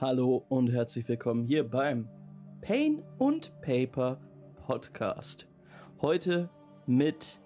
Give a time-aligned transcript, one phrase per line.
[0.00, 2.08] Hallo und herzlich willkommen hier beim
[2.60, 4.20] Pain und Paper
[4.64, 5.48] Podcast.
[6.00, 6.48] Heute
[6.86, 7.40] mit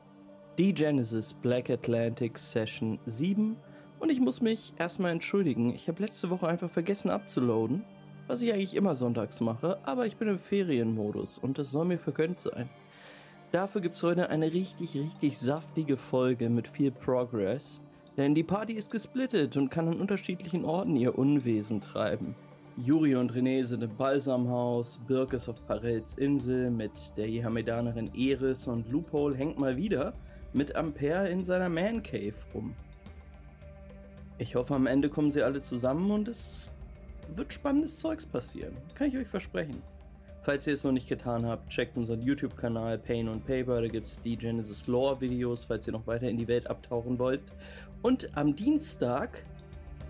[0.58, 3.56] die Genesis Black Atlantic Session 7
[4.00, 5.74] und ich muss mich erstmal entschuldigen.
[5.74, 7.86] Ich habe letzte Woche einfach vergessen abzuladen,
[8.26, 11.98] was ich eigentlich immer sonntags mache, aber ich bin im Ferienmodus und das soll mir
[11.98, 12.68] vergönnt sein.
[13.50, 17.80] Dafür gibt es heute eine richtig, richtig saftige Folge mit viel Progress
[18.16, 22.34] denn die Party ist gesplittet und kann an unterschiedlichen Orten ihr Unwesen treiben.
[22.78, 28.66] Juri und René sind im Balsamhaus, Birk ist auf Parels Insel mit der Jehamedanerin Eris
[28.66, 30.14] und Loophole hängt mal wieder
[30.54, 32.74] mit Ampere in seiner Man Cave rum.
[34.38, 36.70] Ich hoffe, am Ende kommen sie alle zusammen und es
[37.36, 38.74] wird spannendes Zeugs passieren.
[38.94, 39.82] Kann ich euch versprechen.
[40.40, 44.08] Falls ihr es noch nicht getan habt, checkt unseren YouTube-Kanal Pain und Paper, da gibt
[44.08, 47.42] es die Genesis Lore-Videos, falls ihr noch weiter in die Welt abtauchen wollt.
[48.00, 49.44] Und am Dienstag,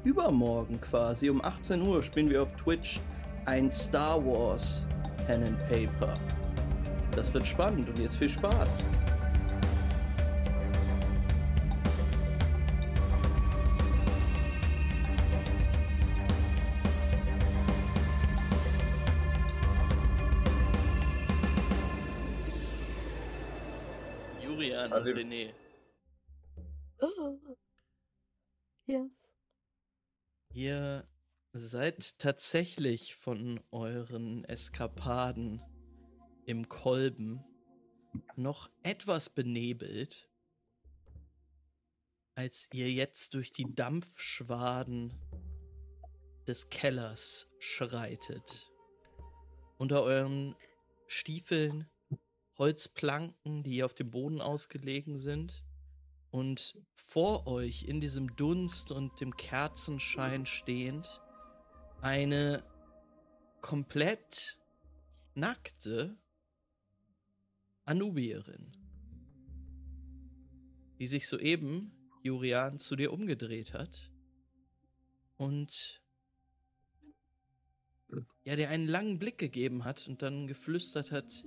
[0.04, 3.00] übermorgen quasi, um 18 Uhr, spielen wir auf Twitch
[3.44, 4.86] ein Star Wars
[5.26, 6.18] Pen and Paper.
[7.14, 8.82] Das wird spannend und jetzt viel Spaß.
[24.42, 25.61] Julian und René.
[30.62, 31.08] Ihr
[31.52, 35.60] seid tatsächlich von euren Eskapaden
[36.46, 37.44] im Kolben
[38.36, 40.30] noch etwas benebelt,
[42.36, 45.12] als ihr jetzt durch die Dampfschwaden
[46.46, 48.70] des Kellers schreitet.
[49.78, 50.54] Unter euren
[51.08, 51.90] Stiefeln
[52.56, 55.64] Holzplanken, die auf dem Boden ausgelegen sind.
[56.32, 61.20] Und vor euch in diesem Dunst und dem Kerzenschein stehend
[62.00, 62.64] eine
[63.60, 64.58] komplett
[65.34, 66.16] nackte
[67.84, 68.72] Anubierin,
[70.98, 71.92] die sich soeben,
[72.22, 74.10] Jurian, zu dir umgedreht hat
[75.36, 76.02] und
[78.44, 81.44] ja, dir einen langen Blick gegeben hat und dann geflüstert hat,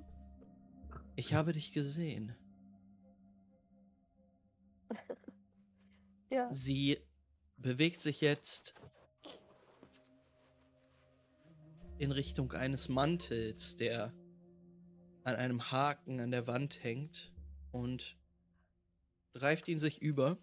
[1.15, 2.35] ich habe dich gesehen.
[6.33, 6.49] Ja.
[6.53, 6.97] Sie
[7.57, 8.75] bewegt sich jetzt
[11.97, 14.13] in Richtung eines Mantels, der
[15.23, 17.33] an einem Haken an der Wand hängt
[17.71, 18.17] und
[19.33, 20.37] greift ihn sich über.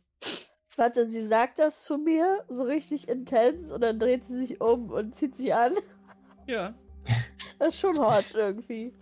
[0.77, 4.91] Warte, sie sagt das zu mir so richtig intens und dann dreht sie sich um
[4.91, 5.75] und zieht sich an.
[6.47, 6.75] Ja,
[7.59, 8.93] Das ist schon hot irgendwie.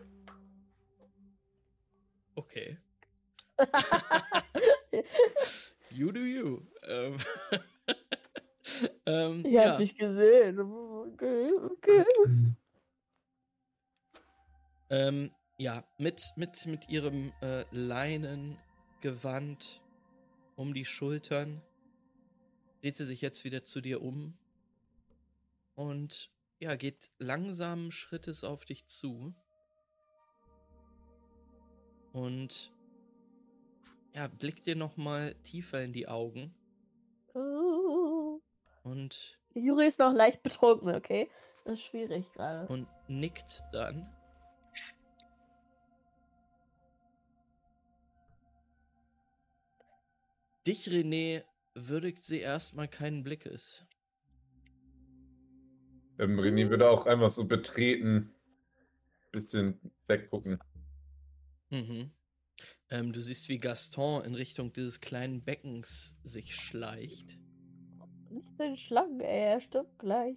[2.35, 2.79] okay.
[5.93, 6.67] you do you.
[6.83, 7.17] Ähm,
[9.07, 9.71] ähm, Ich ja.
[9.71, 10.61] hab dich gesehen.
[10.61, 12.05] Okay, okay.
[14.91, 19.83] Ähm, ja, mit, mit, mit ihrem äh, Leinengewand
[20.57, 21.63] um die Schultern
[22.81, 24.37] dreht sie sich jetzt wieder zu dir um
[25.75, 26.31] und
[26.61, 29.35] ja, geht langsamen Schrittes auf dich zu.
[32.13, 32.73] Und
[34.15, 36.55] ja, blickt dir nochmal tiefer in die Augen
[37.35, 38.41] Oh.
[38.83, 41.29] und, Juri ist noch leicht betrunken, okay?
[41.65, 42.67] Das ist schwierig gerade.
[42.73, 44.09] und nickt dann.
[50.67, 51.43] Dich, René,
[51.75, 53.87] würdigt sie erstmal keinen Blickes.
[56.19, 58.35] Ähm, René würde auch einfach so betreten,
[59.33, 60.59] bisschen weggucken.
[61.71, 62.11] Mhm.
[62.91, 67.39] Ähm, du siehst, wie Gaston in Richtung dieses kleinen Beckens sich schleicht.
[68.31, 70.37] Nicht so eine Schlangen, ey, er stirbt gleich.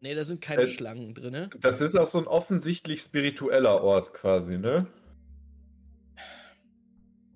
[0.00, 1.50] Nee, da sind keine Äh, Schlangen drinne.
[1.60, 4.86] Das ist auch so ein offensichtlich spiritueller Ort quasi, ne?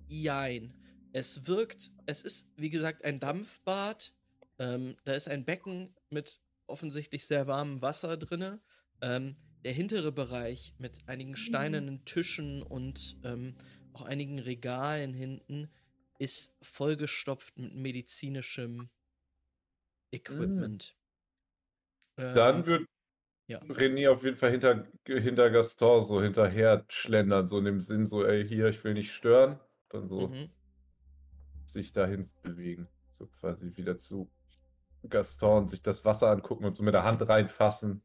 [0.07, 0.73] Jein.
[1.13, 4.13] Es wirkt, es ist, wie gesagt, ein Dampfbad.
[4.59, 8.61] Ähm, da ist ein Becken mit offensichtlich sehr warmem Wasser drinne.
[9.01, 13.53] Ähm, der hintere Bereich mit einigen steinernen Tischen und ähm,
[13.93, 15.69] auch einigen Regalen hinten
[16.19, 18.89] ist vollgestopft mit medizinischem
[20.11, 20.95] Equipment.
[22.17, 22.87] Ähm, Dann wird
[23.47, 23.59] ja.
[23.59, 28.25] René auf jeden Fall hinter, hinter Gaston so hinterher schlendern, so in dem Sinn, so,
[28.25, 29.59] ey, hier, ich will nicht stören.
[29.89, 30.49] Dann so Mhm.
[31.65, 32.87] sich dahin bewegen.
[33.07, 34.29] So quasi wieder zu
[35.09, 38.03] Gaston, sich das Wasser angucken und so mit der Hand reinfassen.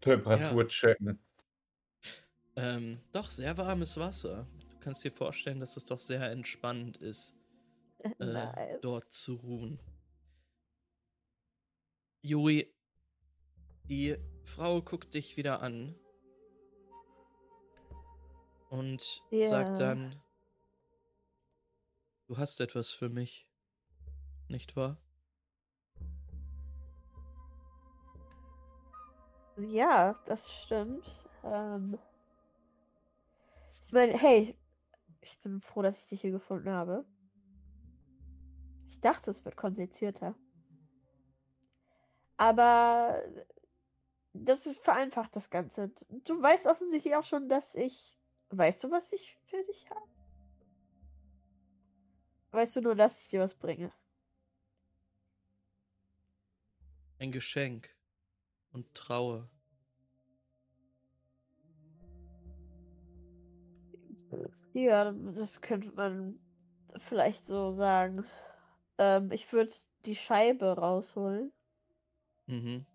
[0.00, 1.18] Temperatur checken.
[2.58, 4.46] Ähm, doch, sehr warmes Wasser.
[4.70, 7.36] Du kannst dir vorstellen, dass es doch sehr entspannend ist,
[8.18, 8.80] äh, nice.
[8.80, 9.78] dort zu ruhen.
[12.20, 12.74] Juri,
[13.88, 15.94] Die Frau guckt dich wieder an
[18.68, 19.48] und Ja.
[19.48, 20.14] sagt dann,
[22.26, 23.48] du hast etwas für mich,
[24.48, 24.98] nicht wahr?
[29.56, 31.24] Ja, das stimmt.
[31.44, 31.98] Ähm,
[33.88, 34.54] ich meine, hey,
[35.22, 37.06] ich bin froh, dass ich dich hier gefunden habe.
[38.90, 40.34] Ich dachte, es wird komplizierter.
[42.36, 43.22] Aber
[44.34, 45.90] das ist vereinfacht das Ganze.
[46.24, 48.14] Du weißt offensichtlich auch schon, dass ich.
[48.50, 50.06] Weißt du, was ich für dich habe?
[52.50, 53.90] Weißt du nur, dass ich dir was bringe?
[57.18, 57.96] Ein Geschenk
[58.70, 59.48] und Trauer.
[64.74, 66.38] Ja, das könnte man
[66.98, 68.24] vielleicht so sagen.
[68.98, 69.72] Ähm, ich würde
[70.04, 71.52] die Scheibe rausholen
[72.48, 72.86] Mhm.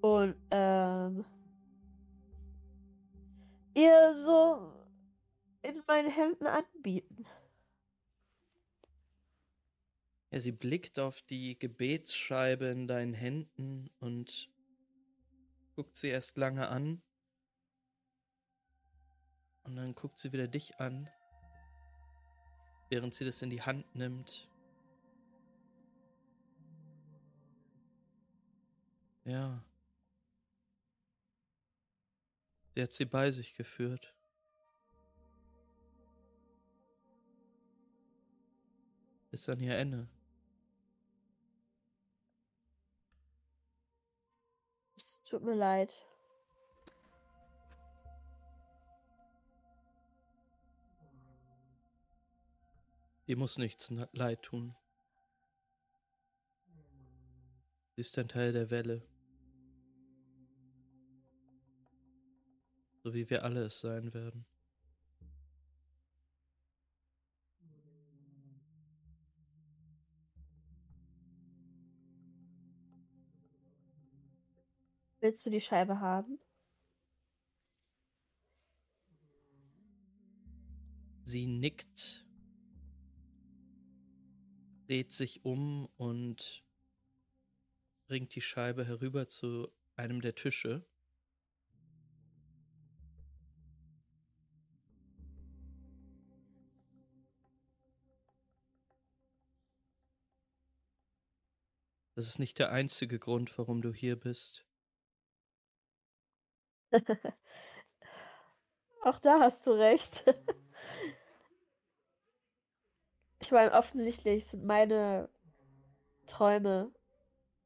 [0.00, 1.24] und ähm,
[3.74, 4.72] ihr so
[5.62, 7.26] in meinen Händen anbieten.
[10.32, 14.48] Ja, sie blickt auf die Gebetsscheibe in deinen Händen und
[15.74, 17.02] guckt sie erst lange an.
[19.70, 21.08] Und dann guckt sie wieder dich an,
[22.88, 24.50] während sie das in die Hand nimmt.
[29.24, 29.64] Ja.
[32.74, 34.12] Sie hat sie bei sich geführt.
[39.30, 40.08] Bis an ihr Ende.
[44.96, 45.94] Es tut mir leid.
[53.30, 54.74] Dir muss nichts leid tun.
[57.94, 59.06] Sie ist ein Teil der Welle.
[63.04, 64.44] So wie wir alle es sein werden.
[75.20, 76.40] Willst du die Scheibe haben?
[81.22, 82.26] Sie nickt,
[84.90, 86.64] dreht sich um und
[88.08, 90.84] bringt die Scheibe herüber zu einem der Tische.
[102.16, 104.66] Das ist nicht der einzige Grund, warum du hier bist.
[109.02, 110.24] Auch da hast du recht.
[113.50, 115.28] Ich meine, offensichtlich sind meine
[116.26, 116.94] Träume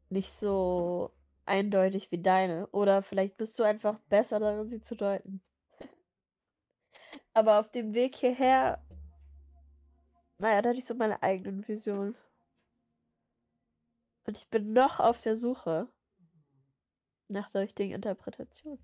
[0.08, 1.12] nicht so
[1.44, 2.68] eindeutig wie deine.
[2.68, 5.42] Oder vielleicht bist du einfach besser darin, sie zu deuten.
[7.34, 8.82] Aber auf dem Weg hierher,
[10.38, 12.16] naja, da hatte ich so meine eigenen Visionen.
[14.26, 15.92] Und ich bin noch auf der Suche
[17.28, 18.78] nach der richtigen Interpretation.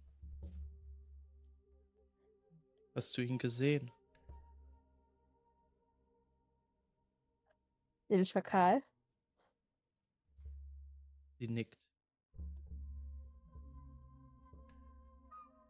[2.94, 3.90] Hast du ihn gesehen?
[8.10, 8.82] Den Schakal.
[11.38, 11.78] Sie nickt.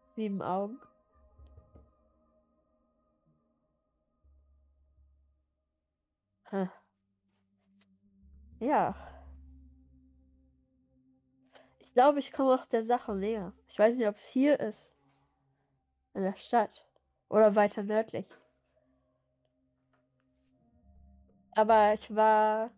[0.06, 0.80] Sieben Augen.
[6.44, 6.70] Hm.
[8.58, 8.94] Ja.
[11.78, 13.52] Ich glaube, ich komme auch der Sache näher.
[13.68, 14.94] Ich weiß nicht, ob es hier ist.
[16.14, 16.88] In der Stadt.
[17.28, 18.26] Oder weiter nördlich.
[21.52, 22.70] Aber ich war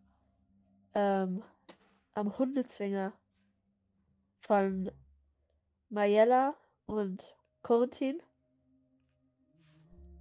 [0.95, 1.43] ähm,
[2.14, 3.12] am Hundezwinger
[4.41, 4.91] von
[5.88, 6.55] Mayella
[6.87, 8.21] und Corentin.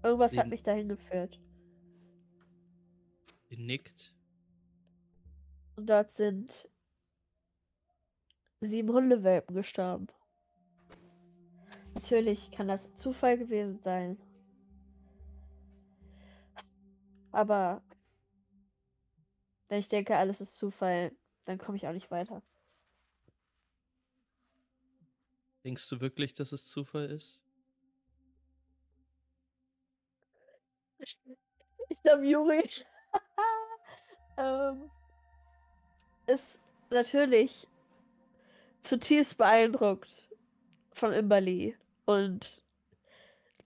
[0.03, 1.39] Irgendwas hat mich dahin geführt.
[3.49, 4.15] Nickt.
[5.75, 6.69] Und dort sind
[8.61, 10.07] sieben Hundewelpen gestorben.
[11.93, 14.17] Natürlich kann das Zufall gewesen sein.
[17.31, 17.81] Aber
[19.71, 21.13] wenn ich denke, alles ist Zufall,
[21.45, 22.43] dann komme ich auch nicht weiter.
[25.63, 27.41] Denkst du wirklich, dass es Zufall ist?
[30.99, 31.17] Ich
[32.03, 32.69] glaube, Juri
[34.37, 34.91] ähm,
[36.27, 37.65] ist natürlich
[38.81, 40.27] zutiefst beeindruckt
[40.91, 42.61] von Imberly und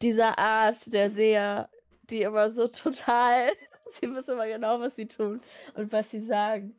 [0.04, 1.68] dieser Art der Seher,
[2.04, 3.52] die immer so total,
[3.90, 5.42] sie wissen immer genau, was sie tun
[5.76, 6.76] und was sie sagen.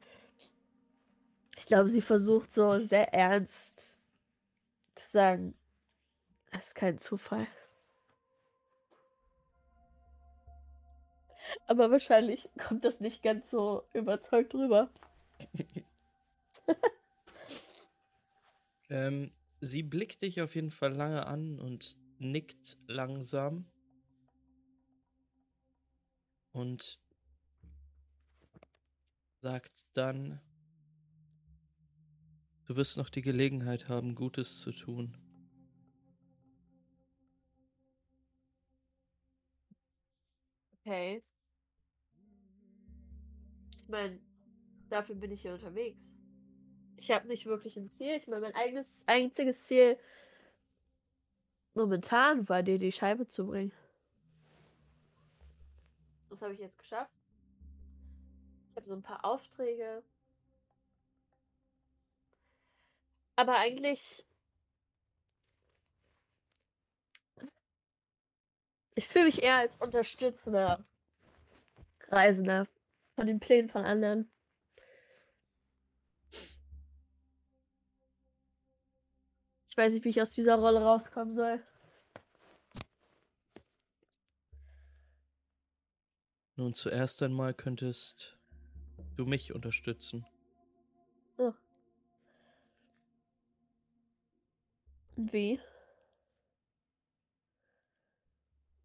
[1.59, 3.99] Ich glaube, sie versucht so sehr ernst
[4.95, 5.55] zu sagen,
[6.51, 7.47] das ist kein Zufall.
[11.67, 14.91] Aber wahrscheinlich kommt das nicht ganz so überzeugt rüber.
[18.89, 23.67] ähm, sie blickt dich auf jeden Fall lange an und nickt langsam.
[26.57, 26.99] Und
[29.43, 30.41] sagt dann,
[32.65, 35.19] du wirst noch die Gelegenheit haben, Gutes zu tun.
[40.81, 41.23] Okay.
[43.77, 44.19] Ich meine,
[44.89, 46.11] dafür bin ich hier unterwegs.
[46.97, 48.17] Ich habe nicht wirklich ein Ziel.
[48.17, 49.99] Ich meine, mein eigenes, einziges Ziel
[51.75, 53.73] momentan war dir die Scheibe zu bringen.
[56.37, 57.17] Das habe ich jetzt geschafft.
[58.69, 60.03] Ich habe so ein paar Aufträge.
[63.37, 64.27] Aber eigentlich.
[68.95, 70.85] Ich fühle mich eher als unterstützender
[72.09, 72.67] Reisender
[73.15, 74.31] von den Plänen von anderen.
[79.71, 81.67] Ich weiß nicht, wie ich aus dieser Rolle rauskommen soll.
[86.57, 88.39] Nun, zuerst einmal könntest
[89.17, 90.27] du mich unterstützen.
[91.39, 91.53] Oh.
[95.17, 95.61] Wie?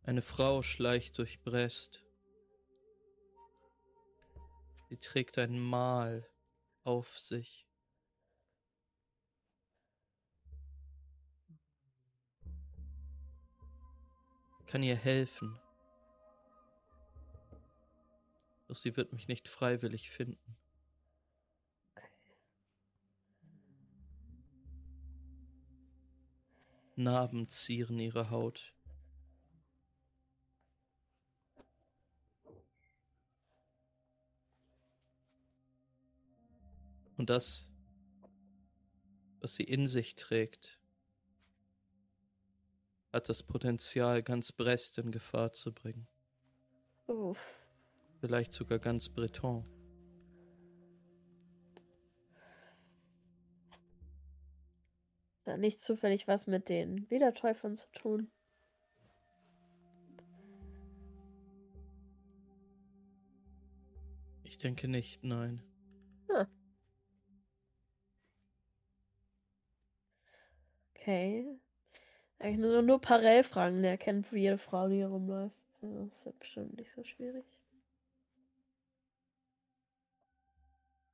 [0.04, 2.04] Eine Frau schleicht durch Brest.
[4.90, 6.28] Sie trägt ein Mal
[6.84, 7.68] auf sich.
[14.72, 15.61] kann ihr helfen.
[18.72, 20.56] Doch sie wird mich nicht freiwillig finden.
[26.96, 28.74] Narben zieren ihre Haut.
[37.18, 37.68] Und das,
[39.42, 40.80] was sie in sich trägt,
[43.12, 46.08] hat das Potenzial, ganz Brest in Gefahr zu bringen.
[47.08, 47.61] Uff.
[48.22, 49.66] Vielleicht sogar ganz Breton.
[55.48, 58.32] Hat nicht zufällig was mit den Wiedertäufern zu tun?
[64.44, 65.63] Ich denke nicht, nein.
[66.30, 66.46] Hm.
[70.94, 71.60] Okay.
[72.38, 75.56] Ich muss nur Parell fragen, der kennt, jede Frau, die hier rumläuft.
[75.82, 77.61] das wird bestimmt nicht so schwierig.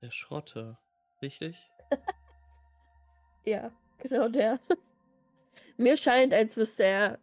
[0.02, 0.80] Der Schrotter,
[1.22, 1.70] richtig?
[3.46, 4.60] ja, genau der.
[5.78, 7.20] Mir scheint, als müsste er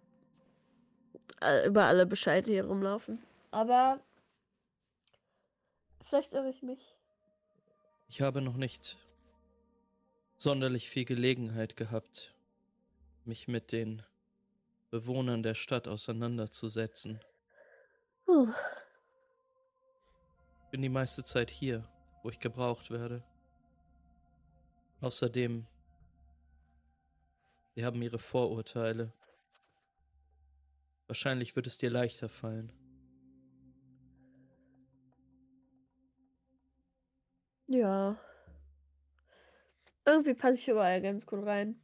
[1.67, 3.23] über alle Bescheide hier rumlaufen.
[3.51, 4.01] Aber
[6.09, 6.97] vielleicht irre ich mich.
[8.09, 8.97] Ich habe noch nicht
[10.37, 12.35] sonderlich viel Gelegenheit gehabt,
[13.25, 14.03] mich mit den
[14.91, 17.21] Bewohnern der Stadt auseinanderzusetzen.
[18.25, 18.53] Puh.
[20.71, 21.89] Bin die meiste Zeit hier,
[22.25, 23.23] wo ich gebraucht werde.
[25.03, 25.67] Außerdem,
[27.75, 29.13] sie haben ihre Vorurteile.
[31.07, 32.73] Wahrscheinlich wird es dir leichter fallen.
[37.67, 38.19] Ja.
[40.07, 41.79] Irgendwie passe ich überall ganz gut rein.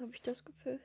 [0.00, 0.80] Habe ich das Gefühl.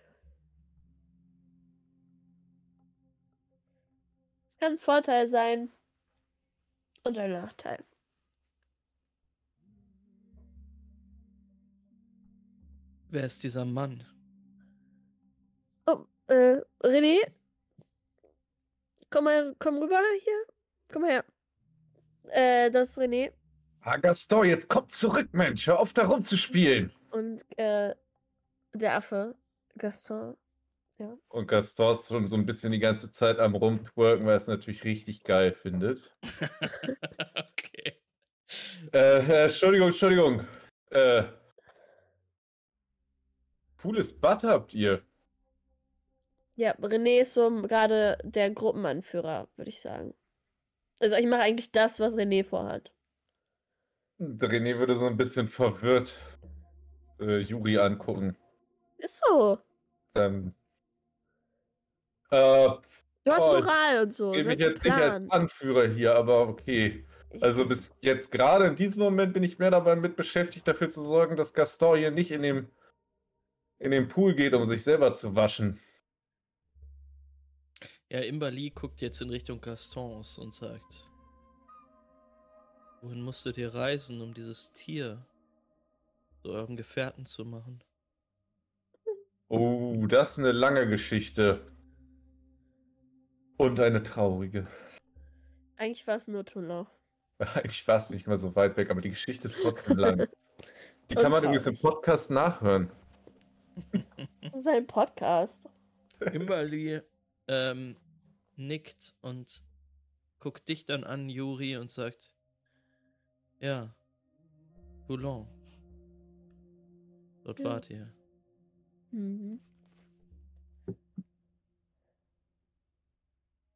[4.47, 5.71] Es kann ein Vorteil sein
[7.03, 7.83] und ein Nachteil.
[13.15, 14.03] Wer ist dieser Mann?
[15.85, 17.15] Oh, äh, René?
[19.09, 20.33] Komm mal, komm rüber hier.
[20.91, 21.25] Komm mal her.
[22.31, 23.31] Äh, das ist René.
[23.79, 25.65] Ah, Gaston, jetzt komm zurück, Mensch.
[25.65, 26.91] Hör auf, da rumzuspielen.
[27.11, 27.95] Und, äh,
[28.73, 29.33] der Affe,
[29.77, 30.35] Gaston.
[30.97, 31.17] Ja.
[31.29, 34.47] Und Gaston ist schon so ein bisschen die ganze Zeit am Rumtwerken, weil er es
[34.47, 36.13] natürlich richtig geil findet.
[37.53, 37.97] okay.
[38.91, 40.45] Äh, äh, Entschuldigung, Entschuldigung.
[40.89, 41.23] Äh,
[43.85, 45.01] cooles Bad habt ihr.
[46.55, 50.13] Ja, René ist so gerade der Gruppenanführer, würde ich sagen.
[50.99, 52.91] Also ich mache eigentlich das, was René vorhat.
[54.19, 56.17] René würde so ein bisschen verwirrt
[57.19, 58.37] äh, Juri angucken.
[58.97, 59.59] Ist so.
[60.13, 60.55] Dann,
[62.31, 62.69] äh,
[63.25, 64.33] Du hast Oh, Moral und so.
[64.33, 65.29] ich einen jetzt nicht als.
[65.31, 67.03] Anführer hier, aber okay.
[67.41, 71.01] Also bis jetzt gerade in diesem Moment bin ich mehr dabei mit beschäftigt, dafür zu
[71.01, 72.69] sorgen, dass Gaston hier nicht in dem,
[73.79, 75.79] in den Pool geht, um sich selber zu waschen.
[78.11, 81.09] Ja, Imberly guckt jetzt in Richtung Gastons und sagt:
[83.01, 85.25] Wohin musstet ihr reisen, um dieses Tier
[86.41, 87.83] zu eurem Gefährten zu machen?
[89.47, 91.71] Oh, das ist eine lange Geschichte.
[93.57, 94.67] Und eine traurige.
[95.77, 96.87] Eigentlich war es nur Toulon.
[97.39, 100.27] Eigentlich war es nicht mal so weit weg, aber die Geschichte ist trotzdem lang.
[101.09, 101.77] Die kann man übrigens im.
[101.77, 102.91] Podcast nachhören.
[104.41, 105.69] Das ist ein Podcast.
[106.33, 107.01] Imberly
[107.47, 107.97] ähm,
[108.55, 109.63] nickt und
[110.39, 112.33] guckt dich dann an, Juri, und sagt:
[113.59, 113.95] Ja,
[115.07, 115.47] Toulon.
[117.43, 117.65] Dort Ja.
[117.65, 118.11] wart ihr.
[119.11, 119.59] Mhm.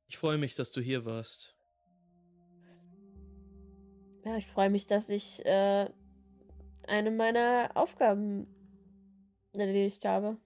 [0.07, 1.55] Ich freue mich, dass du hier warst.
[4.25, 5.89] Ja, ich freue mich, dass ich äh,
[6.87, 8.47] eine meiner Aufgaben
[9.53, 10.37] erledigt habe.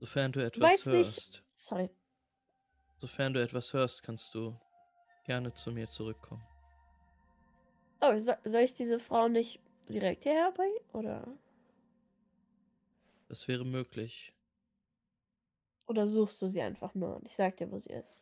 [0.00, 1.06] Sofern du etwas Weiß nicht.
[1.06, 1.90] hörst, Sorry.
[2.98, 4.54] sofern du etwas hörst, kannst du
[5.24, 6.46] gerne zu mir zurückkommen.
[8.00, 10.76] Oh, so, soll ich diese Frau nicht direkt hierher bringen?
[10.94, 11.26] Oder,
[13.28, 14.34] Das wäre möglich.
[15.88, 18.20] oder suchst du sie einfach nur und ich sag dir, wo sie ist?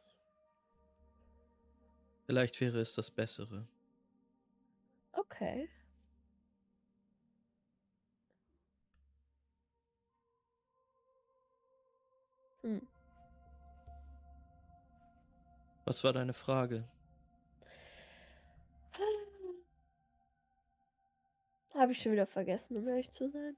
[2.26, 3.66] Vielleicht wäre es das Bessere.
[5.12, 5.69] Okay.
[12.62, 12.87] Hm.
[15.85, 16.85] Was war deine Frage?
[21.75, 23.57] Habe ich schon wieder vergessen, um ehrlich zu sein.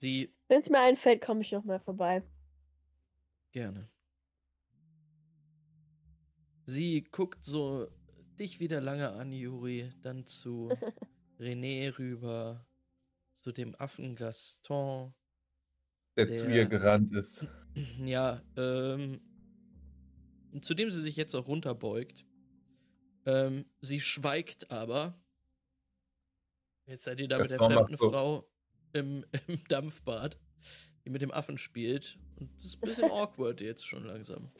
[0.00, 2.22] Wenn es mir einfällt, komme ich noch mal vorbei.
[3.52, 3.88] Gerne.
[6.64, 7.88] Sie guckt so
[8.38, 10.70] dich wieder lange an, Juri, dann zu
[11.38, 12.66] René rüber,
[13.32, 15.14] zu dem Affen Gaston.
[16.16, 17.44] Der zu Der- ihr gerannt ist.
[18.04, 19.18] Ja, ähm,
[20.60, 22.26] zu dem sie sich jetzt auch runterbeugt.
[23.24, 25.18] Ähm, sie schweigt aber.
[26.84, 28.10] Jetzt seid ihr da mit der fremden so.
[28.10, 28.50] Frau
[28.92, 30.38] im, im Dampfbad,
[31.04, 32.18] die mit dem Affen spielt.
[32.38, 34.50] Und das ist ein bisschen awkward jetzt schon langsam.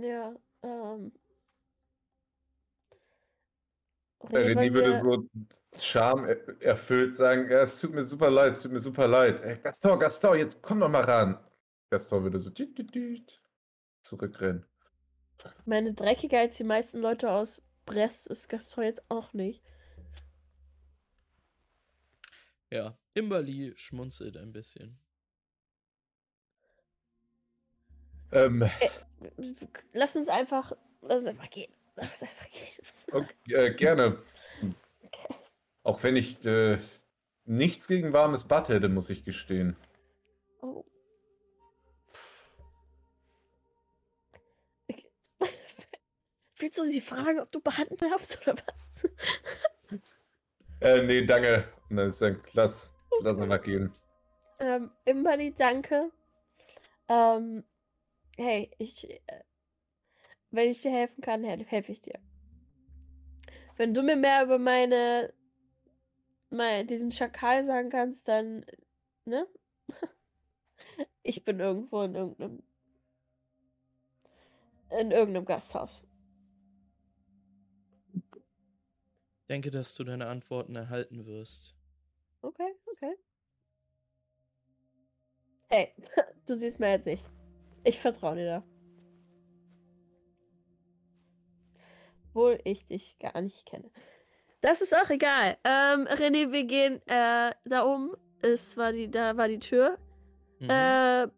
[0.00, 1.12] Ja, ähm.
[4.30, 5.26] Äh, René würde so
[5.78, 9.40] Scham er- erfüllt sagen, ja, es tut mir super leid, es tut mir super leid.
[9.40, 11.38] Ey, Gaston, Gaston, jetzt komm doch mal ran.
[11.90, 13.40] Gaston würde so düt, düt, düt,
[14.02, 14.64] zurückrennen.
[15.64, 19.62] meine dreckiger als die meisten Leute aus Brest ist Gaston jetzt auch nicht.
[22.70, 24.98] Ja, Imberly schmunzelt ein bisschen.
[28.32, 28.68] Ähm,
[29.92, 30.72] Lass uns einfach.
[31.02, 31.72] Lass uns einfach gehen.
[31.96, 32.68] Lass uns einfach gehen.
[33.12, 34.18] okay, äh, gerne.
[35.04, 35.34] Okay.
[35.84, 36.78] Auch wenn ich äh,
[37.44, 39.76] nichts gegen warmes Bad hätte, muss ich gestehen.
[40.60, 40.84] Oh.
[46.56, 49.08] Willst du sie fragen, ob du behandeln darfst oder was?
[50.80, 51.68] Äh, nee, danke.
[51.90, 52.90] Dann ist dann klasse.
[53.20, 53.94] Lass uns mal gehen.
[54.58, 56.10] Ähm, Imbali, danke.
[57.08, 57.62] Ähm,
[58.36, 59.20] hey, ich, äh,
[60.50, 62.18] wenn ich dir helfen kann, hel- helfe ich dir.
[63.76, 65.32] Wenn du mir mehr über meine,
[66.50, 68.64] mein, diesen Schakal sagen kannst, dann,
[69.24, 69.46] ne?
[71.24, 72.62] Ich bin irgendwo in irgendeinem,
[74.90, 76.04] in irgendeinem Gasthaus.
[79.42, 81.74] Ich denke, dass du deine Antworten erhalten wirst.
[82.42, 83.14] Okay, okay.
[85.70, 85.92] Hey,
[86.46, 87.24] du siehst mir jetzt nicht.
[87.84, 88.64] Ich vertraue dir da.
[92.28, 93.90] Obwohl ich dich gar nicht kenne.
[94.60, 95.58] Das ist auch egal.
[95.64, 98.16] Ähm, René, wir gehen äh, da um.
[98.40, 99.98] Es war die, da war die Tür.
[100.60, 100.70] Mhm.
[100.70, 101.28] Äh,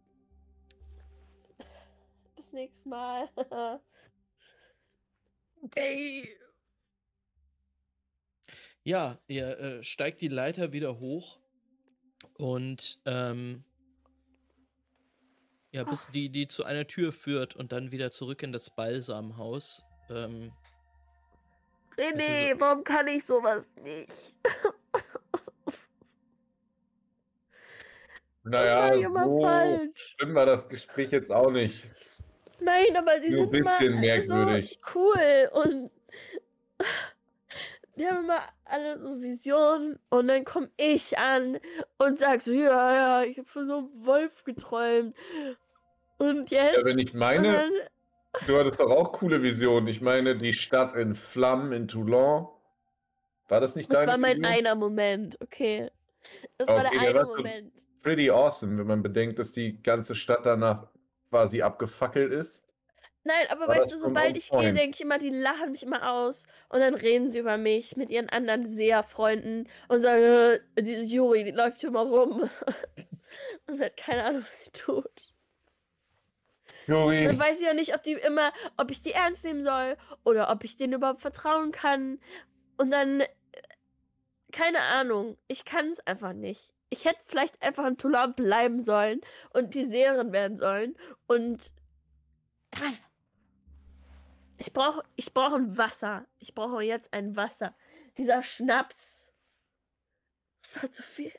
[2.36, 3.28] bis nächstes Mal.
[5.74, 6.28] Ey.
[8.82, 11.40] Ja, ihr äh, steigt die Leiter wieder hoch
[12.36, 13.64] und ähm,
[15.74, 19.84] ja, bis die, die zu einer Tür führt und dann wieder zurück in das Balsamhaus.
[20.08, 20.52] Ähm,
[21.98, 24.12] René, Also warum kann ich sowas nicht?
[28.46, 30.16] Naja, so falsch.
[30.18, 31.88] schlimm war das Gespräch jetzt auch nicht.
[32.60, 34.78] Nein, aber die Nur ein sind bisschen immer merkwürdig.
[34.82, 35.90] so cool und
[37.96, 41.58] die haben immer alle so Visionen und dann komme ich an
[41.96, 45.16] und sag so, ja, ja, ich habe von so einem Wolf geträumt.
[46.18, 46.76] Und jetzt.
[46.76, 47.70] Ja, wenn ich meine,
[48.46, 49.88] du hattest doch auch coole Visionen.
[49.88, 52.48] Ich meine, die Stadt in Flammen in Toulon.
[53.48, 54.58] War das nicht das deine war mein Vision?
[54.58, 55.90] einer Moment, okay.
[56.56, 57.72] Das war Okay, der der eine war Moment.
[58.02, 60.88] Pretty awesome, wenn man bedenkt, dass die ganze Stadt danach
[61.30, 62.64] quasi abgefackelt ist.
[63.24, 65.82] Nein, aber War weißt das du, sobald ich gehe, denke ich immer, die lachen mich
[65.82, 70.82] immer aus und dann reden sie über mich mit ihren anderen Seherfreunden und sagen, äh,
[70.82, 72.50] diese Juri, die läuft hier mal rum
[73.66, 75.33] und hat keine Ahnung, was sie tut.
[76.86, 79.96] Dann Juri, weiß ich ja nicht, ob die immer, ob ich die ernst nehmen soll
[80.24, 82.18] oder ob ich denen überhaupt vertrauen kann.
[82.76, 83.28] Und dann, äh,
[84.52, 86.72] keine Ahnung, ich kann es einfach nicht.
[86.90, 89.20] Ich hätte vielleicht einfach in Toulon bleiben sollen
[89.50, 90.96] und die Serien werden sollen.
[91.26, 91.72] Und
[94.58, 96.26] ich brauche ich brauche ein Wasser.
[96.38, 97.74] Ich brauche jetzt ein Wasser.
[98.18, 99.32] Dieser Schnaps.
[100.58, 101.32] Das war zu viel.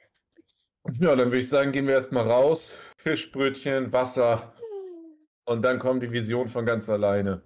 [1.00, 2.78] ja, dann würde ich sagen, gehen wir erstmal raus.
[2.98, 4.56] Fischbrötchen, Wasser
[5.46, 7.42] und dann kommt die Vision von ganz alleine.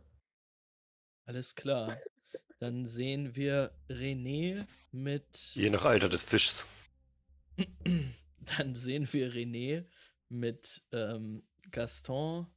[1.26, 1.98] Alles klar.
[2.60, 5.54] Dann sehen wir René mit.
[5.54, 6.66] Je nach Alter des Fischs.
[8.58, 9.86] Dann sehen wir René
[10.30, 12.48] mit ähm, Gaston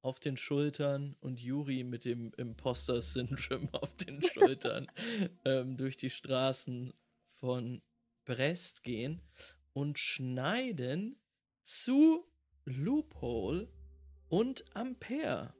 [0.00, 4.86] auf den Schultern und Juri mit dem Imposter-Syndrom auf den Schultern
[5.44, 6.92] ähm, durch die Straßen
[7.26, 7.82] von
[8.24, 9.20] Brest gehen
[9.72, 11.20] und schneiden
[11.62, 12.26] zu
[12.64, 13.68] Loophole
[14.28, 15.54] und Ampere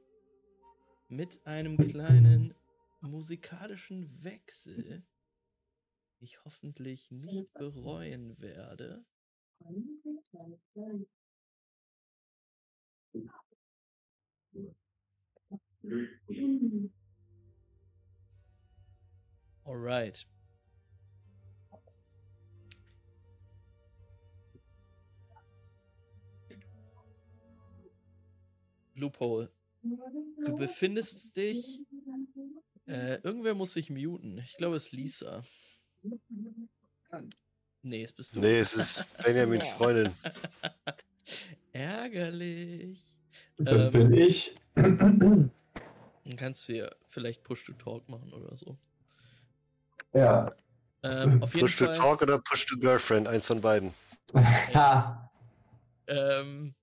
[1.07, 2.53] mit einem kleinen
[3.01, 5.05] musikalischen Wechsel, den
[6.19, 9.05] ich hoffentlich nicht bereuen werde.
[19.63, 20.27] Alright.
[28.99, 29.49] Loophole.
[29.81, 31.81] Du befindest dich.
[32.85, 34.39] Äh, irgendwer muss sich muten.
[34.39, 35.43] Ich glaube, es ist Lisa.
[37.81, 38.39] Nee, es bist du.
[38.39, 40.13] Nee, es ist Benjamins Freundin.
[41.71, 42.99] Ärgerlich.
[43.57, 44.55] Das Ähm, bin ich.
[44.75, 45.51] Dann
[46.35, 48.77] kannst du ja vielleicht Push-to-Talk machen oder so.
[50.13, 50.53] ja.
[51.01, 51.95] Ähm, auf jeden Push to Fall.
[51.95, 53.27] Talk oder Push to Girlfriend?
[53.27, 53.93] Eins von beiden.
[54.35, 55.25] Ha.
[56.11, 56.73] Ähm,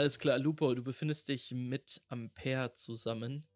[0.00, 3.46] alles klar, Lupo, du befindest dich mit Ampere zusammen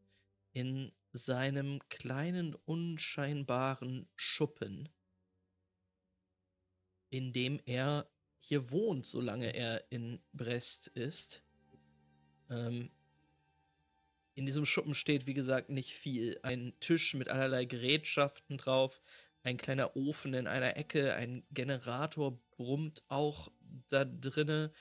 [0.52, 4.90] in seinem kleinen, unscheinbaren Schuppen,
[7.09, 11.42] in dem er hier wohnt, solange er in Brest ist.
[12.50, 12.90] Ähm,
[14.35, 16.38] in diesem Schuppen steht, wie gesagt, nicht viel.
[16.42, 19.00] Ein Tisch mit allerlei Gerätschaften drauf,
[19.44, 23.50] ein kleiner Ofen in einer Ecke, ein Generator brummt auch
[23.88, 24.74] da drinne,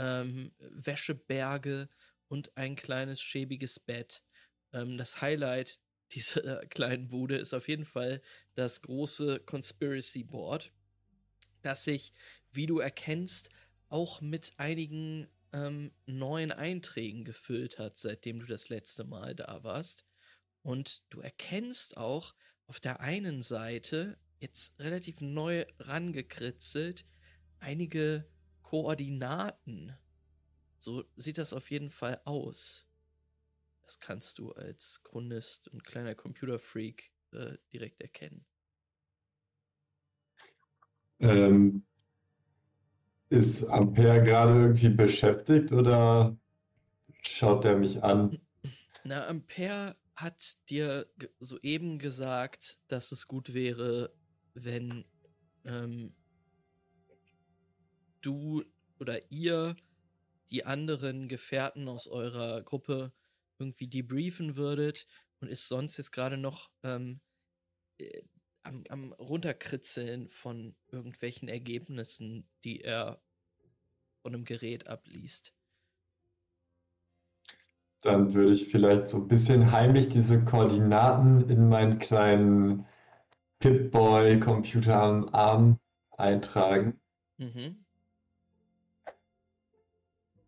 [0.00, 1.88] ähm, Wäscheberge
[2.28, 4.24] und ein kleines schäbiges Bett.
[4.72, 5.78] Ähm, das Highlight
[6.12, 8.22] dieser kleinen Bude ist auf jeden Fall
[8.54, 10.72] das große Conspiracy Board,
[11.62, 12.14] das sich,
[12.50, 13.50] wie du erkennst,
[13.88, 20.06] auch mit einigen ähm, neuen Einträgen gefüllt hat, seitdem du das letzte Mal da warst.
[20.62, 22.34] Und du erkennst auch
[22.66, 27.04] auf der einen Seite, jetzt relativ neu rangekritzelt,
[27.58, 28.24] einige
[28.70, 29.98] Koordinaten.
[30.78, 32.86] So sieht das auf jeden Fall aus.
[33.82, 38.46] Das kannst du als Chronist und kleiner Computerfreak äh, direkt erkennen.
[41.18, 41.84] Ähm,
[43.30, 46.38] ist Ampere gerade irgendwie beschäftigt oder
[47.22, 48.38] schaut er mich an?
[49.02, 54.14] Na, Ampere hat dir soeben gesagt, dass es gut wäre,
[54.54, 55.04] wenn
[55.64, 56.14] ähm,
[58.20, 58.64] du
[58.98, 59.76] oder ihr
[60.50, 63.12] die anderen Gefährten aus eurer Gruppe
[63.58, 65.06] irgendwie debriefen würdet
[65.40, 67.20] und ist sonst jetzt gerade noch ähm,
[67.98, 68.22] äh,
[68.62, 73.22] am, am runterkritzeln von irgendwelchen Ergebnissen, die er
[74.22, 75.54] von einem Gerät abliest.
[78.02, 82.86] Dann würde ich vielleicht so ein bisschen heimlich diese Koordinaten in meinen kleinen
[83.58, 85.78] Pip-Boy-Computer am Arm
[86.16, 86.98] eintragen.
[87.36, 87.84] Mhm.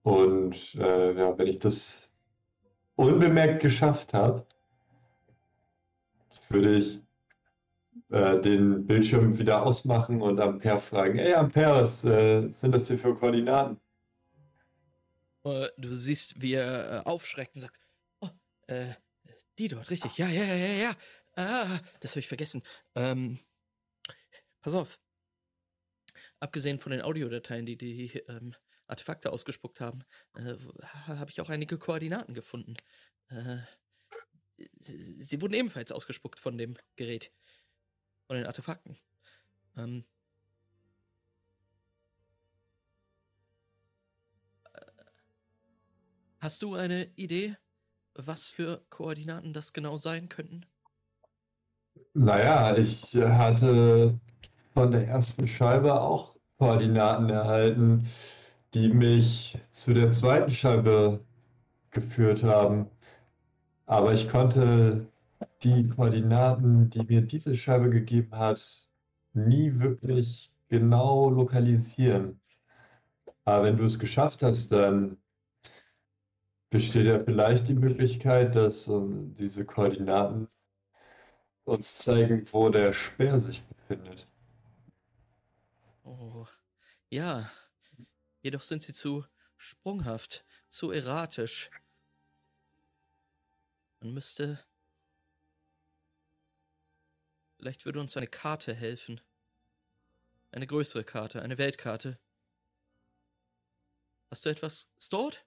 [0.03, 2.09] Und äh, ja, wenn ich das
[2.97, 4.47] unbemerkt geschafft habe,
[6.49, 7.01] würde ich
[8.11, 12.99] äh, den Bildschirm wieder ausmachen und Ampere fragen, ey Ampere, was äh, sind das hier
[12.99, 13.81] für Koordinaten?
[15.45, 17.79] Äh, du siehst, wie er äh, aufschreckt und sagt,
[18.21, 18.29] oh,
[18.67, 18.95] äh,
[19.59, 20.97] die dort, richtig, ja, ja, ja, ja, ja.
[21.37, 22.63] Ah, das habe ich vergessen.
[22.95, 23.39] Ähm,
[24.61, 24.99] pass auf.
[26.41, 28.55] Abgesehen von den Audiodateien, die die ähm,
[28.93, 30.55] Artefakte ausgespuckt haben, äh,
[31.07, 32.77] habe ich auch einige Koordinaten gefunden.
[33.29, 33.59] Äh,
[34.79, 37.33] sie, sie wurden ebenfalls ausgespuckt von dem Gerät,
[38.27, 38.97] von den Artefakten.
[39.77, 40.05] Ähm,
[44.75, 44.81] äh,
[46.41, 47.57] Hast du eine Idee,
[48.15, 50.67] was für Koordinaten das genau sein könnten?
[52.15, 54.21] Naja, ich hatte
[54.75, 58.07] von der ersten Scheibe auch Koordinaten erhalten,
[58.75, 61.25] die mich zu der zweiten Scheibe
[61.91, 62.91] geführt haben.
[63.87, 65.09] Aber ich konnte
[65.63, 68.89] die Koordinaten, die mir diese Scheibe gegeben hat,
[69.35, 72.41] nie wirklich genau lokalisieren.
[73.45, 75.19] Aber wenn du es geschafft hast, dann
[76.71, 79.01] besteht ja vielleicht die Möglichkeit, dass äh,
[79.39, 80.49] diese Koordinaten
[81.65, 84.27] uns zeigen, wo der Speer sich befindet.
[86.05, 86.47] Oh,
[87.11, 87.49] ja.
[88.43, 89.25] Jedoch sind sie zu
[89.57, 91.71] sprunghaft, zu erratisch.
[94.01, 94.59] Man müsste.
[97.57, 99.21] Vielleicht würde uns eine Karte helfen.
[100.51, 102.19] Eine größere Karte, eine Weltkarte.
[104.31, 105.47] Hast du etwas stored?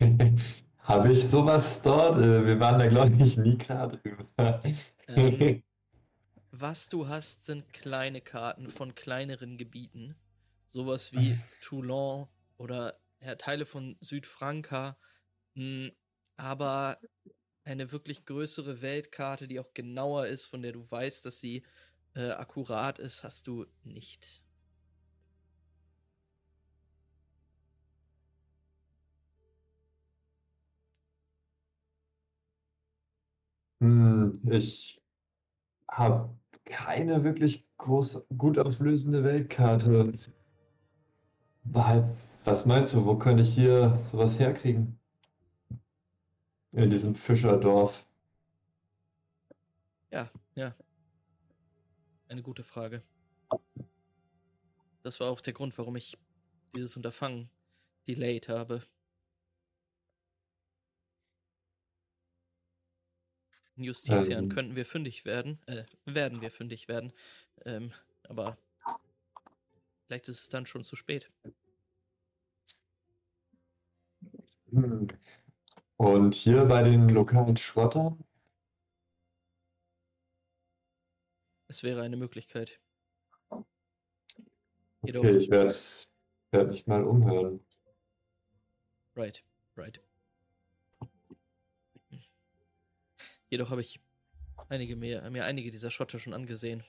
[0.78, 2.16] Habe ich sowas dort?
[2.16, 4.62] Äh, Wir waren da, glaube ich, nie klar drüber.
[5.08, 5.62] Ähm,
[6.50, 10.16] Was du hast, sind kleine Karten von kleineren Gebieten.
[10.68, 12.28] Sowas wie Toulon
[12.58, 14.98] oder ja, Teile von Südfranka.
[15.54, 15.88] Mm,
[16.36, 17.00] Aber
[17.64, 21.64] eine wirklich größere Weltkarte, die auch genauer ist, von der du weißt, dass sie
[22.14, 24.44] äh, akkurat ist, hast du nicht.
[33.80, 35.00] Hm, ich
[35.90, 40.14] habe keine wirklich groß gut auflösende Weltkarte.
[41.72, 42.08] Wa-
[42.44, 44.98] Was meinst du, wo kann ich hier sowas herkriegen?
[46.72, 48.06] In diesem Fischerdorf.
[50.10, 50.74] Ja, ja.
[52.28, 53.02] Eine gute Frage.
[55.02, 56.18] Das war auch der Grund, warum ich
[56.74, 57.50] dieses Unterfangen
[58.06, 58.82] delayed habe.
[63.76, 64.48] In Justitian Ähm.
[64.48, 67.12] könnten wir fündig werden, äh, werden wir fündig werden,
[67.64, 67.92] ähm,
[68.24, 68.58] aber
[70.08, 71.30] vielleicht ist es dann schon zu spät.
[74.70, 75.08] Hm.
[75.98, 78.24] Und hier bei den lokalen Schrottern?
[81.66, 82.80] Es wäre eine Möglichkeit.
[85.02, 85.76] Jedoch, Okay, ich werde
[86.52, 87.60] werd mich mal umhören.
[89.14, 89.44] right,
[89.76, 90.00] right.
[93.50, 94.00] Jedoch habe ich
[94.70, 96.82] einige mir, mir einige dieser Schotter schon angesehen.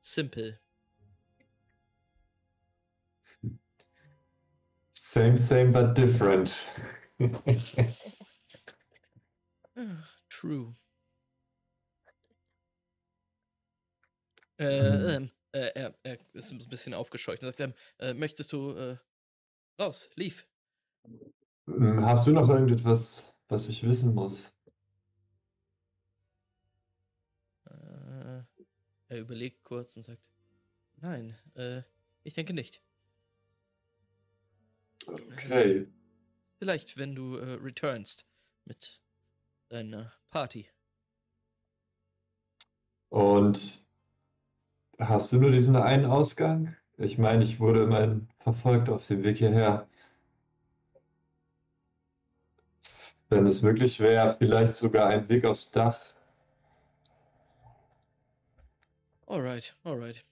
[0.00, 0.60] Simple.
[5.12, 6.58] Same, same, but different.
[10.30, 10.74] True.
[14.58, 15.16] Äh, Hm.
[15.16, 18.96] ähm, äh, er, er ist ein bisschen aufgescheucht und sagt, ähm, äh, möchtest du äh,
[19.78, 20.46] raus, lief.
[21.66, 24.50] Hm, Hast du noch irgendetwas, was ich wissen muss?
[27.68, 28.42] Äh,
[29.08, 30.30] er überlegt kurz und sagt,
[30.96, 31.82] nein, äh,
[32.24, 32.82] ich denke nicht.
[35.06, 35.86] Okay.
[36.58, 38.26] Vielleicht, wenn du äh, returnst
[38.64, 39.00] mit
[39.68, 40.68] deiner Party.
[43.08, 43.84] Und
[44.98, 46.76] hast du nur diesen einen Ausgang?
[46.96, 49.88] Ich meine, ich wurde immerhin verfolgt auf dem Weg hierher.
[53.28, 56.12] Wenn es möglich wäre, vielleicht sogar ein Weg aufs Dach.
[59.26, 60.24] Alright, alright.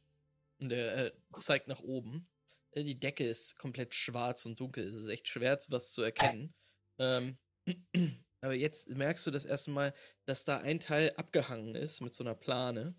[0.60, 2.26] Und er äh, zeigt nach oben.
[2.72, 4.86] Äh, Die Decke ist komplett schwarz und dunkel.
[4.86, 6.54] Es ist echt schwer, was zu erkennen.
[6.98, 7.38] Ähm,
[8.40, 12.24] aber jetzt merkst du das erste Mal, dass da ein Teil abgehangen ist mit so
[12.24, 12.94] einer Plane.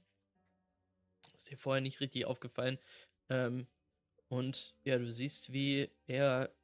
[1.35, 2.77] Ist dir vorher nicht richtig aufgefallen.
[3.29, 3.67] Ähm,
[4.27, 6.55] und ja, du siehst, wie er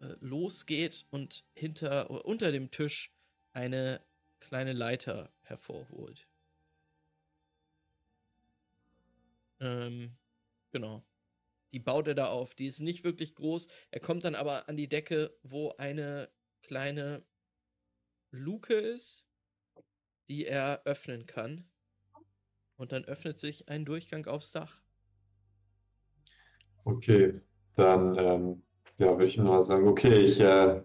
[0.00, 3.12] äh, losgeht und hinter oder unter dem Tisch
[3.52, 4.00] eine
[4.40, 6.28] kleine Leiter hervorholt.
[9.60, 10.16] Ähm,
[10.70, 11.04] genau.
[11.72, 12.54] Die baut er da auf.
[12.54, 13.68] Die ist nicht wirklich groß.
[13.90, 16.30] Er kommt dann aber an die Decke, wo eine
[16.62, 17.22] kleine
[18.30, 19.26] Luke ist,
[20.28, 21.68] die er öffnen kann.
[22.76, 24.82] Und dann öffnet sich ein Durchgang aufs Dach.
[26.84, 27.40] Okay,
[27.74, 28.62] dann ähm,
[28.98, 30.82] ja, würde ich nur sagen, okay, ich äh,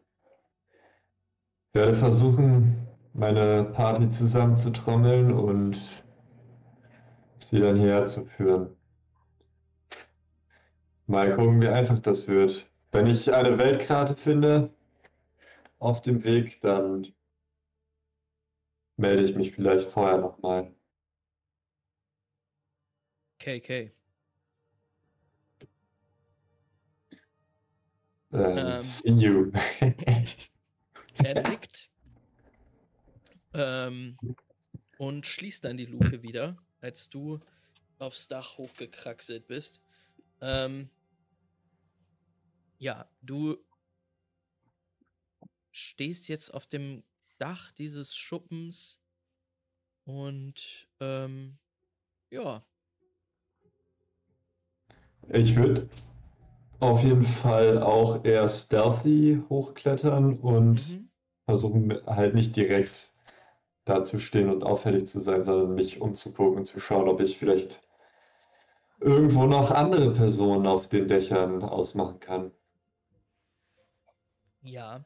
[1.74, 5.80] werde versuchen, meine Party zusammenzutrommeln und
[7.38, 8.76] sie dann hierher zu führen.
[11.08, 12.70] Mal gucken, wie einfach das wird.
[12.92, 14.74] Wenn ich eine Weltkarte finde
[15.80, 17.14] auf dem Weg, dann
[18.98, 20.74] melde ich mich vielleicht vorher nochmal.
[23.40, 23.92] KK.
[28.32, 28.84] Ähm, Ähm.
[28.84, 29.52] see you.
[31.24, 31.92] Er nickt
[33.54, 34.18] ähm,
[34.98, 37.40] und schließt dann die Luke wieder, als du
[38.00, 39.83] aufs Dach hochgekraxelt bist.
[40.44, 40.90] Ähm,
[42.78, 43.58] ja, du
[45.72, 47.04] stehst jetzt auf dem
[47.38, 49.02] Dach dieses Schuppens
[50.04, 51.58] und ähm,
[52.30, 52.62] ja,
[55.30, 55.90] Ich würde
[56.80, 61.10] auf jeden Fall auch eher stealthy hochklettern und mhm.
[61.46, 63.14] versuchen halt nicht direkt
[63.86, 67.38] da zu stehen und auffällig zu sein, sondern mich umzugucken und zu schauen, ob ich
[67.38, 67.83] vielleicht
[69.04, 72.52] irgendwo noch andere Personen auf den Dächern ausmachen kann.
[74.62, 75.04] ja.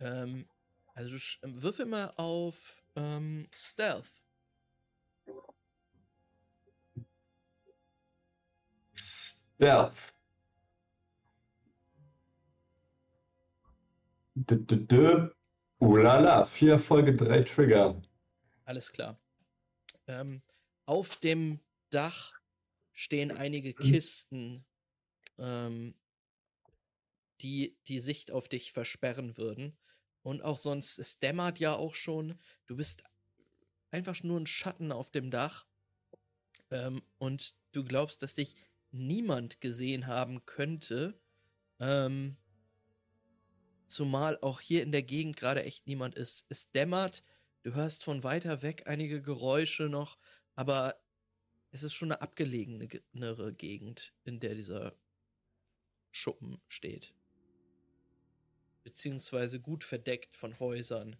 [0.00, 0.46] Ähm,
[0.94, 4.22] also würfel mal auf ähm, Stealth.
[8.94, 9.94] Stealth.
[14.34, 15.30] D -d -d
[15.78, 18.00] Ulala, vier Erfolge, drei Trigger.
[18.64, 19.18] Alles klar.
[20.06, 20.42] Ähm,
[20.86, 22.39] auf dem Dach
[23.00, 24.66] stehen einige Kisten,
[25.38, 25.94] ähm,
[27.40, 29.78] die die Sicht auf dich versperren würden.
[30.22, 32.38] Und auch sonst, es dämmert ja auch schon.
[32.66, 33.02] Du bist
[33.90, 35.66] einfach nur ein Schatten auf dem Dach.
[36.70, 38.54] Ähm, und du glaubst, dass dich
[38.90, 41.18] niemand gesehen haben könnte.
[41.78, 42.36] Ähm,
[43.86, 46.44] zumal auch hier in der Gegend gerade echt niemand ist.
[46.50, 47.22] Es dämmert.
[47.62, 50.18] Du hörst von weiter weg einige Geräusche noch,
[50.54, 51.00] aber
[51.72, 54.94] es ist schon eine abgelegenere Gegend, in der dieser
[56.10, 57.14] Schuppen steht.
[58.82, 61.16] Beziehungsweise gut verdeckt von Häusern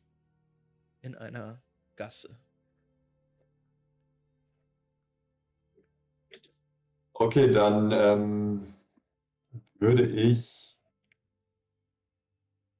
[1.02, 1.62] in einer
[1.96, 2.38] Gasse.
[7.12, 8.74] Okay, dann ähm,
[9.78, 10.76] würde ich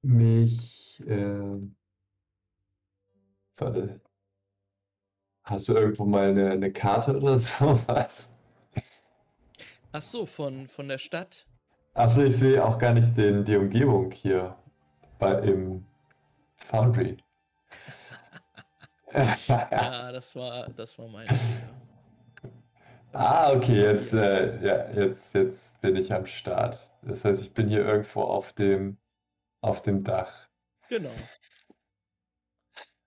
[0.02, 1.02] mich.
[1.06, 1.76] ähm,
[3.56, 4.00] warte.
[5.50, 8.28] Hast du irgendwo mal eine, eine Karte oder sowas?
[9.90, 11.44] Ach so, von, von der Stadt?
[11.94, 14.56] Achso, ich sehe auch gar nicht den, die Umgebung hier
[15.18, 15.84] bei, im
[16.56, 17.16] Foundry.
[19.12, 21.74] Ja, das war, das war mein Fehler.
[23.12, 26.88] Ah, okay, jetzt, äh, ja, jetzt, jetzt bin ich am Start.
[27.02, 28.98] Das heißt, ich bin hier irgendwo auf dem,
[29.62, 30.48] auf dem Dach.
[30.88, 31.10] Genau.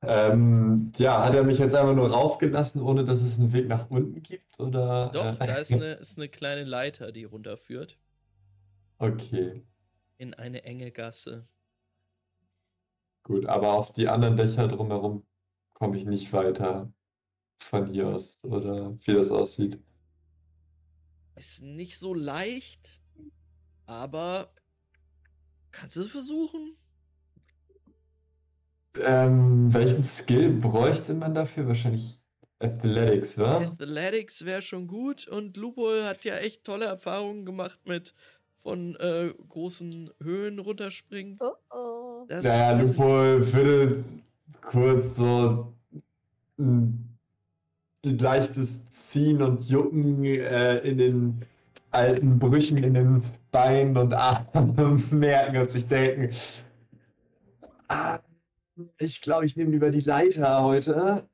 [0.05, 3.89] Ähm, ja, hat er mich jetzt einfach nur raufgelassen, ohne dass es einen Weg nach
[3.89, 4.59] unten gibt?
[4.59, 5.11] Oder?
[5.11, 7.97] Doch, äh, da ist eine, ist eine kleine Leiter, die runterführt
[8.99, 9.63] Okay,
[10.17, 11.47] in eine enge Gasse.
[13.23, 15.25] gut, aber auf die anderen Dächer drumherum
[15.73, 16.91] komme ich nicht weiter
[17.61, 19.81] von hier aus, oder wie das aussieht.
[21.35, 23.01] Ist nicht so leicht,
[23.87, 24.53] aber
[25.71, 26.77] kannst du es versuchen?
[29.01, 31.67] Ähm, welchen Skill bräuchte man dafür?
[31.67, 32.21] Wahrscheinlich
[32.59, 33.57] Athletics, wa?
[33.57, 38.13] Athletics wäre schon gut und Lupo hat ja echt tolle Erfahrungen gemacht mit
[38.61, 41.37] von äh, großen Höhen runterspringen.
[41.41, 42.25] Oh oh.
[42.27, 43.07] Das, Naja, das- Lupo
[43.53, 44.03] würde
[44.61, 45.73] kurz so
[46.57, 47.09] ein
[48.05, 51.41] leichtes Ziehen und Jucken äh, in den
[51.91, 56.29] alten Brüchen in den Beinen und Armen merken und sich denken,
[57.89, 58.19] ah,
[58.97, 61.27] ich glaube, ich nehme lieber die Leiter heute.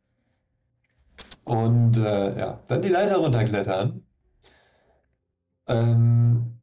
[1.43, 4.05] Und äh, ja, dann die Leiter runterklettern.
[5.67, 6.61] Ähm,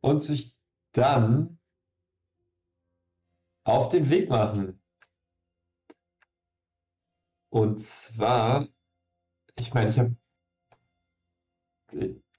[0.00, 0.56] und sich
[0.92, 1.58] dann
[3.64, 4.80] auf den Weg machen.
[7.50, 8.68] Und zwar,
[9.58, 10.16] ich meine, ich habe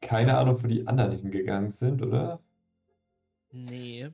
[0.01, 2.39] keine Ahnung, wo die anderen hingegangen sind, oder?
[3.51, 4.09] Nee,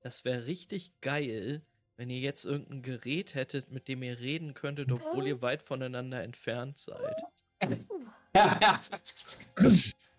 [0.00, 1.62] das wäre richtig geil,
[2.00, 6.24] wenn ihr jetzt irgendein Gerät hättet, mit dem ihr reden könntet, obwohl ihr weit voneinander
[6.24, 7.14] entfernt seid.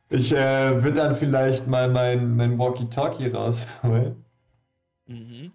[0.09, 4.23] Ich äh, würde dann vielleicht mal mein, mein Walkie-Talkie rausholen
[5.07, 5.53] Mhm.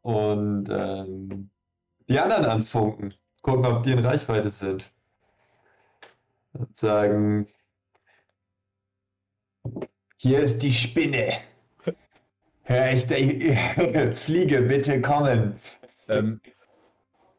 [0.00, 1.50] und ähm,
[2.08, 3.12] die anderen anfunken.
[3.42, 4.90] Gucken, ob die in Reichweite sind.
[6.54, 7.48] Und sagen,
[10.16, 11.34] hier ist die Spinne.
[12.64, 13.04] Hör ich,
[14.18, 15.58] Fliege, bitte kommen.
[16.08, 16.40] Ähm,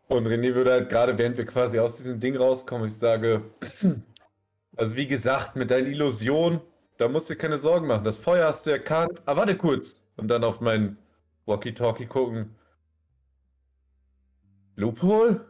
[0.08, 3.44] Und René würde halt gerade, während wir quasi aus diesem Ding rauskommen, ich sage,
[4.78, 6.62] also wie gesagt, mit deinen Illusionen,
[6.98, 8.04] da musst du dir keine Sorgen machen.
[8.06, 9.22] Das Feuer hast du erkannt.
[9.26, 10.04] Ah, warte kurz.
[10.18, 10.98] Und dann auf mein
[11.46, 12.56] Walkie-Talkie gucken.
[14.78, 15.46] Loophole?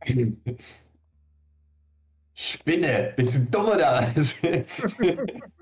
[2.34, 4.36] Spinne, bist du dumm oder was?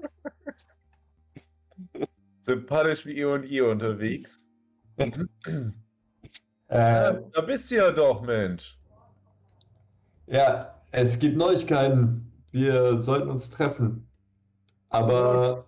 [2.46, 4.44] Sympathisch wie eh und je unterwegs.
[4.98, 5.72] äh,
[6.68, 8.78] da bist du ja doch, Mensch.
[10.28, 12.32] ja, es gibt Neuigkeiten.
[12.52, 14.08] Wir sollten uns treffen.
[14.90, 15.66] Aber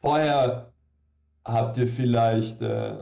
[0.00, 0.72] vorher
[1.44, 2.96] habt ihr vielleicht äh,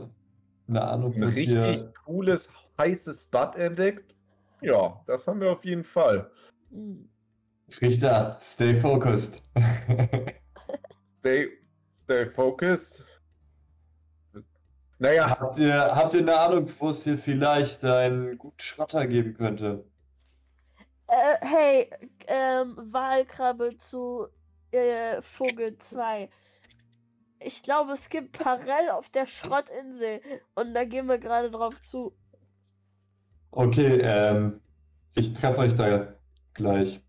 [0.67, 1.93] eine Ahnung, Ein richtig ihr.
[2.03, 4.15] cooles, heißes Bad entdeckt.
[4.61, 6.31] Ja, das haben wir auf jeden Fall.
[6.71, 7.07] Hm.
[7.79, 9.43] Richter, stay focused.
[11.19, 11.49] Stay,
[12.07, 13.03] stay focused.
[14.99, 19.33] Naja, Habt ihr, habt ihr eine Ahnung, wo es hier vielleicht einen guten Schrotter geben
[19.33, 19.83] könnte?
[21.07, 21.89] Äh, hey,
[22.27, 24.27] ähm, Wahlkrabbe zu
[24.71, 26.29] äh, Vogel 2.
[27.41, 30.21] Ich glaube, es gibt Parell auf der Schrottinsel
[30.55, 32.15] und da gehen wir gerade drauf zu.
[33.51, 34.61] Okay, ähm,
[35.13, 36.13] ich treffe euch da
[36.53, 37.01] gleich.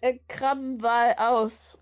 [0.00, 1.81] Äh, Krabbenwahl aus.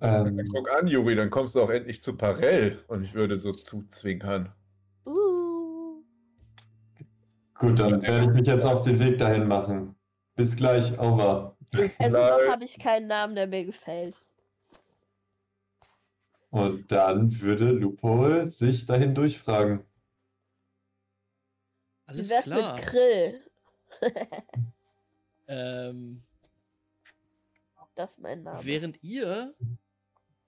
[0.00, 2.84] Ähm, guck an, Juri, dann kommst du auch endlich zu Parell.
[2.88, 4.52] Und ich würde so zuzwinkern.
[5.06, 6.02] Uh.
[7.54, 9.94] gut, dann werde ich mich jetzt auf den Weg dahin machen.
[10.36, 11.56] Bis gleich, over.
[11.70, 14.16] Bis Also noch habe ich keinen Namen, der mir gefällt.
[16.50, 19.80] Und dann würde Lupol sich dahin durchfragen.
[22.06, 22.76] Wie Alles wär's klar.
[22.76, 23.40] mit Krill?
[25.46, 26.22] Ähm,
[27.94, 28.64] Das ist mein Name.
[28.64, 29.54] während ihr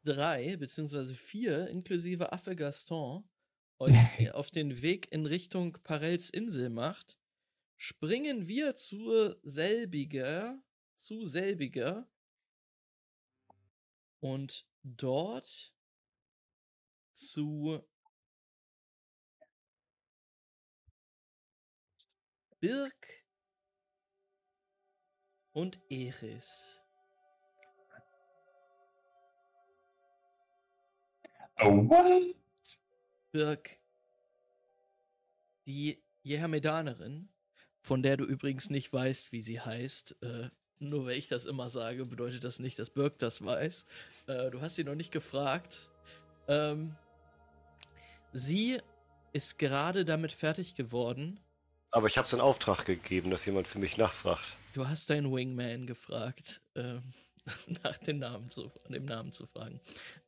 [0.06, 3.28] drei beziehungsweise vier inklusive Affe Gaston
[3.78, 7.18] euch auf den Weg in Richtung Parels Insel macht,
[7.76, 10.62] springen wir zur selbiger,
[10.94, 12.08] zu selbiger
[14.20, 15.74] und dort
[17.12, 17.82] zu
[22.60, 23.26] Birk
[25.52, 26.85] und Eris.
[31.60, 32.34] Oh, what?
[33.32, 33.78] Birk,
[35.66, 37.28] die Jehamedanerin,
[37.80, 40.48] von der du übrigens nicht weißt, wie sie heißt, äh,
[40.78, 43.86] nur weil ich das immer sage, bedeutet das nicht, dass Birk das weiß.
[44.26, 45.88] Äh, du hast sie noch nicht gefragt.
[46.48, 46.94] Ähm,
[48.32, 48.78] sie
[49.32, 51.40] ist gerade damit fertig geworden.
[51.90, 54.44] Aber ich habe einen Auftrag gegeben, dass jemand für mich nachfragt.
[54.74, 57.02] Du hast deinen Wingman gefragt, ähm,
[57.84, 59.80] nach den Namen zu, dem Namen zu fragen.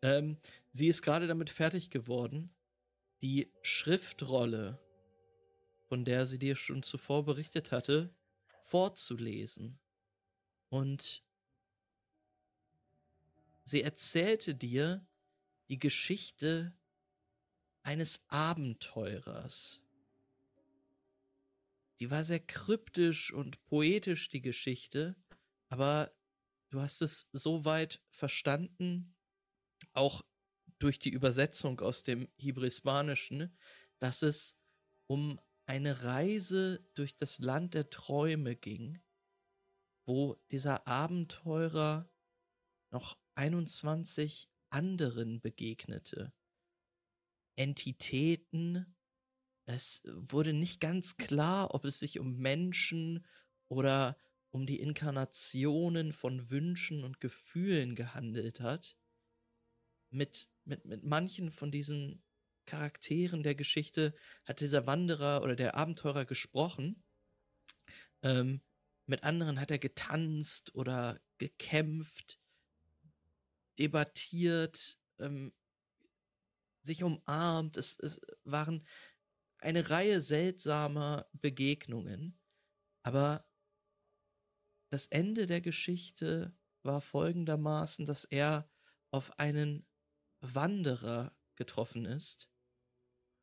[0.03, 0.39] Ähm,
[0.73, 2.51] sie ist gerade damit fertig geworden,
[3.23, 4.79] die Schriftrolle,
[5.89, 8.15] von der sie dir schon zuvor berichtet hatte,
[8.61, 9.79] vorzulesen.
[10.69, 11.25] Und
[13.65, 15.07] sie erzählte dir
[15.69, 16.77] die Geschichte
[17.83, 19.83] eines Abenteurers.
[22.01, 25.17] Die war sehr kryptisch und poetisch, die Geschichte,
[25.69, 26.13] aber
[26.71, 29.17] du hast es so weit verstanden,
[29.93, 30.25] auch
[30.79, 33.57] durch die Übersetzung aus dem Hebräispanischen,
[33.99, 34.57] dass es
[35.07, 39.03] um eine Reise durch das Land der Träume ging,
[40.07, 42.11] wo dieser Abenteurer
[42.91, 46.33] noch 21 anderen begegnete.
[47.57, 48.97] Entitäten,
[49.67, 53.27] es wurde nicht ganz klar, ob es sich um Menschen
[53.69, 54.17] oder
[54.51, 58.97] um die Inkarnationen von Wünschen und Gefühlen gehandelt hat.
[60.11, 62.23] Mit, mit, mit manchen von diesen
[62.67, 67.03] Charakteren der Geschichte hat dieser Wanderer oder der Abenteurer gesprochen.
[68.23, 68.61] Ähm,
[69.07, 72.39] mit anderen hat er getanzt oder gekämpft,
[73.79, 75.55] debattiert, ähm,
[76.83, 77.77] sich umarmt.
[77.77, 78.85] Es, es waren
[79.59, 82.39] eine Reihe seltsamer Begegnungen.
[83.03, 83.43] Aber
[84.91, 88.71] das Ende der Geschichte war folgendermaßen, dass er
[89.11, 89.87] auf einen
[90.41, 92.51] Wanderer getroffen ist,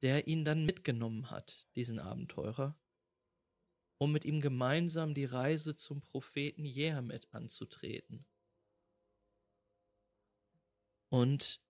[0.02, 2.80] der ihn dann mitgenommen hat, diesen Abenteurer,
[3.98, 8.26] um mit ihm gemeinsam die Reise zum Propheten Jehamed anzutreten.
[11.10, 11.62] Und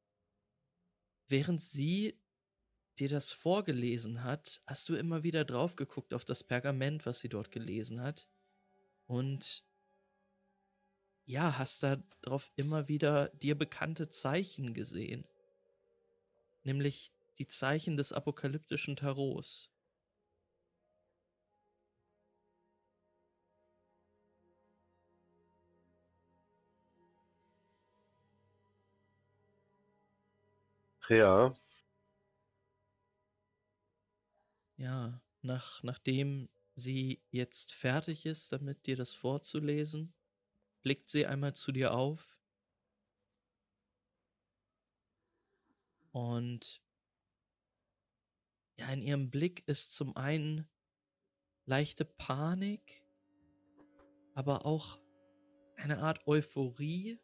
[1.27, 2.19] während sie
[2.97, 7.29] dir das vorgelesen hat, hast du immer wieder drauf geguckt auf das Pergament, was sie
[7.29, 8.29] dort gelesen hat.
[9.05, 9.64] Und
[11.25, 15.25] ja, hast da drauf immer wieder dir bekannte Zeichen gesehen.
[16.63, 19.69] Nämlich die Zeichen des apokalyptischen Tarots.
[31.09, 31.55] Ja.
[34.77, 40.13] Ja, nach, nachdem sie jetzt fertig ist, damit dir das vorzulesen,
[40.85, 42.37] blickt sie einmal zu dir auf
[46.11, 46.79] und
[48.77, 50.69] ja, in ihrem Blick ist zum einen
[51.65, 53.03] leichte Panik,
[54.35, 54.99] aber auch
[55.75, 57.19] eine Art Euphorie.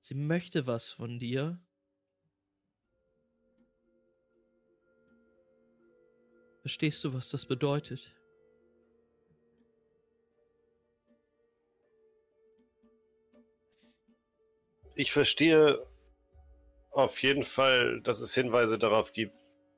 [0.00, 1.62] Sie möchte was von dir.
[6.62, 8.10] Verstehst du, was das bedeutet?
[15.02, 15.84] Ich verstehe
[16.92, 19.34] auf jeden Fall, dass es Hinweise darauf gibt,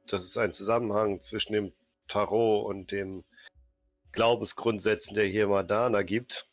[0.06, 1.72] dass es einen Zusammenhang zwischen dem
[2.08, 3.24] Tarot und dem
[4.12, 6.50] Glaubensgrundsätzen der hier Madana gibt.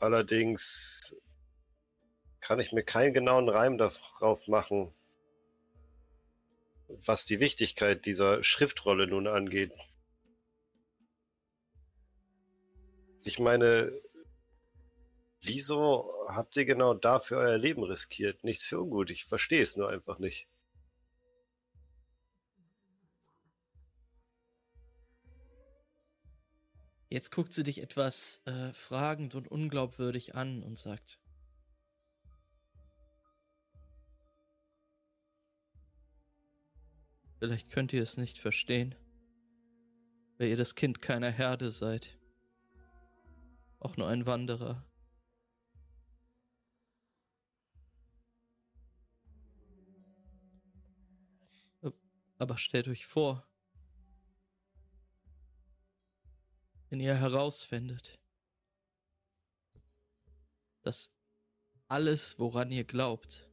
[0.00, 1.14] Allerdings
[2.40, 4.92] kann ich mir keinen genauen Reim darauf machen,
[6.88, 9.72] was die Wichtigkeit dieser Schriftrolle nun angeht.
[13.22, 13.92] Ich meine,
[15.42, 18.44] wieso habt ihr genau dafür euer Leben riskiert?
[18.44, 20.48] Nichts für ungut, ich verstehe es nur einfach nicht.
[27.08, 31.20] Jetzt guckt sie dich etwas äh, fragend und unglaubwürdig an und sagt,
[37.44, 38.94] Vielleicht könnt ihr es nicht verstehen,
[40.38, 42.18] weil ihr das Kind keiner Herde seid.
[43.80, 44.82] Auch nur ein Wanderer.
[52.38, 53.46] Aber stellt euch vor,
[56.90, 58.18] wenn ihr herausfindet,
[60.82, 61.12] dass
[61.88, 63.48] alles, woran ihr glaubt,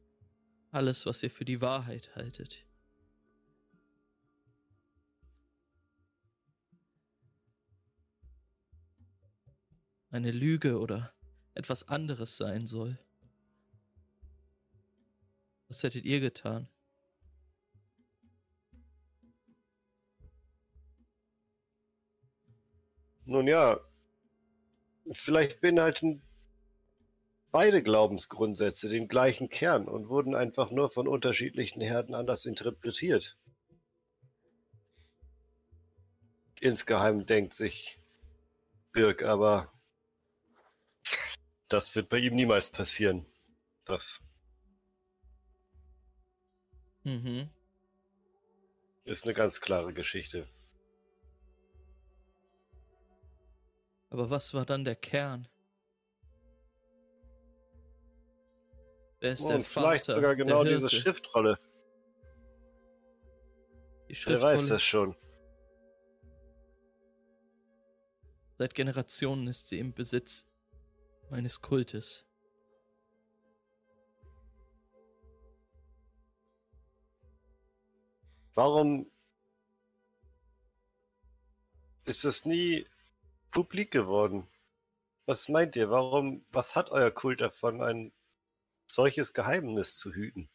[0.70, 2.66] alles, was ihr für die Wahrheit haltet,
[10.10, 11.14] eine Lüge oder
[11.54, 12.98] etwas anderes sein soll.
[15.68, 16.68] Was hättet ihr getan?
[23.32, 23.80] Nun ja,
[25.10, 26.20] vielleicht beinhalten
[27.50, 33.38] beide Glaubensgrundsätze den gleichen Kern und wurden einfach nur von unterschiedlichen Herden anders interpretiert.
[36.60, 37.98] Insgeheim denkt sich
[38.92, 39.72] Birk aber,
[41.68, 43.24] das wird bei ihm niemals passieren.
[43.86, 44.20] Das
[47.04, 47.48] Mhm.
[49.04, 50.46] ist eine ganz klare Geschichte.
[54.12, 55.48] Aber was war dann der Kern?
[59.20, 60.16] Wer ist der Und vielleicht Vater?
[60.16, 60.90] sogar genau diese?
[60.90, 61.58] Schriftrolle.
[64.10, 64.68] Die Wer weiß Schriftrolle.
[64.68, 65.16] das schon.
[68.58, 70.46] Seit Generationen ist sie im Besitz
[71.30, 72.26] meines Kultes.
[78.52, 79.10] Warum
[82.04, 82.86] ist es nie
[83.52, 84.48] publik geworden?
[85.26, 85.90] Was meint ihr?
[85.90, 88.12] Warum, was hat euer Kult davon, ein
[88.90, 90.50] solches Geheimnis zu hüten?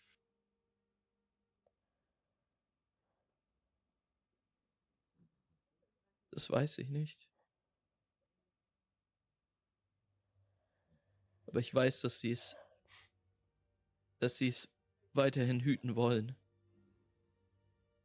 [6.32, 7.28] Das weiß ich nicht.
[11.48, 12.56] Aber ich weiß, dass sie es,
[14.20, 14.70] dass sie es
[15.14, 16.36] weiterhin hüten wollen.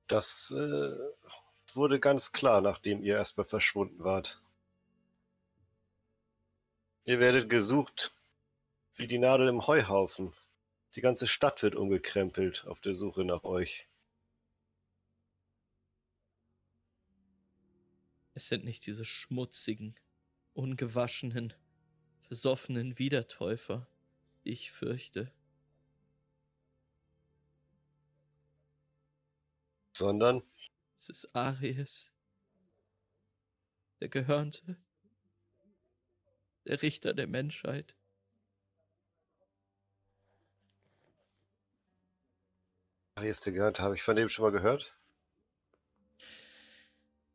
[0.07, 0.97] Das äh,
[1.75, 4.41] wurde ganz klar, nachdem ihr erstmal verschwunden wart.
[7.05, 8.15] Ihr werdet gesucht
[8.95, 10.33] wie die Nadel im Heuhaufen.
[10.95, 13.89] Die ganze Stadt wird umgekrempelt auf der Suche nach euch.
[18.35, 19.97] Es sind nicht diese schmutzigen,
[20.55, 21.53] ungewaschenen,
[22.23, 23.89] versoffenen Wiedertäufer,
[24.45, 25.33] die ich fürchte.
[29.97, 30.43] Sondern
[30.95, 32.13] Es ist Aries,
[34.01, 34.77] der Gehörnte,
[36.67, 37.95] der Richter der Menschheit.
[43.15, 44.97] Arias der gehört, habe ich von dem schon mal gehört?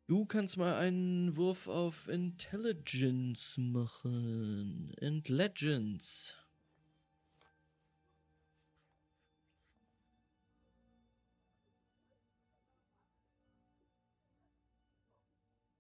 [0.07, 4.93] Du kannst mal einen Wurf auf Intelligence machen.
[5.28, 6.38] Legends.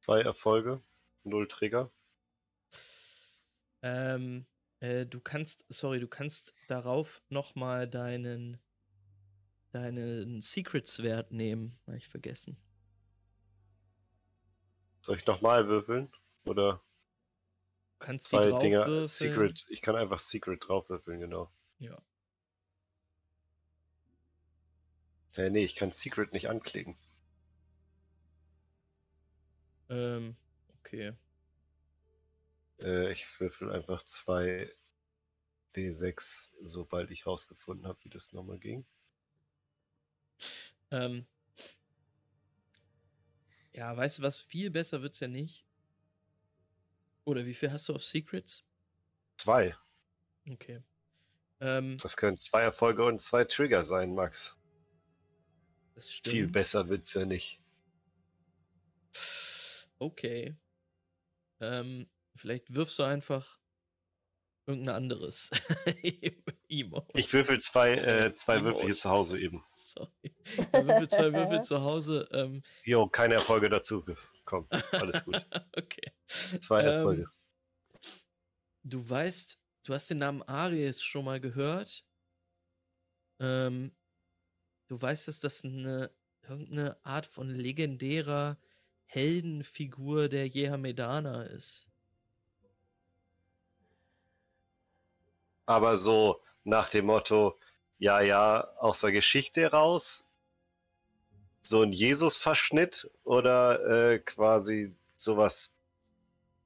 [0.01, 0.81] Zwei Erfolge,
[1.23, 1.91] null Trigger.
[3.87, 4.45] Ähm,
[4.79, 8.57] äh, du kannst, sorry, du kannst darauf nochmal deinen
[9.71, 11.77] deinen Secrets-Wert nehmen.
[11.85, 12.57] Habe ich vergessen.
[15.01, 16.11] Soll ich nochmal würfeln?
[16.45, 16.81] Oder
[17.99, 19.05] Du kannst die zwei Dinger draufwürfeln.
[19.05, 19.65] Secret?
[19.69, 21.51] Ich kann einfach Secret draufwürfeln, genau.
[21.79, 21.97] Ja.
[25.35, 26.97] Äh, nee, ich kann Secret nicht anklicken.
[29.89, 30.35] Ähm,
[30.79, 31.13] okay.
[32.79, 34.71] Äh, ich würfel einfach zwei
[35.75, 38.85] D6, sobald ich rausgefunden habe, wie das nochmal ging.
[40.91, 41.25] Ähm,
[43.73, 44.41] ja, weißt du was?
[44.41, 45.65] Viel besser wird's ja nicht.
[47.25, 48.63] Oder wie viel hast du auf Secrets?
[49.37, 49.75] Zwei.
[50.49, 50.81] Okay.
[51.59, 54.55] Ähm, Das können zwei Erfolge und zwei Trigger sein, Max.
[55.95, 56.33] das stimmt.
[56.33, 57.59] Viel besser wird's ja nicht.
[59.99, 60.55] Okay.
[61.59, 62.07] Ähm,
[62.37, 63.59] vielleicht wirfst du einfach
[64.65, 65.49] irgendein anderes
[66.69, 67.17] Emote.
[67.17, 69.63] Ich würfel zwei, äh, zwei Würfel hier zu Hause eben.
[69.75, 70.35] Sorry.
[70.71, 72.27] Er würfelt zwei Würfel zu Hause.
[72.31, 74.67] Ähm, Jo, keine Erfolge dazu gekommen.
[74.91, 75.45] Alles gut.
[75.77, 76.11] okay.
[76.27, 77.29] Zwei Ähm, Erfolge.
[78.83, 82.05] Du weißt, du hast den Namen Ares schon mal gehört.
[83.39, 83.95] Ähm,
[84.87, 86.11] du weißt, dass das eine
[86.41, 88.57] irgendeine Art von legendärer
[89.05, 91.86] Heldenfigur der Jehamedaner ist.
[95.67, 97.59] Aber so nach dem Motto,
[97.99, 100.25] ja, ja, aus der Geschichte raus,
[101.61, 105.73] so ein Jesus-Verschnitt oder äh, quasi sowas,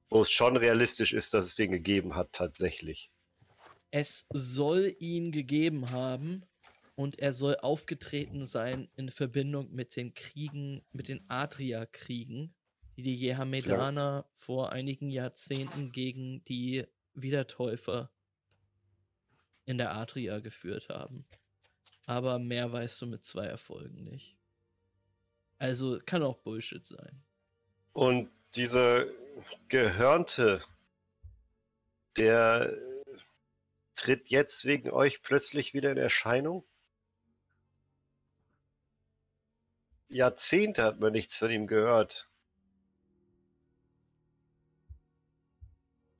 [0.08, 3.10] wo es schon realistisch ist, dass es den gegeben hat, tatsächlich.
[3.90, 6.44] Es soll ihn gegeben haben
[6.94, 12.54] und er soll aufgetreten sein in Verbindung mit den Kriegen, mit den Adria-Kriegen,
[12.96, 16.84] die die Jehamedaner vor einigen Jahrzehnten gegen die
[17.14, 18.11] Wiedertäufer
[19.64, 21.24] in der Adria geführt haben.
[22.06, 24.36] Aber mehr weißt du mit zwei Erfolgen nicht.
[25.58, 27.22] Also kann auch Bullshit sein.
[27.92, 29.06] Und dieser
[29.68, 30.62] Gehörnte,
[32.16, 32.76] der
[33.94, 36.64] tritt jetzt wegen euch plötzlich wieder in Erscheinung?
[40.08, 42.28] Jahrzehnte hat man nichts von ihm gehört.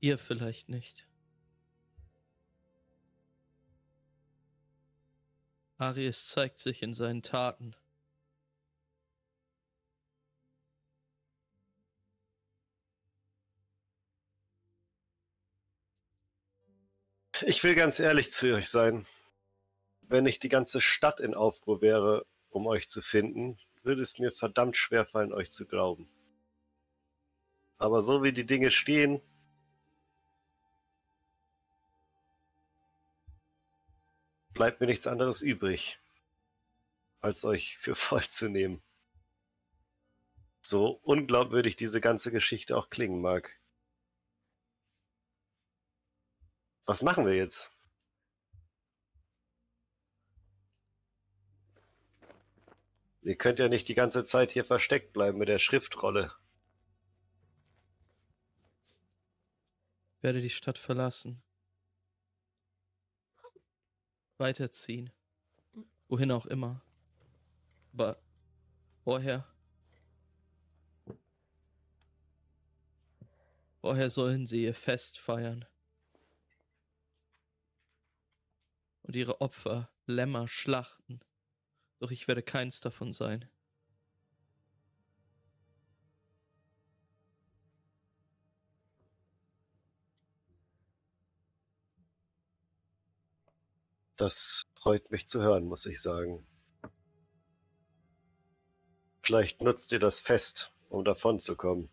[0.01, 1.07] Ihr vielleicht nicht.
[5.83, 7.75] Aries zeigt sich in seinen Taten.
[17.45, 19.05] Ich will ganz ehrlich zu euch sein.
[20.03, 24.31] Wenn nicht die ganze Stadt in Aufruhr wäre, um euch zu finden, würde es mir
[24.31, 26.09] verdammt schwer fallen, euch zu glauben.
[27.79, 29.21] Aber so wie die Dinge stehen,
[34.55, 36.01] bleibt mir nichts anderes übrig,
[37.21, 38.83] als euch für voll zu nehmen.
[40.61, 43.59] So unglaubwürdig diese ganze Geschichte auch klingen mag.
[46.87, 47.73] Was machen wir jetzt?
[53.23, 56.33] Ihr könnt ja nicht die ganze Zeit hier versteckt bleiben mit der Schriftrolle.
[60.23, 61.43] werde die Stadt verlassen.
[64.43, 65.13] Weiterziehen.
[66.09, 66.83] Wohin auch immer.
[67.93, 68.21] Aber
[69.05, 69.47] vorher.
[73.81, 75.65] Vorher sollen sie ihr Fest feiern.
[79.03, 81.21] Und ihre Opfer, Lämmer schlachten.
[82.01, 83.49] Doch ich werde keins davon sein.
[94.23, 96.47] Das freut mich zu hören, muss ich sagen.
[99.21, 101.91] Vielleicht nutzt ihr das Fest, um davon zu kommen.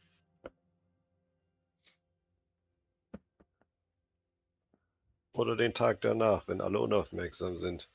[5.31, 7.89] Oder den Tag danach, wenn alle unaufmerksam sind.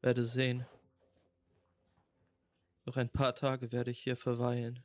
[0.00, 0.64] Werde sehen.
[2.86, 4.82] Noch ein paar Tage werde ich hier verweilen.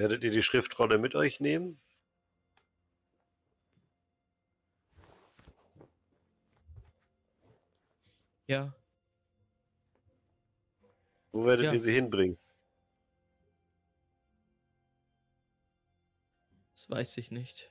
[0.00, 1.78] Werdet ihr die Schriftrolle mit euch nehmen?
[8.46, 8.74] Ja,
[11.32, 11.72] Wo werdet Ja.
[11.74, 12.38] ihr sie hinbringen?
[16.72, 17.70] das weiß ich nicht.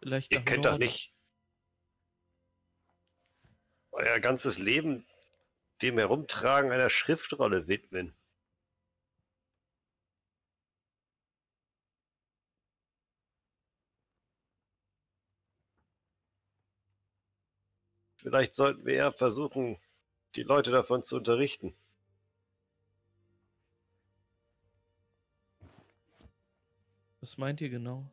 [0.00, 1.15] Vielleicht Ihr könnt doch nicht
[3.96, 5.06] euer ganzes Leben
[5.82, 8.14] dem Herumtragen einer Schriftrolle widmen.
[18.16, 19.78] Vielleicht sollten wir eher versuchen,
[20.34, 21.74] die Leute davon zu unterrichten.
[27.20, 28.10] Was meint ihr genau?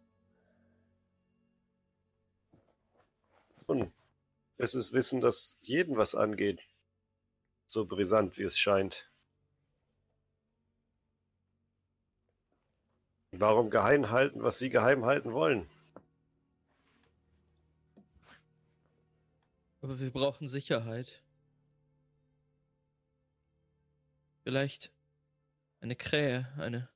[3.67, 3.91] Nun,
[4.63, 6.61] es ist Wissen, das jeden was angeht.
[7.67, 9.09] So brisant, wie es scheint.
[13.31, 15.69] Warum geheim halten, was Sie geheim halten wollen?
[19.81, 21.21] Aber wir brauchen Sicherheit.
[24.43, 24.93] Vielleicht
[25.81, 26.89] eine Krähe, eine.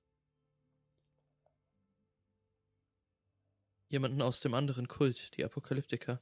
[3.89, 6.21] Jemanden aus dem anderen Kult, die Apokalyptiker.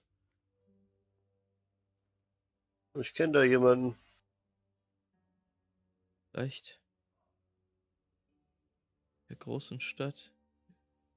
[2.97, 3.97] Ich kenne da jemanden.
[6.31, 6.79] Vielleicht
[9.27, 10.31] der großen Stadt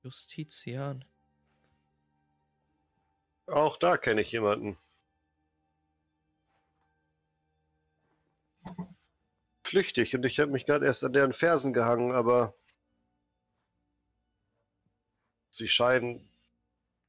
[0.03, 1.05] Justizian.
[3.47, 4.77] Auch da kenne ich jemanden.
[9.63, 12.55] Flüchtig und ich habe mich gerade erst an deren Fersen gehangen, aber
[15.51, 16.29] sie scheinen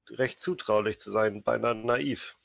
[0.09, 2.38] recht zutraulich zu sein, beinahe naiv.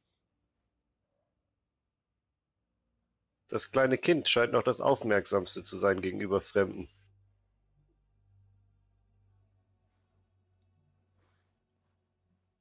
[3.48, 6.88] Das kleine Kind scheint noch das Aufmerksamste zu sein gegenüber Fremden.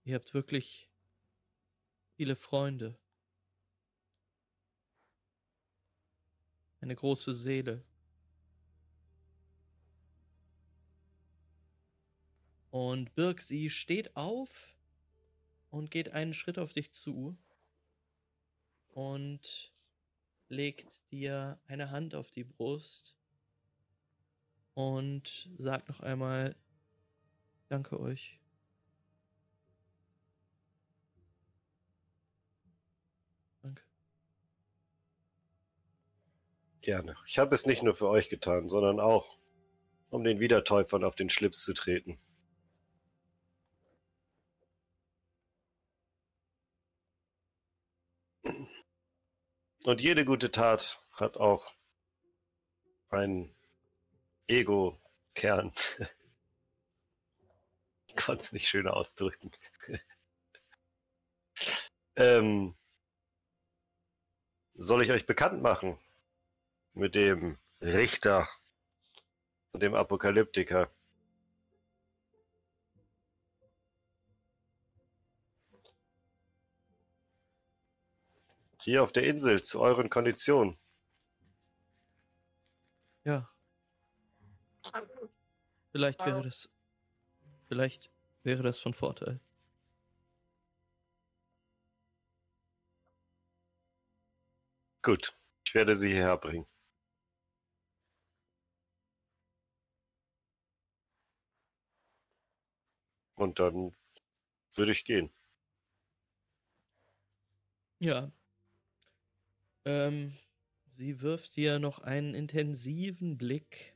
[0.05, 0.89] Ihr habt wirklich
[2.15, 2.99] viele Freunde.
[6.81, 7.85] Eine große Seele.
[12.69, 14.75] Und Birk, sie steht auf
[15.69, 17.37] und geht einen Schritt auf dich zu
[18.89, 19.72] und
[20.49, 23.15] legt dir eine Hand auf die Brust
[24.73, 26.55] und sagt noch einmal,
[27.69, 28.39] danke euch.
[33.61, 33.83] Danke.
[36.81, 37.15] Gerne.
[37.27, 39.37] Ich habe es nicht nur für euch getan, sondern auch,
[40.09, 42.19] um den Wiedertäufern auf den Schlips zu treten.
[49.83, 51.73] Und jede gute Tat hat auch
[53.09, 53.53] einen
[54.47, 55.73] Ego-Kern.
[58.07, 59.51] ich konnte es nicht schöner ausdrücken.
[62.15, 62.75] ähm,
[64.75, 65.99] soll ich euch bekannt machen
[66.93, 68.47] mit dem Richter
[69.73, 70.89] und dem Apokalyptiker?
[78.83, 80.77] Hier auf der Insel zu euren Konditionen.
[83.23, 83.49] Ja.
[85.93, 86.69] Vielleicht wäre das.
[87.69, 88.11] Vielleicht
[88.43, 89.39] wäre das von Vorteil.
[95.01, 96.67] Gut, ich werde sie hierher bringen.
[103.35, 103.95] Und dann
[104.75, 105.31] würde ich gehen.
[107.99, 108.29] Ja.
[109.85, 110.33] Ähm,
[110.95, 113.95] sie wirft dir noch einen intensiven Blick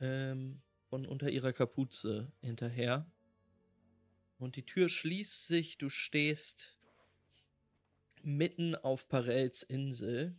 [0.00, 3.10] ähm, von unter ihrer Kapuze hinterher.
[4.38, 6.78] Und die Tür schließt sich, du stehst
[8.22, 10.36] mitten auf Parels Insel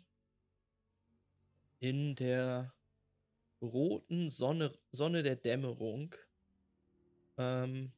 [1.80, 2.74] in der
[3.62, 6.16] roten Sonne, Sonne der Dämmerung.
[7.38, 7.92] Ähm,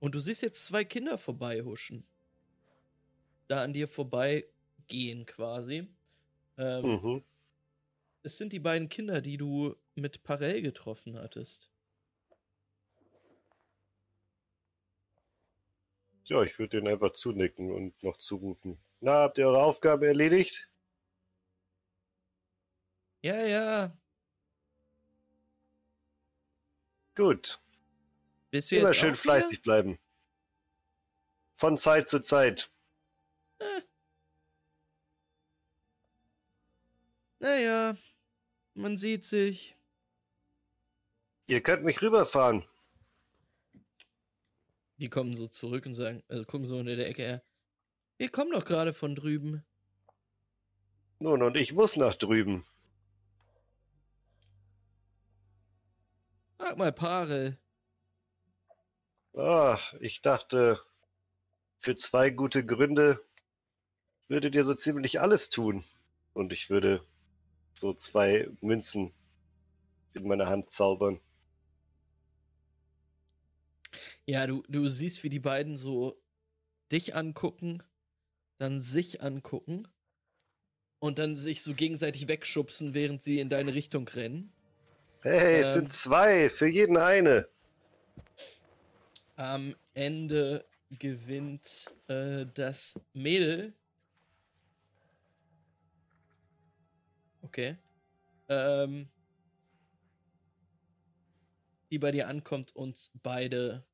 [0.00, 2.06] und du siehst jetzt zwei Kinder vorbeihuschen.
[3.48, 5.88] Da an dir vorbeigehen quasi.
[6.56, 7.24] Ähm, Mhm.
[8.22, 11.70] Es sind die beiden Kinder, die du mit Parell getroffen hattest.
[16.24, 18.78] Ja, ich würde denen einfach zunicken und noch zurufen.
[19.00, 20.70] Na, habt ihr eure Aufgabe erledigt?
[23.22, 23.96] Ja, ja.
[27.14, 27.60] Gut.
[28.50, 29.98] Bist du Immer schön fleißig bleiben.
[31.56, 32.70] Von Zeit zu Zeit.
[37.40, 37.94] Naja,
[38.72, 39.76] man sieht sich.
[41.46, 42.64] Ihr könnt mich rüberfahren.
[44.96, 47.42] Die kommen so zurück und sagen, also gucken so in der Ecke her.
[48.16, 49.62] Wir kommen doch gerade von drüben.
[51.18, 52.64] Nun, und ich muss nach drüben.
[56.56, 57.58] Frag mal Parel.
[59.36, 60.80] Ach, ich dachte,
[61.76, 63.22] für zwei gute Gründe
[64.28, 65.84] würde dir so ziemlich alles tun.
[66.32, 67.04] Und ich würde
[67.74, 69.12] so zwei Münzen
[70.14, 71.20] in meine Hand zaubern.
[74.26, 76.20] Ja, du, du siehst, wie die beiden so
[76.90, 77.82] dich angucken,
[78.58, 79.86] dann sich angucken
[80.98, 84.52] und dann sich so gegenseitig wegschubsen, während sie in deine Richtung rennen.
[85.20, 85.72] Hey, es Ähm.
[85.74, 87.48] sind zwei, für jeden eine.
[89.36, 93.74] Am Ende gewinnt äh, das Mädel.
[97.54, 97.78] Okay.
[98.48, 99.08] Ähm,
[101.92, 103.86] die bei dir ankommt und beide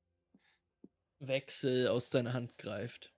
[1.19, 3.13] Wechsel aus deiner Hand greift.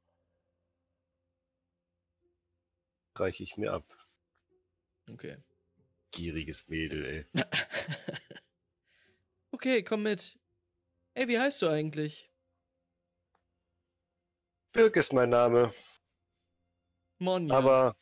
[3.14, 3.84] Reiche ich mir ab.
[5.08, 5.36] Okay.
[6.10, 7.44] Gieriges Mädel, ey.
[9.52, 10.40] okay, komm mit.
[11.14, 12.32] Ey, wie heißt du eigentlich?
[14.72, 15.72] Birk ist mein Name,
[17.20, 17.56] Monja.
[17.56, 17.96] aber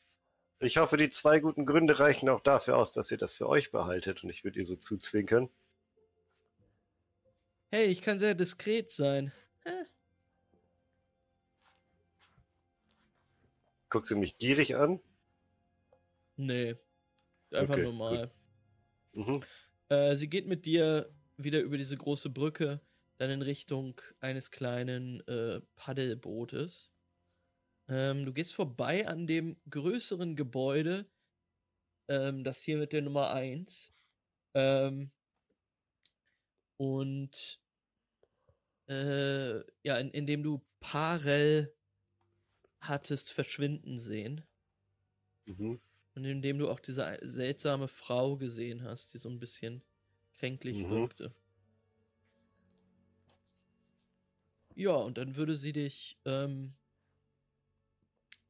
[0.60, 3.70] ich hoffe, die zwei guten Gründe reichen auch dafür aus, dass ihr das für euch
[3.70, 5.48] behaltet und ich würde ihr so zuzwinkern.
[7.70, 9.32] Hey, ich kann sehr diskret sein.
[9.64, 9.70] Hä?
[13.88, 15.00] Guckt sie mich gierig an.
[16.36, 16.76] Nee.
[17.52, 18.30] Einfach Okay, normal.
[19.12, 19.40] Mhm.
[19.88, 22.80] Äh, sie geht mit dir wieder über diese große Brücke,
[23.16, 26.90] dann in Richtung eines kleinen äh, Paddelbootes.
[27.90, 31.06] Ähm, du gehst vorbei an dem größeren Gebäude,
[32.08, 33.92] ähm, das hier mit der Nummer 1.
[34.54, 35.10] Ähm,
[36.76, 37.60] und
[38.88, 41.74] äh, ja, in, in dem du Parel
[42.80, 44.42] hattest verschwinden sehen.
[45.46, 45.80] Mhm.
[46.14, 49.82] Und in dem du auch diese seltsame Frau gesehen hast, die so ein bisschen
[50.34, 50.90] kränklich Mhm.
[50.90, 51.34] wirkte.
[54.76, 56.72] Ja, und dann würde sie dich ähm,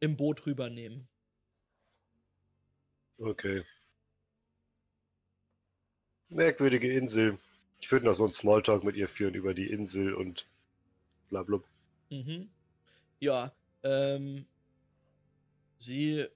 [0.01, 1.09] im Boot rübernehmen.
[3.19, 3.63] Okay.
[6.31, 7.39] Merkwürdige Insel.
[7.81, 10.47] Ich würde noch so einen Smalltalk mit ihr führen über die Insel und
[11.29, 11.61] bla bla.
[12.11, 12.51] Mhm.
[13.21, 14.47] Ja, ähm,
[15.79, 16.27] sie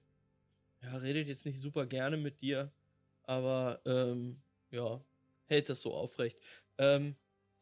[0.81, 2.71] ja, redet jetzt nicht super gerne mit dir,
[3.23, 5.03] aber ähm, ja,
[5.45, 6.37] hält das so aufrecht.
[6.77, 7.15] Ähm,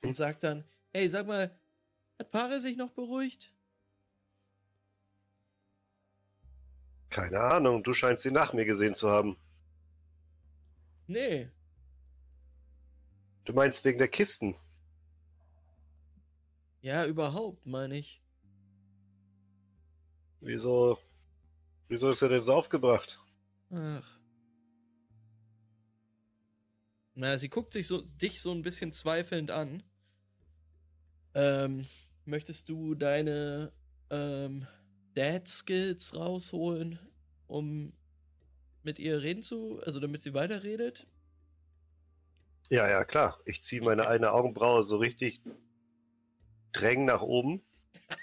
[0.04, 1.58] und sagt dann, hey, sag mal,
[2.20, 3.53] hat Pare sich noch beruhigt?
[7.14, 9.38] Keine Ahnung, du scheinst sie nach mir gesehen zu haben.
[11.08, 11.50] Nee,
[13.46, 14.56] Du meinst wegen der Kisten?
[16.82, 18.22] ja, überhaupt, meine ich.
[20.42, 20.98] Wieso?
[21.88, 23.20] Wieso ist er denn so aufgebracht?
[23.72, 24.20] Ach.
[27.16, 29.84] Na, sie guckt sich so, dich so ein bisschen zweifelnd an.
[31.36, 31.86] Ähm,
[32.26, 33.72] möchtest du deine
[34.10, 34.66] ähm,
[35.16, 37.00] Dad-Skills rausholen,
[37.48, 37.94] um
[38.84, 41.08] mit ihr reden zu, also damit sie weiterredet?
[42.70, 43.38] Ja, ja, klar.
[43.46, 45.42] Ich ziehe meine eine Augenbraue so richtig
[46.72, 47.62] drängen nach oben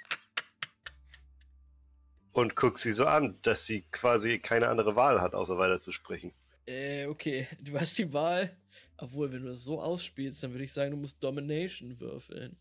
[2.32, 6.32] und guck sie so an, dass sie quasi keine andere Wahl hat, außer weiterzusprechen.
[6.66, 8.57] Äh, okay, du hast die Wahl.
[8.97, 12.57] Obwohl, wenn du das so ausspielst, dann würde ich sagen, du musst Domination würfeln.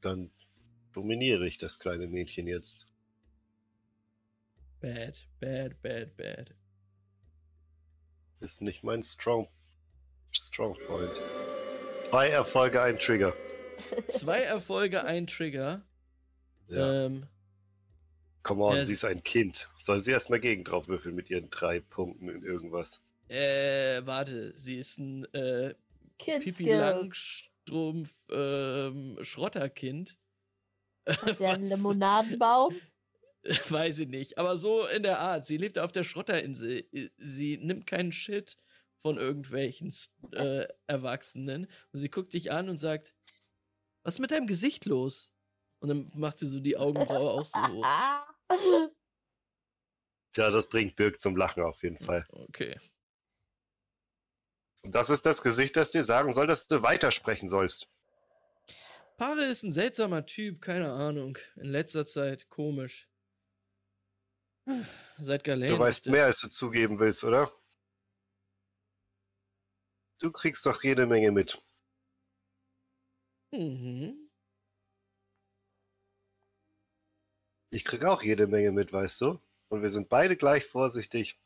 [0.00, 0.30] Dann
[0.92, 2.86] dominiere ich das kleine Mädchen jetzt.
[4.80, 6.54] Bad, bad, bad, bad.
[8.40, 9.48] Ist nicht mein Strong,
[10.32, 11.22] Strong Point.
[12.04, 13.34] Zwei Erfolge, ein Trigger.
[14.08, 15.82] Zwei Erfolge, ein Trigger.
[16.68, 17.06] Ja.
[17.06, 17.26] Ähm,
[18.42, 19.68] Come on, sie ist ein Kind.
[19.76, 23.00] Soll sie erstmal gegen drauf würfeln mit ihren drei Punkten in irgendwas?
[23.30, 25.74] äh, warte, sie ist ein äh,
[26.18, 27.49] Pipi Skills.
[27.68, 30.18] Langstrumpf ähm, Schrotterkind.
[31.08, 31.62] Hat sie einen?
[31.62, 32.74] Limonadenbaum?
[33.70, 35.46] Weiß ich nicht, aber so in der Art.
[35.46, 36.84] Sie lebt auf der Schrotterinsel.
[37.16, 38.58] Sie nimmt keinen Shit
[39.02, 39.94] von irgendwelchen
[40.32, 41.66] äh, Erwachsenen.
[41.92, 43.14] Und sie guckt dich an und sagt,
[44.02, 45.32] was ist mit deinem Gesicht los?
[45.80, 47.86] Und dann macht sie so die Augenbraue auch so hoch.
[50.34, 52.26] Tja, das bringt Birk zum Lachen auf jeden Fall.
[52.30, 52.76] Okay.
[54.82, 57.88] Und das ist das Gesicht, das dir sagen soll, dass du weitersprechen sollst.
[59.16, 61.36] Pare ist ein seltsamer Typ, keine Ahnung.
[61.56, 63.06] In letzter Zeit komisch.
[65.18, 65.68] Seit Galen.
[65.68, 67.52] Du weißt mehr, als du zugeben willst, oder?
[70.20, 71.60] Du kriegst doch jede Menge mit.
[73.52, 74.30] Mhm.
[77.70, 79.40] Ich krieg auch jede Menge mit, weißt du?
[79.68, 81.38] Und wir sind beide gleich vorsichtig,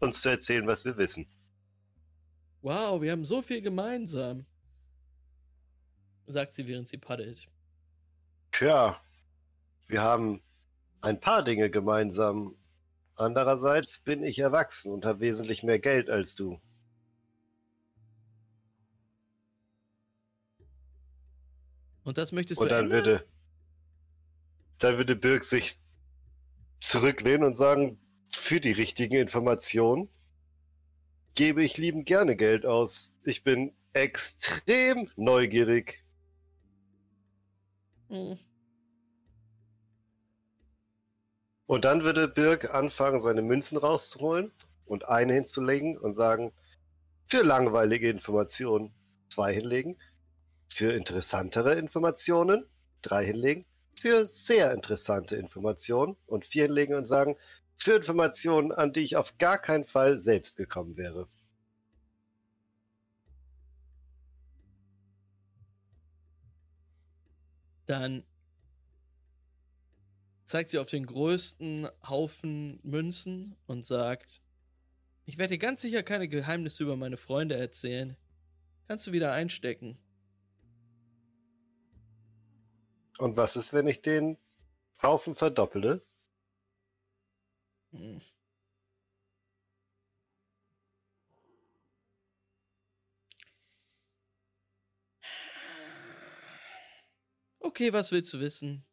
[0.00, 1.28] uns zu erzählen, was wir wissen.
[2.66, 4.44] Wow, wir haben so viel gemeinsam.
[6.26, 7.46] Sagt sie, während sie paddelt.
[8.50, 9.00] Tja,
[9.86, 10.42] wir haben
[11.00, 12.56] ein paar Dinge gemeinsam.
[13.14, 16.60] Andererseits bin ich erwachsen und habe wesentlich mehr Geld als du.
[22.02, 23.04] Und das möchtest Und du dann ändern?
[23.04, 23.26] würde,
[24.80, 25.76] dann würde Birk sich
[26.80, 28.00] zurücklehnen und sagen,
[28.32, 30.08] für die richtigen Informationen
[31.36, 33.14] gebe ich liebend gerne Geld aus.
[33.24, 36.02] Ich bin extrem neugierig.
[38.08, 38.36] Hm.
[41.66, 44.52] Und dann würde Birk anfangen, seine Münzen rauszuholen
[44.84, 46.52] und eine hinzulegen und sagen,
[47.26, 48.94] für langweilige Informationen
[49.28, 49.98] zwei hinlegen,
[50.68, 52.66] für interessantere Informationen
[53.02, 53.66] drei hinlegen,
[53.98, 57.36] für sehr interessante Informationen und vier hinlegen und sagen,
[57.76, 61.28] für Informationen, an die ich auf gar keinen Fall selbst gekommen wäre.
[67.86, 68.24] Dann
[70.44, 74.40] zeigt sie auf den größten Haufen Münzen und sagt,
[75.24, 78.16] ich werde dir ganz sicher keine Geheimnisse über meine Freunde erzählen.
[78.88, 79.98] Kannst du wieder einstecken.
[83.18, 84.38] Und was ist, wenn ich den
[85.02, 86.02] Haufen verdoppelte?
[87.92, 88.18] Hm.
[97.60, 98.86] Okay, was willst du wissen?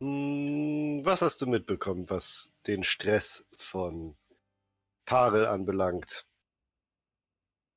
[0.00, 4.16] Hm, was hast du mitbekommen, was den Stress von
[5.04, 6.26] Parel anbelangt?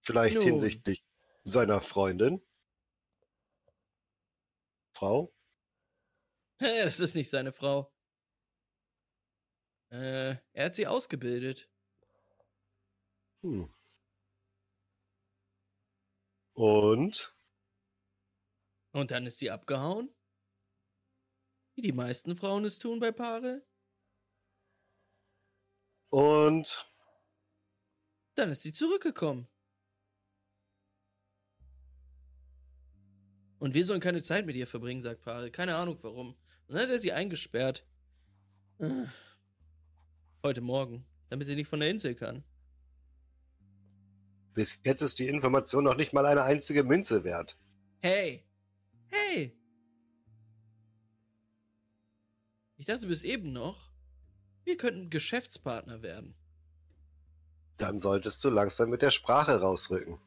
[0.01, 0.45] Vielleicht Nun.
[0.45, 1.03] hinsichtlich
[1.43, 2.41] seiner Freundin?
[4.93, 5.33] Frau?
[6.59, 7.92] Das ist nicht seine Frau.
[9.93, 11.69] Äh, er hat sie ausgebildet.
[13.43, 13.71] Hm.
[16.53, 17.35] Und?
[18.91, 20.09] Und dann ist sie abgehauen?
[21.75, 23.63] Wie die meisten Frauen es tun bei Paare?
[26.09, 26.91] Und?
[28.33, 29.47] Dann ist sie zurückgekommen.
[33.59, 35.51] Und wir sollen keine Zeit mit ihr verbringen, sagt Pare.
[35.51, 36.35] Keine Ahnung warum.
[36.67, 37.85] Und dann hat er sie eingesperrt.
[38.79, 39.05] Ah.
[40.43, 42.43] Heute Morgen, damit sie nicht von der Insel kann.
[44.53, 47.57] Bis jetzt ist die Information noch nicht mal eine einzige Münze wert.
[48.01, 48.43] Hey!
[49.07, 49.57] Hey!
[52.75, 53.89] Ich dachte bis eben noch,
[54.65, 56.35] wir könnten Geschäftspartner werden.
[57.77, 60.19] Dann solltest du langsam mit der Sprache rausrücken.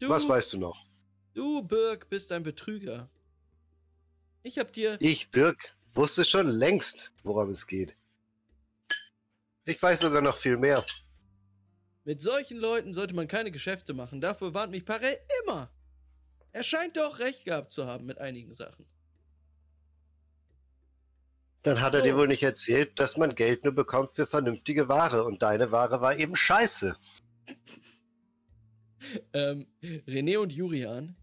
[0.00, 0.84] Du, Was weißt du noch?
[1.34, 3.08] du, Birk, bist ein Betrüger.
[4.42, 4.96] Ich hab dir.
[5.00, 7.96] Ich, Birk, wusste schon längst, worum es geht.
[9.64, 10.82] Ich weiß sogar noch viel mehr.
[12.04, 14.20] Mit solchen Leuten sollte man keine Geschäfte machen.
[14.20, 15.70] Dafür warnt mich Parell immer.
[16.50, 18.86] Er scheint doch recht gehabt zu haben mit einigen Sachen.
[21.62, 22.06] Dann hat er So.
[22.06, 26.00] dir wohl nicht erzählt, dass man Geld nur bekommt für vernünftige Ware und deine Ware
[26.00, 26.96] war eben scheiße.
[29.32, 31.16] Ähm, René und Jurian,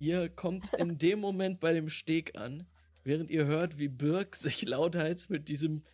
[0.00, 2.66] ihr kommt in dem Moment bei dem Steg an,
[3.04, 5.84] während ihr hört, wie Birk sich lauthals mit diesem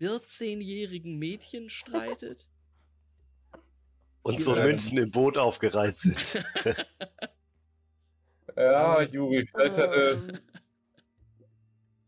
[0.00, 2.48] 14-jährigen Mädchen streitet.
[4.22, 6.44] Und so Münzen im Boot aufgereiht sind.
[8.56, 10.40] Ja, Juri, vielleicht hatte, Ähm,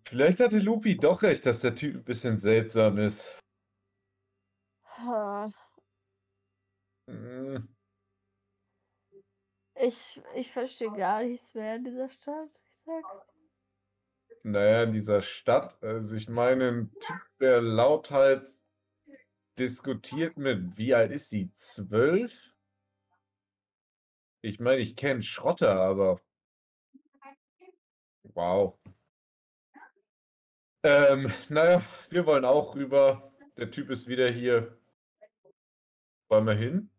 [0.09, 3.39] vielleicht hatte Lupi doch recht, dass der Typ ein bisschen seltsam ist.
[7.07, 7.69] Hm,
[9.83, 12.51] ich, ich verstehe gar nichts mehr in dieser Stadt.
[12.69, 13.30] Ich sag's.
[14.43, 18.61] Naja, in dieser Stadt, also ich meine, ein Typ, der lauthals
[19.59, 21.53] diskutiert mit, wie alt ist sie?
[21.53, 22.33] Zwölf?
[24.43, 26.21] Ich meine, ich kenne Schrotter, aber.
[28.23, 28.79] Wow.
[30.83, 33.31] Ähm, naja, wir wollen auch rüber.
[33.59, 34.79] Der Typ ist wieder hier.
[36.31, 36.91] Wollen wir hin?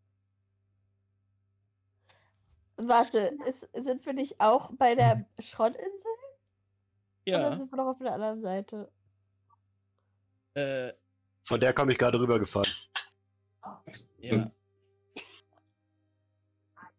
[2.76, 6.12] Warte, ist, sind wir nicht auch bei der Schrottinsel?
[7.26, 8.92] Ja, sind wir noch auf der anderen Seite?
[10.56, 10.92] äh,
[11.44, 12.70] Von der komme ich gerade rübergefahren.
[14.20, 14.52] ja.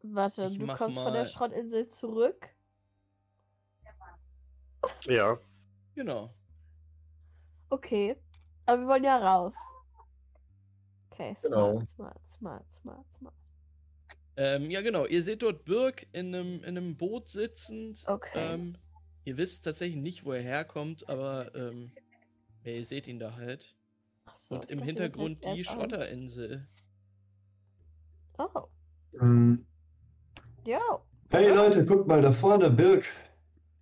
[0.04, 2.48] Warte, Ich du kommst von der mal- Schrottinsel zurück?
[5.04, 5.38] Ja.
[5.94, 6.34] Genau.
[7.70, 8.16] Okay.
[8.66, 9.54] Aber wir wollen ja rauf.
[11.10, 11.86] Okay, smart, Genau.
[11.86, 13.34] smart, smart, smart, smart.
[14.36, 15.04] Ähm, ja, genau.
[15.06, 18.02] Ihr seht dort Birk in einem, in einem Boot sitzend.
[18.08, 18.54] Okay.
[18.54, 18.78] Ähm,
[19.24, 21.92] ihr wisst tatsächlich nicht, wo er herkommt, aber ähm,
[22.64, 23.76] ja, ihr seht ihn da halt.
[24.24, 25.64] Ach so, Und im Hintergrund die an.
[25.64, 26.68] Schrotterinsel.
[28.38, 28.62] Oh.
[29.20, 29.66] Ähm,
[30.66, 30.80] Ja.
[31.30, 33.04] Hey Leute, guckt mal da vorne, Birk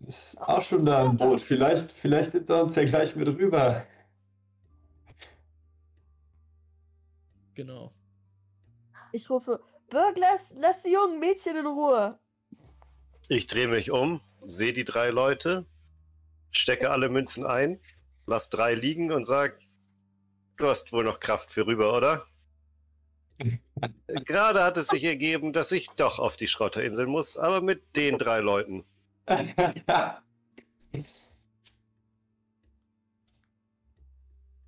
[0.07, 1.41] ist auch schon da im Boot.
[1.41, 3.85] Vielleicht, vielleicht nimmt er uns ja gleich mit rüber.
[7.55, 7.91] Genau.
[9.13, 9.61] Ich rufe,
[9.91, 12.19] Birk, lass, lass die jungen Mädchen in Ruhe.
[13.29, 15.67] Ich drehe mich um, sehe die drei Leute,
[16.51, 17.81] stecke alle Münzen ein,
[18.27, 19.59] lass drei liegen und sag,
[20.57, 22.27] du hast wohl noch Kraft für rüber, oder?
[24.27, 28.19] Gerade hat es sich ergeben, dass ich doch auf die Schrotterinsel muss, aber mit den
[28.19, 28.85] drei Leuten.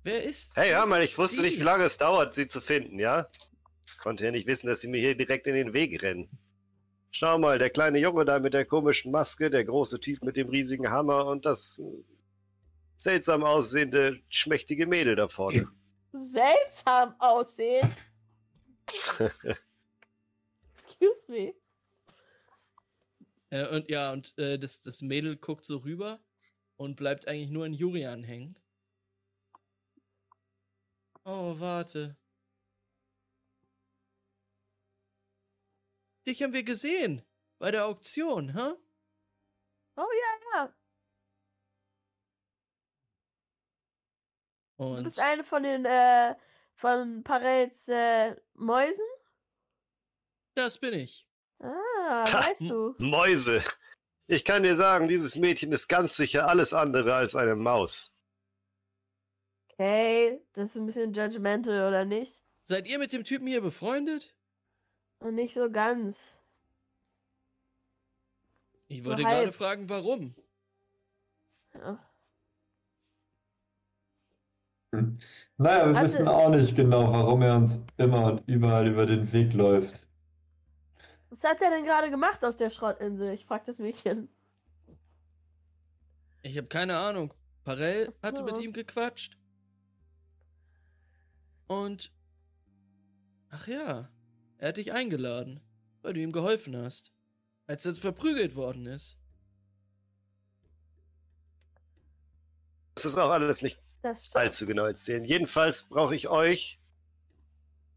[0.03, 0.55] Wer ist.
[0.55, 1.47] Hey, hör mal, ich wusste die?
[1.47, 3.27] nicht, wie lange es dauert, sie zu finden, ja?
[4.01, 6.29] Konnte ja nicht wissen, dass sie mir hier direkt in den Weg rennen.
[7.15, 10.49] Schau mal, der kleine Junge da mit der komischen Maske, der große Typ mit dem
[10.49, 12.03] riesigen Hammer und das äh,
[12.95, 15.69] seltsam aussehende, schmächtige Mädel da vorne.
[16.11, 17.95] Seltsam aussehen.
[20.73, 21.53] Excuse me.
[23.51, 26.19] Äh, und ja, und äh, das, das Mädel guckt so rüber
[26.77, 28.57] und bleibt eigentlich nur in Jurian hängen.
[31.25, 32.17] Oh, warte.
[36.25, 37.21] Dich haben wir gesehen.
[37.59, 38.73] Bei der Auktion, hä?
[39.95, 40.73] Oh ja, ja.
[44.77, 46.35] Du Und bist eine von den, äh,
[46.73, 49.05] von Parels, äh, Mäusen?
[50.55, 51.27] das bin ich.
[51.59, 52.95] Ah, Ha, weißt du.
[52.99, 53.63] Mäuse!
[54.27, 58.13] Ich kann dir sagen, dieses Mädchen ist ganz sicher alles andere als eine Maus.
[59.71, 62.43] Okay, das ist ein bisschen judgmental, oder nicht?
[62.63, 64.35] Seid ihr mit dem Typen hier befreundet?
[65.23, 66.41] Und nicht so ganz.
[68.89, 69.37] Ich So wollte halb.
[69.39, 70.35] gerade fragen, warum.
[71.73, 71.97] Ja.
[75.57, 76.05] Naja, wir Warte.
[76.07, 80.05] wissen auch nicht genau, warum er uns immer und überall über den Weg läuft.
[81.29, 83.33] Was hat er denn gerade gemacht auf der Schrottinsel?
[83.33, 84.27] Ich frag das Mädchen.
[86.41, 87.33] Ich habe keine Ahnung.
[87.63, 88.61] Parell Ach hatte mit so.
[88.61, 89.37] ihm gequatscht.
[91.67, 92.11] Und.
[93.49, 94.09] Ach ja,
[94.63, 95.59] er hat dich eingeladen,
[96.03, 97.11] weil du ihm geholfen hast.
[97.67, 99.17] Als er verprügelt worden ist.
[102.95, 103.81] Das ist auch alles nicht
[104.33, 105.25] allzu genau erzählen.
[105.25, 106.79] Jedenfalls brauche ich euch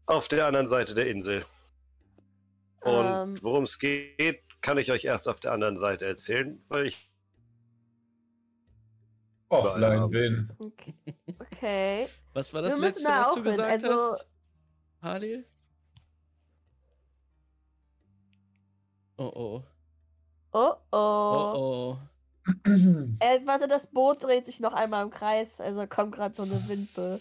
[0.07, 1.45] auf der anderen Seite der Insel.
[2.81, 3.35] Und Ähm.
[3.41, 7.09] worum es geht, kann ich euch erst auf der anderen Seite erzählen, weil ich
[9.47, 10.51] Offline bin.
[10.57, 10.95] Okay.
[11.39, 12.09] okay.
[12.33, 14.27] Was war das Wir letzte, da was du hin, gesagt also- hast?
[15.01, 15.47] Halil?
[19.17, 19.63] Oh oh.
[20.53, 20.93] Oh oh.
[20.93, 21.97] Oh oh.
[23.19, 25.59] Äh, warte, das Boot dreht sich noch einmal im Kreis.
[25.59, 27.19] Also kommt gerade so eine Windböe.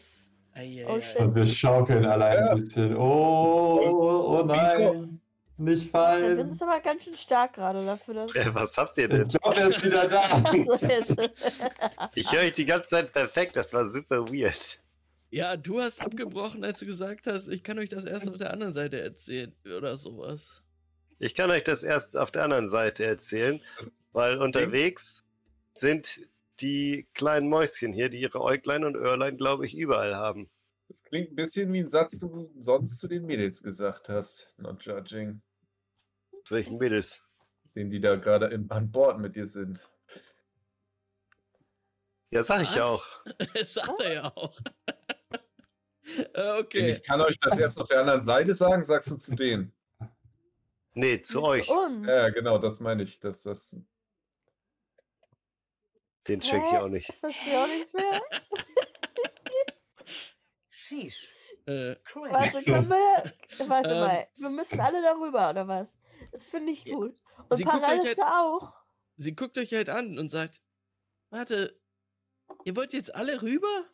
[0.55, 0.87] Eieiei.
[0.89, 1.21] Oh, shit.
[1.21, 2.97] Und wir schaukeln alle ein bisschen.
[2.97, 5.21] Oh, oh, oh nein,
[5.59, 6.51] nicht Der Wind fallen.
[6.51, 8.35] ist aber ganz schön stark gerade dafür, dass.
[8.35, 9.29] Äh, was habt ihr denn?
[9.29, 10.45] Ich glaube, er ist wieder da.
[12.15, 14.79] Ich höre euch die ganze Zeit perfekt, das war super weird.
[15.31, 18.53] Ja, du hast abgebrochen, als du gesagt hast, ich kann euch das erst auf der
[18.53, 19.55] anderen Seite erzählen.
[19.77, 20.63] Oder sowas.
[21.19, 23.61] Ich kann euch das erst auf der anderen Seite erzählen,
[24.13, 25.25] weil unterwegs
[25.75, 26.21] sind
[26.61, 30.51] die kleinen Mäuschen hier, die ihre Äuglein und Öhrlein, glaube ich, überall haben.
[30.89, 34.49] Das klingt ein bisschen wie ein Satz, den du sonst zu den Mädels gesagt hast.
[34.57, 35.41] Not judging.
[36.45, 37.23] Zu welchen Mädels?
[37.75, 39.81] Den, die da gerade in- an Bord mit dir sind.
[42.31, 42.87] Ja, sag ich ja Was?
[42.87, 43.25] auch.
[43.55, 44.59] Das sagt er ja auch.
[46.35, 46.93] Okay.
[46.93, 49.73] Ich kann euch das erst auf der anderen Seite sagen, sagst du zu denen.
[50.99, 51.69] Nee, zu euch.
[51.69, 52.07] Uns.
[52.07, 53.21] Ja, genau, das meine ich.
[53.21, 53.77] Dass das
[56.27, 57.09] Den check ich auch nicht.
[57.11, 58.21] Ich verstehe auch nichts mehr.
[60.71, 61.31] Sheesh.
[61.67, 61.97] Äh.
[62.15, 63.33] Warte, können wir.
[63.69, 64.01] Warte Ähm.
[64.01, 64.29] mal.
[64.37, 65.99] Wir müssen alle darüber, oder was?
[66.33, 67.21] Das finde ich gut.
[67.49, 68.73] Und Sie guckt Parallel euch ist halt- auch.
[69.17, 70.63] sie guckt euch halt an und sagt,
[71.31, 71.79] warte,
[72.65, 73.85] ihr wollt jetzt alle rüber?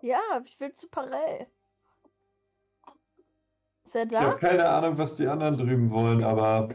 [0.00, 1.46] Ja, ich will zu Parell.
[3.96, 4.20] Er Ich da?
[4.20, 6.68] habe keine Ahnung, was die anderen drüben wollen, aber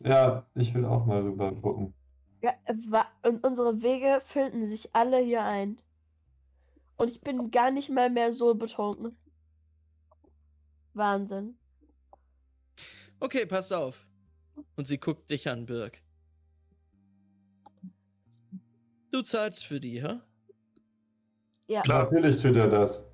[0.00, 1.94] ja, ich will auch mal rüber gucken.
[2.42, 5.80] Ja, äh, und unsere Wege finden sich alle hier ein.
[6.96, 9.16] Und ich bin gar nicht mal mehr so betrunken.
[10.94, 11.58] Wahnsinn.
[13.20, 14.06] Okay, passt auf.
[14.76, 16.02] Und sie guckt dich an, Birk.
[19.10, 20.20] Du zahlst für die, hä?
[21.68, 21.82] Ja.
[21.82, 22.04] Klar.
[22.04, 23.04] Natürlich tut er das.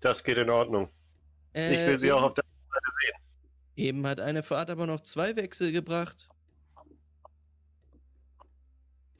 [0.00, 0.88] Das geht in Ordnung.
[1.58, 3.22] Äh, Ich will sie eben, auch auf der Seite sehen.
[3.76, 6.28] Eben hat eine Fahrt aber noch zwei Wechsel gebracht.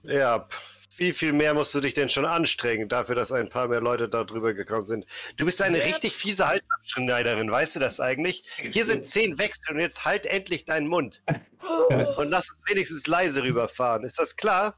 [0.03, 0.49] Ja,
[0.97, 4.09] Wie viel mehr musst du dich denn schon anstrengen, dafür, dass ein paar mehr Leute
[4.09, 5.07] da drüber gekommen sind?
[5.37, 8.43] Du bist eine Sehr- richtig fiese Halsabschneiderin, weißt du das eigentlich?
[8.71, 11.23] Hier sind zehn Wechsel und jetzt halt endlich deinen Mund
[12.17, 14.03] und lass uns wenigstens leise rüberfahren.
[14.05, 14.77] Ist das klar?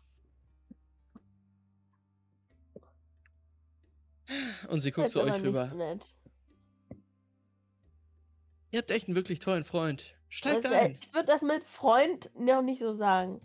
[4.69, 5.67] Und sie guckt zu euch rüber.
[5.75, 6.07] nett.
[8.71, 10.17] Ihr habt echt einen wirklich tollen Freund.
[10.29, 10.99] Steigt Das, äh, ein.
[11.01, 13.41] ich würde das mit Freund noch nicht so sagen.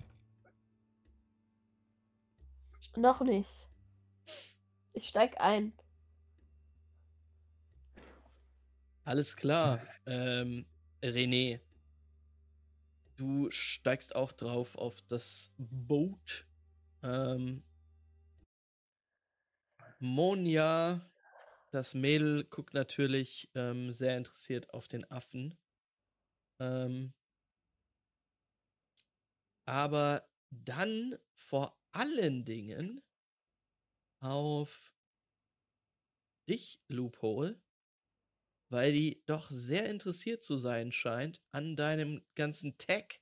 [2.96, 3.68] Noch nicht.
[4.94, 5.74] Ich steig ein.
[9.04, 9.82] Alles klar.
[10.06, 10.66] Ähm,
[11.04, 11.60] René,
[13.18, 16.48] du steigst auch drauf auf das Boot.
[17.04, 17.64] Ähm,
[20.00, 21.02] Monja,
[21.72, 25.58] das Mädel, guckt natürlich ähm, sehr interessiert auf den Affen.
[26.60, 27.14] Ähm,
[29.68, 33.02] aber dann vor allen Dingen
[34.22, 34.94] auf
[36.48, 37.60] dich, Loophole
[38.70, 43.22] weil die doch sehr interessiert zu sein scheint an deinem ganzen Tag,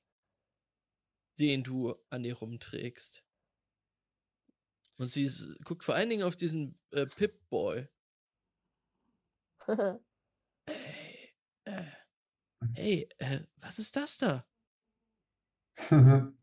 [1.40, 3.24] den du an dir rumträgst.
[4.98, 5.30] Und sie
[5.64, 7.88] guckt vor allen Dingen auf diesen äh, Pip-Boy.
[10.68, 11.34] Ey,
[11.66, 11.82] äh,
[12.74, 14.46] hey, äh, was ist das da?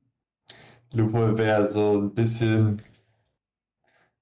[0.92, 2.82] Lupol wäre so ein bisschen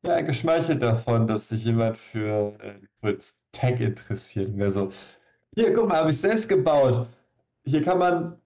[0.03, 2.59] ja, geschmeichelt davon, dass sich jemand für
[3.03, 3.19] äh,
[3.53, 4.57] Tag interessiert.
[4.57, 4.93] Wäre so,
[5.55, 7.09] hier, guck mal, habe ich selbst gebaut.
[7.65, 8.41] Hier kann man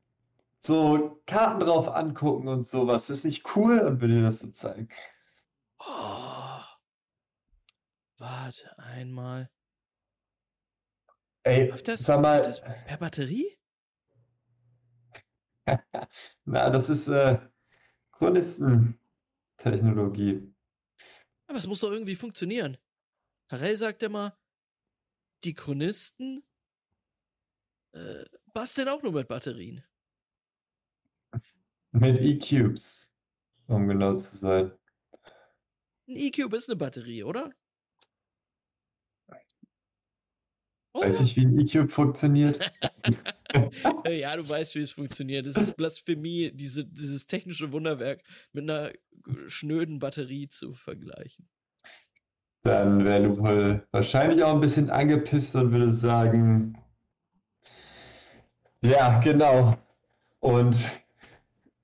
[0.61, 3.11] so Karten drauf angucken und sowas.
[3.11, 3.79] Ist nicht cool?
[3.81, 4.89] Und würde dir das so zeigen.
[5.79, 6.61] Oh,
[8.19, 9.51] warte einmal.
[11.44, 13.59] Ey, das, sag mal, das per Batterie?
[16.44, 17.40] na, das ist äh,
[18.12, 20.55] Chronistenentechnologie.
[21.48, 22.77] Aber es muss doch irgendwie funktionieren.
[23.51, 24.39] Harel sagt immer,
[25.44, 26.44] die Chronisten
[27.93, 29.85] äh, basteln auch nur mit Batterien.
[31.94, 33.12] Mit E-Cubes,
[33.66, 34.73] um genau zu sein.
[36.09, 37.52] Ein E-Cube ist eine Batterie, oder?
[40.94, 42.59] Weiß nicht, wie ein E-Cube funktioniert.
[44.09, 45.47] Ja, du weißt, wie es funktioniert.
[45.47, 48.23] Es ist Blasphemie, diese, dieses technische Wunderwerk
[48.55, 48.93] mit einer
[49.47, 51.47] schnöden Batterie zu vergleichen.
[52.62, 56.78] Dann wäre Lupol wahrscheinlich auch ein bisschen angepisst und würde sagen,
[58.81, 59.77] ja, genau.
[60.40, 60.77] Und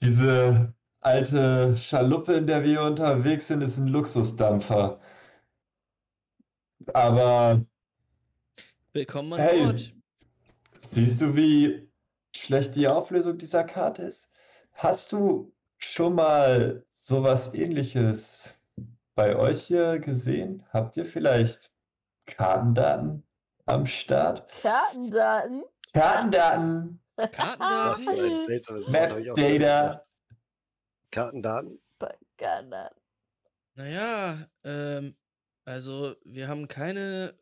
[0.02, 5.00] diese alte Schaluppe, in der wir unterwegs sind, ist ein Luxusdampfer.
[6.94, 7.64] Aber
[8.98, 9.62] Willkommen an Hey.
[9.62, 9.94] Bord.
[10.80, 11.88] siehst du, wie
[12.34, 14.28] schlecht die Auflösung dieser Karte ist?
[14.72, 18.52] Hast du schon mal sowas Ähnliches
[19.14, 20.66] bei euch hier gesehen?
[20.72, 21.70] Habt ihr vielleicht
[22.26, 23.22] Kartendaten
[23.66, 24.50] am Start?
[24.62, 25.62] Kartendaten?
[25.92, 28.90] Kartendaten, Kartendaten?
[28.90, 30.04] Map-Data.
[31.12, 31.80] Kartendaten?
[32.36, 33.00] Kartendaten.
[33.76, 35.16] Naja, ähm,
[35.64, 37.38] also wir haben keine,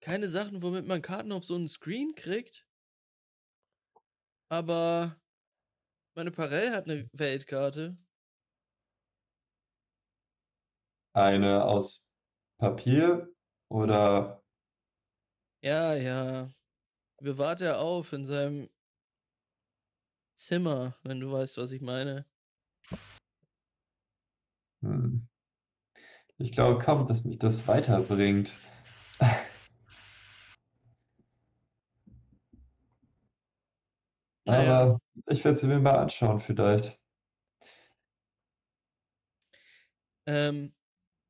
[0.00, 2.66] keine Sachen, womit man Karten auf so einen Screen kriegt.
[4.50, 5.16] Aber
[6.14, 7.96] meine Parell hat eine Weltkarte.
[11.14, 12.06] Eine aus
[12.58, 13.28] Papier
[13.68, 14.42] oder
[15.62, 16.48] Ja, ja.
[17.20, 18.68] Bewahrt er auf in seinem
[20.34, 22.26] Zimmer, wenn du weißt, was ich meine.
[24.82, 25.28] hm.
[26.38, 28.56] Ich glaube kaum, dass mich das weiterbringt.
[34.44, 34.80] Naja.
[34.82, 37.00] Aber ich werde sie mir mal anschauen, vielleicht.
[40.26, 40.74] Ähm,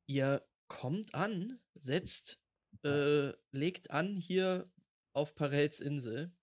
[0.06, 2.40] ihr kommt an, setzt,
[2.84, 4.70] äh, legt an hier
[5.12, 6.34] auf Parels Insel.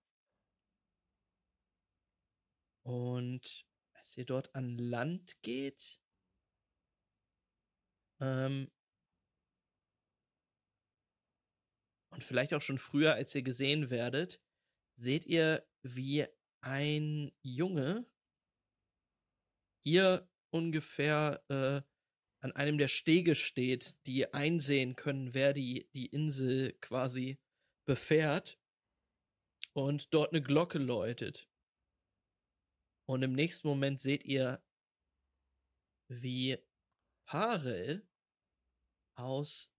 [2.84, 6.00] Und als ihr dort an Land geht,
[8.20, 8.72] ähm,
[12.20, 14.42] und vielleicht auch schon früher, als ihr gesehen werdet,
[14.96, 16.26] seht ihr, wie
[16.60, 18.06] ein Junge
[19.86, 21.82] hier ungefähr äh,
[22.42, 27.40] an einem der Stege steht, die einsehen können, wer die, die Insel quasi
[27.88, 28.60] befährt
[29.72, 31.50] und dort eine Glocke läutet.
[33.08, 34.62] Und im nächsten Moment seht ihr,
[36.10, 36.58] wie
[37.26, 38.06] Parel
[39.16, 39.74] aus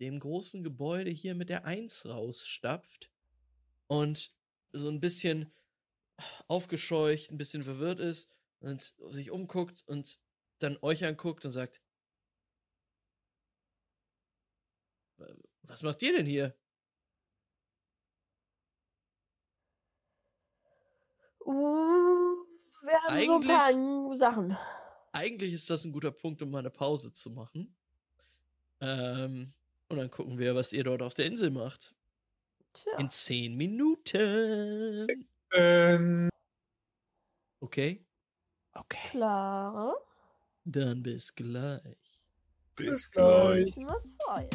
[0.00, 3.10] dem großen Gebäude hier mit der Eins rausstapft
[3.86, 4.32] und
[4.72, 5.52] so ein bisschen
[6.48, 8.30] aufgescheucht, ein bisschen verwirrt ist.
[8.60, 10.18] und sich umguckt und
[10.58, 11.82] dann euch anguckt und sagt,
[15.62, 16.56] was macht ihr denn hier?
[21.44, 22.44] Uh,
[22.82, 24.56] wir haben so ein paar Sachen.
[25.12, 27.76] Eigentlich ist das ein guter Punkt, um mal eine Pause zu machen.
[28.80, 29.54] Ähm,
[29.88, 31.94] und dann gucken wir, was ihr dort auf der Insel macht.
[32.72, 32.98] Tja.
[32.98, 35.26] In zehn Minuten.
[35.52, 36.28] Ähm,
[37.60, 38.04] Okay?
[38.74, 39.08] Okay.
[39.10, 39.96] Klar.
[40.64, 41.96] Dann bis gleich.
[42.76, 43.76] Bis gleich.
[43.78, 44.48] was vor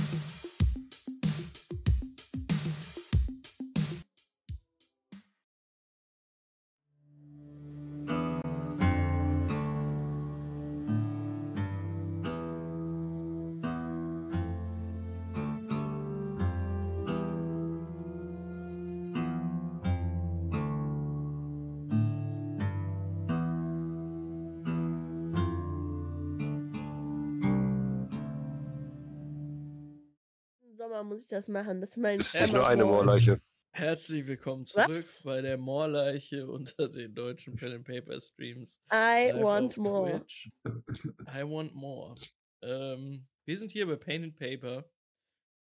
[31.22, 31.82] muss ich das machen.
[31.82, 33.40] Das ist mein gibt nur eine Moorleiche.
[33.74, 35.22] Herzlich willkommen zurück Was?
[35.22, 38.80] bei der Moorleiche unter den deutschen Pen and Paper Streams.
[38.92, 40.18] I want more.
[40.18, 40.50] Twitch.
[40.66, 42.16] I want more.
[42.64, 44.90] Ähm, wir sind hier bei Pain and Paper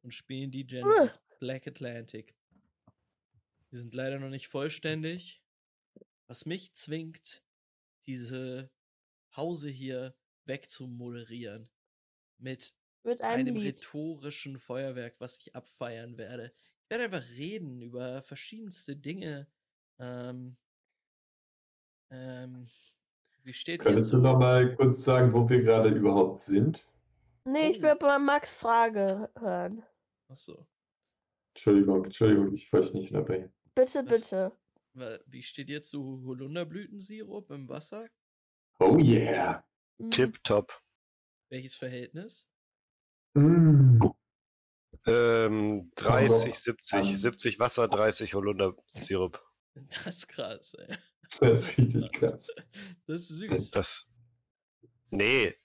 [0.01, 2.35] und spielen die Genesis Black Atlantic.
[3.69, 5.43] Wir sind leider noch nicht vollständig,
[6.25, 7.43] was mich zwingt,
[8.07, 8.71] diese
[9.29, 10.15] Pause hier
[10.45, 11.69] wegzumoderieren
[12.39, 16.53] mit Mit einem, einem rhetorischen Feuerwerk, was ich abfeiern werde.
[16.83, 19.47] Ich werde einfach reden über verschiedenste Dinge.
[19.99, 20.57] Ähm,
[22.11, 22.67] ähm,
[23.43, 26.85] wie steht Könntest du noch mal kurz sagen, wo wir gerade überhaupt sind?
[27.45, 29.83] Nee, ich will mal Max Frage hören.
[30.27, 30.67] Achso.
[31.55, 33.51] Entschuldigung, Entschuldigung, ich wollte dich nicht unterbrechen.
[33.73, 34.21] Bitte, Was?
[34.21, 34.51] bitte.
[35.25, 38.09] Wie steht ihr zu Holunderblütensirup im Wasser?
[38.79, 39.63] Oh yeah!
[39.97, 40.11] Mhm.
[40.11, 40.81] Tipptopp.
[41.49, 42.50] Welches Verhältnis?
[43.33, 43.99] Mm.
[45.05, 46.93] Ähm, 30, Aber- 70.
[47.09, 49.41] ähm, 70 Wasser, 30 Holundersirup.
[49.73, 50.95] Das ist krass, ey.
[51.39, 52.47] Das ist richtig krass.
[53.07, 53.71] Das ist süß.
[53.71, 54.11] Das.
[55.09, 55.55] Nee.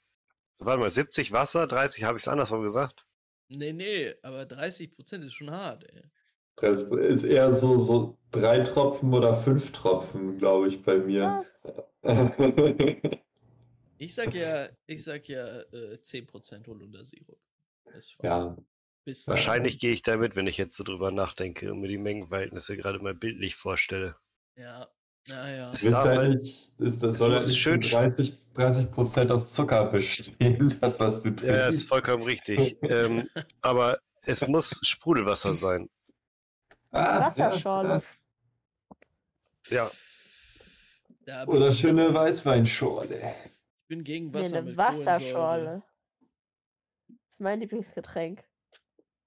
[0.58, 3.04] Warte mal, 70 Wasser, 30 habe ich es andersrum gesagt.
[3.48, 6.02] Nee, nee, aber 30% ist schon hart, ey.
[6.56, 11.42] Das ist eher so, so drei Tropfen oder fünf Tropfen, glaube ich, bei mir.
[11.42, 11.68] Was?
[13.98, 17.38] Ich sag ja, ich sag ja äh, 10% Holundersirup.
[17.96, 18.26] Ist fein.
[18.30, 18.56] ja,
[19.04, 22.76] Bis Wahrscheinlich gehe ich damit, wenn ich jetzt so drüber nachdenke und mir die Mengenverhältnisse
[22.76, 24.16] gerade mal bildlich vorstelle.
[24.56, 24.88] Ja,
[25.28, 25.72] naja.
[25.90, 26.46] Darf halt
[26.78, 31.22] ist, das soll halt nicht schön zu 30, 30 Prozent aus Zucker bestehen, das, was
[31.22, 31.44] du trinkst.
[31.44, 32.76] Ja, ist vollkommen richtig.
[32.82, 33.28] ähm,
[33.60, 35.88] aber es muss Sprudelwasser sein.
[36.90, 38.02] Ah, Wasserschorle.
[39.68, 39.90] Ja.
[41.26, 42.14] Da bin Oder ich schöne.
[42.14, 43.34] Weißweinschorle.
[43.82, 45.06] Ich bin gegen Nee, Wasser eine mit Kohlensäure.
[45.06, 45.82] Wasserschorle.
[47.36, 48.42] Ist mein Lieblingsgetränk.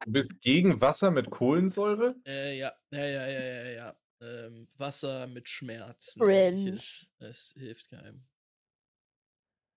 [0.04, 2.16] du bist gegen Wasser mit Kohlensäure?
[2.26, 3.96] Äh, ja, ja, ja, ja, ja, ja.
[4.20, 6.16] Ähm, Wasser mit Schmerz.
[6.20, 6.80] Cringe.
[7.20, 8.26] Es hilft keinem.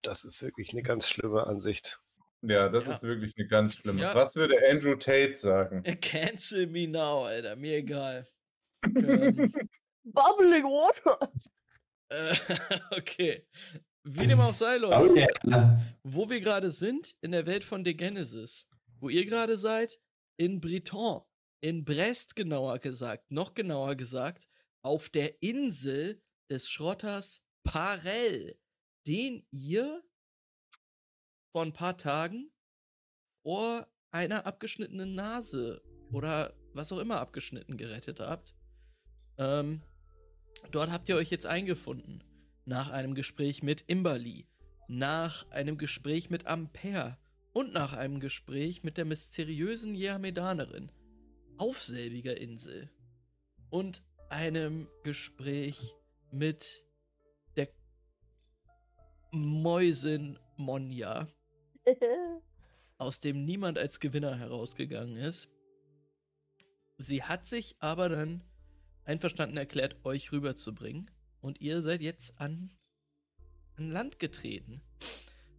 [0.00, 2.00] Das ist wirklich eine ganz schlimme Ansicht.
[2.40, 2.94] Ja, das Ja.
[2.94, 4.00] ist wirklich eine ganz schlimme.
[4.00, 4.14] Ja.
[4.14, 5.82] Was würde Andrew Tate sagen?
[6.00, 7.54] Cancel me now, Alter.
[7.56, 8.26] Mir egal.
[8.86, 9.52] ähm,
[10.04, 11.30] Bubbling Water.
[12.09, 12.34] äh,
[12.98, 13.46] okay.
[14.05, 14.99] Wie dem auch sei, Leute.
[14.99, 15.15] Oh
[15.49, 15.81] yeah.
[16.03, 18.69] Wo wir gerade sind, in der Welt von The Genesis.
[18.99, 20.01] Wo ihr gerade seid,
[20.37, 21.23] in Breton.
[21.61, 23.31] In Brest genauer gesagt.
[23.31, 24.49] Noch genauer gesagt,
[24.83, 26.20] auf der Insel
[26.51, 28.59] des Schrotters Parel,
[29.07, 30.03] den ihr
[31.53, 32.51] vor ein paar Tagen
[33.45, 38.55] vor einer abgeschnittenen Nase oder was auch immer abgeschnitten gerettet habt.
[39.39, 39.83] Ähm,
[40.70, 42.24] dort habt ihr euch jetzt eingefunden.
[42.64, 44.47] Nach einem Gespräch mit Imberly,
[44.89, 47.18] nach einem Gespräch mit Ampere
[47.52, 50.90] und nach einem Gespräch mit der mysteriösen Jehamedanerin
[51.59, 52.90] auf selbiger Insel
[53.70, 55.94] und einem Gespräch
[56.30, 56.84] mit
[57.56, 57.68] der
[59.32, 61.28] Mäusin Monja,
[62.98, 65.51] aus dem niemand als Gewinner herausgegangen ist.
[66.98, 68.43] Sie hat sich aber dann
[69.05, 71.10] einverstanden erklärt, euch rüberzubringen.
[71.43, 72.70] Und ihr seid jetzt an,
[73.77, 74.81] an Land getreten.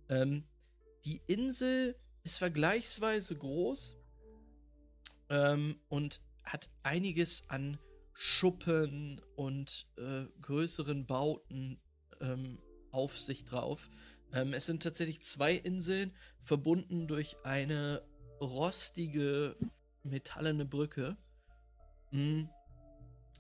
[0.10, 0.46] Ähm,
[1.06, 3.98] die Insel ist vergleichsweise groß
[5.30, 7.78] ähm, und hat einiges an
[8.14, 11.82] Schuppen und äh, größeren Bauten
[12.22, 12.60] ähm,
[12.92, 13.90] auf sich drauf.
[14.32, 18.08] Ähm, es sind tatsächlich zwei Inseln, verbunden durch eine
[18.40, 19.58] rostige,
[20.04, 21.18] metallene Brücke.
[22.12, 22.44] Mm.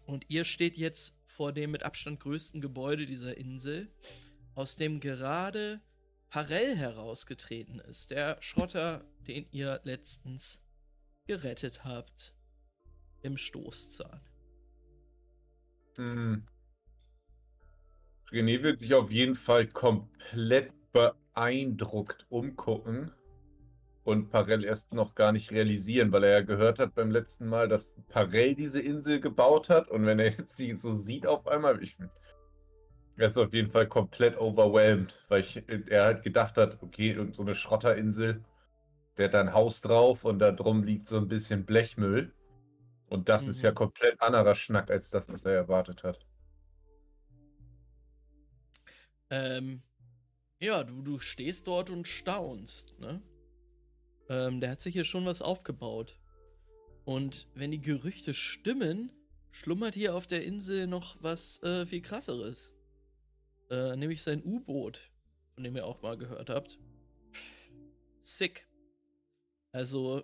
[0.05, 3.91] Und ihr steht jetzt vor dem mit Abstand größten Gebäude dieser Insel.
[4.55, 5.81] aus dem gerade
[6.29, 8.11] Parell herausgetreten ist.
[8.11, 10.63] Der Schrotter, den ihr letztens
[11.25, 12.35] gerettet habt
[13.23, 14.21] im Stoßzahn.
[15.97, 16.47] Hm.
[18.31, 23.11] René wird sich auf jeden Fall komplett beeindruckt umgucken
[24.03, 27.67] und Parell erst noch gar nicht realisieren, weil er ja gehört hat beim letzten Mal,
[27.67, 31.81] dass Parell diese Insel gebaut hat und wenn er jetzt sie so sieht auf einmal,
[31.81, 31.97] ich,
[33.17, 37.43] er ist auf jeden Fall komplett overwhelmed, weil ich, er halt gedacht hat, okay, so
[37.43, 38.43] eine Schrotterinsel,
[39.17, 42.33] der hat da ein Haus drauf und da drum liegt so ein bisschen Blechmüll.
[43.07, 43.51] Und das mhm.
[43.51, 43.75] ist ja mhm.
[43.75, 46.25] komplett anderer Schnack als das, was er erwartet hat.
[49.29, 49.83] Ähm,
[50.59, 53.21] ja, du, du stehst dort und staunst, ne?
[54.33, 56.17] Ähm, der hat sich hier schon was aufgebaut.
[57.05, 59.13] Und wenn die Gerüchte stimmen,
[59.51, 62.73] schlummert hier auf der Insel noch was äh, viel krasseres.
[63.69, 65.11] Äh, nämlich sein U-Boot,
[65.53, 66.79] von dem ihr auch mal gehört habt.
[68.23, 68.67] Sick.
[69.71, 70.23] Also,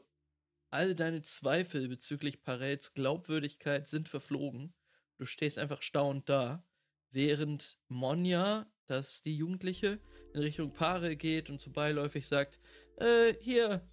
[0.72, 4.74] all deine Zweifel bezüglich Parels Glaubwürdigkeit sind verflogen.
[5.18, 6.66] Du stehst einfach staunend da,
[7.12, 10.00] während Monja, dass die Jugendliche,
[10.34, 12.60] in Richtung Pare geht und so beiläufig sagt,
[12.98, 13.88] äh, hier.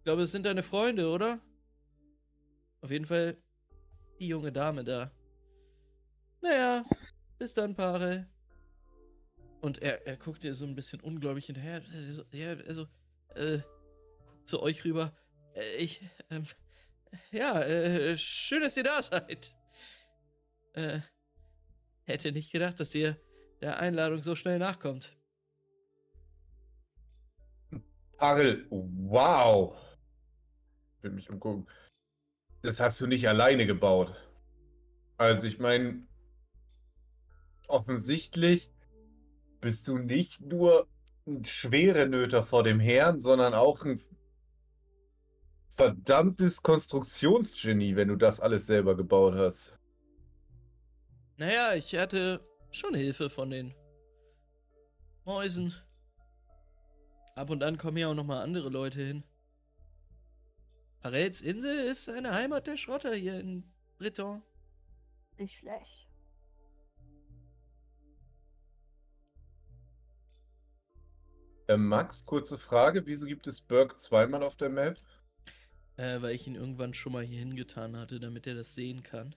[0.00, 1.38] Ich glaube, es sind deine Freunde, oder?
[2.80, 3.36] Auf jeden Fall
[4.18, 5.10] die junge Dame da.
[6.40, 6.84] Naja,
[7.38, 8.26] bis dann, Paare.
[9.60, 11.82] Und er, er guckt dir so ein bisschen ungläubig hinterher.
[12.32, 12.86] Ja, also,
[13.34, 13.58] äh,
[14.26, 15.12] guckt zu euch rüber.
[15.52, 16.00] Äh, ich,
[16.30, 16.46] ähm,
[17.30, 19.54] ja, äh, schön, dass ihr da seid.
[20.72, 21.00] Äh,
[22.04, 23.18] hätte nicht gedacht, dass ihr
[23.60, 25.14] der Einladung so schnell nachkommt.
[28.16, 29.76] Parel, wow.
[31.02, 31.66] Will mich umgucken.
[32.62, 34.14] Das hast du nicht alleine gebaut.
[35.16, 36.06] Also ich meine,
[37.68, 38.70] offensichtlich
[39.60, 40.86] bist du nicht nur
[41.26, 44.00] ein schwere Nöter vor dem Herrn, sondern auch ein
[45.76, 49.78] verdammtes Konstruktionsgenie, wenn du das alles selber gebaut hast.
[51.36, 52.40] Naja, ich hatte
[52.70, 53.74] schon Hilfe von den
[55.24, 55.72] Mäusen.
[57.34, 59.24] Ab und an kommen ja auch nochmal andere Leute hin.
[61.00, 63.64] Parels Insel ist eine Heimat der Schrotter hier in
[63.98, 64.42] Breton.
[65.38, 66.08] Nicht schlecht.
[71.68, 73.06] Äh, Max, kurze Frage.
[73.06, 74.98] Wieso gibt es Burke zweimal auf der Map?
[75.96, 79.34] Äh, weil ich ihn irgendwann schon mal hier hingetan hatte, damit er das sehen kann.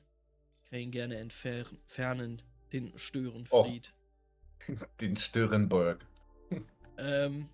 [0.63, 2.41] Ich kann ihn gerne entfernen,
[2.73, 3.93] den Störenfried.
[4.67, 4.73] Oh.
[5.01, 6.05] den Störenburg.
[6.97, 7.47] ähm,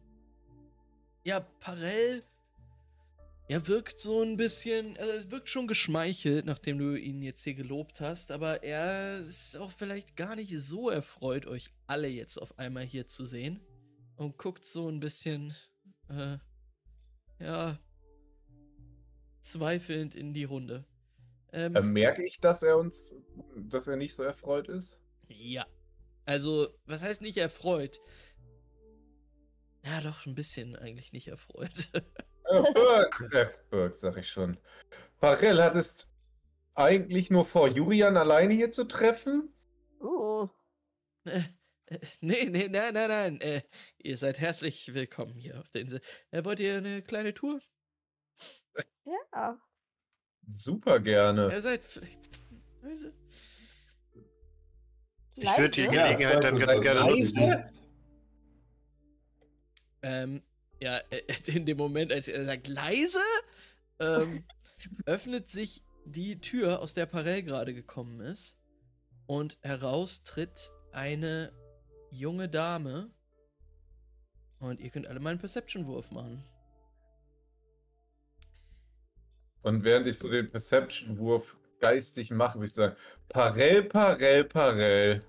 [1.23, 2.23] ja, Parell,
[3.49, 7.55] er wirkt so ein bisschen, also er wirkt schon geschmeichelt, nachdem du ihn jetzt hier
[7.55, 12.59] gelobt hast, aber er ist auch vielleicht gar nicht so erfreut, euch alle jetzt auf
[12.59, 13.59] einmal hier zu sehen.
[14.17, 15.55] Und guckt so ein bisschen,
[16.09, 16.37] äh,
[17.39, 17.79] ja,
[19.41, 20.85] zweifelnd in die Runde.
[21.51, 23.15] Ähm, äh, merke ich, dass er uns,
[23.55, 24.99] dass er nicht so erfreut ist?
[25.27, 25.65] Ja.
[26.25, 27.99] Also, was heißt nicht erfreut?
[29.83, 31.89] Ja, doch, ein bisschen eigentlich nicht erfreut.
[32.49, 34.57] Burg, äh, Burg, sag ich schon.
[35.19, 36.09] Parell, hattest
[36.73, 39.53] eigentlich nur vor, Julian alleine hier zu treffen?
[39.99, 40.49] Oh.
[41.25, 41.41] Äh,
[41.85, 43.41] äh, nee, nee, nein, nein, nein.
[43.41, 43.61] Äh,
[43.99, 46.01] ihr seid herzlich willkommen hier auf der Insel.
[46.31, 47.59] Äh, wollt ihr eine kleine Tour?
[49.05, 49.59] Ja.
[50.47, 51.51] Super gerne.
[51.51, 52.29] Ihr seid vielleicht
[52.81, 53.13] leise.
[55.35, 57.65] Ich würde die Gelegenheit ja, dann ganz gerne nutzen.
[60.01, 60.41] Ähm,
[60.81, 63.19] ja, äh, in dem Moment, als er sagt, leise,
[63.99, 64.43] ähm,
[65.05, 68.57] öffnet sich die Tür, aus der Parell gerade gekommen ist.
[69.27, 71.53] Und heraus tritt eine
[72.11, 73.11] junge Dame.
[74.59, 76.43] Und ihr könnt alle mal einen Perception-Wurf machen.
[79.61, 82.95] Und während ich so den Perception-Wurf geistig mache, würde ich sagen,
[83.29, 85.23] Parell, Parell, Parell.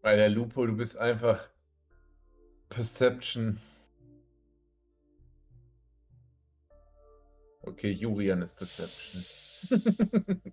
[0.00, 1.48] Bei der Lupo, du bist einfach
[2.68, 3.60] Perception.
[7.62, 9.24] Okay, Julian ist Perception.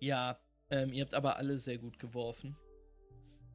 [0.00, 0.38] ja,
[0.70, 2.56] ähm, ihr habt aber alle sehr gut geworfen.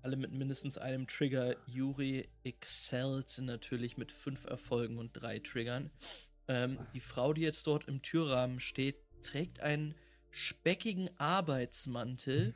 [0.01, 1.55] Alle mit mindestens einem Trigger.
[1.67, 5.91] Juri excelled natürlich mit fünf Erfolgen und drei Triggern.
[6.47, 9.95] Ähm, die Frau, die jetzt dort im Türrahmen steht, trägt ein
[10.33, 12.55] speckigen Arbeitsmantel.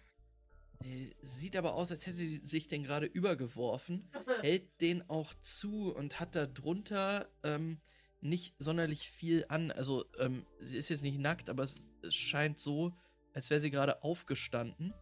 [0.83, 4.09] Der sieht aber aus, als hätte die sich den gerade übergeworfen.
[4.41, 7.79] Hält den auch zu und hat da drunter ähm,
[8.19, 9.71] nicht sonderlich viel an.
[9.71, 12.93] Also, ähm, sie ist jetzt nicht nackt, aber es, es scheint so,
[13.33, 14.93] als wäre sie gerade aufgestanden.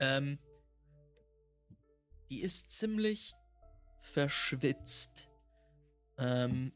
[0.00, 0.38] Ähm,
[2.30, 3.32] die ist ziemlich
[4.00, 5.28] verschwitzt.
[6.18, 6.72] Ähm,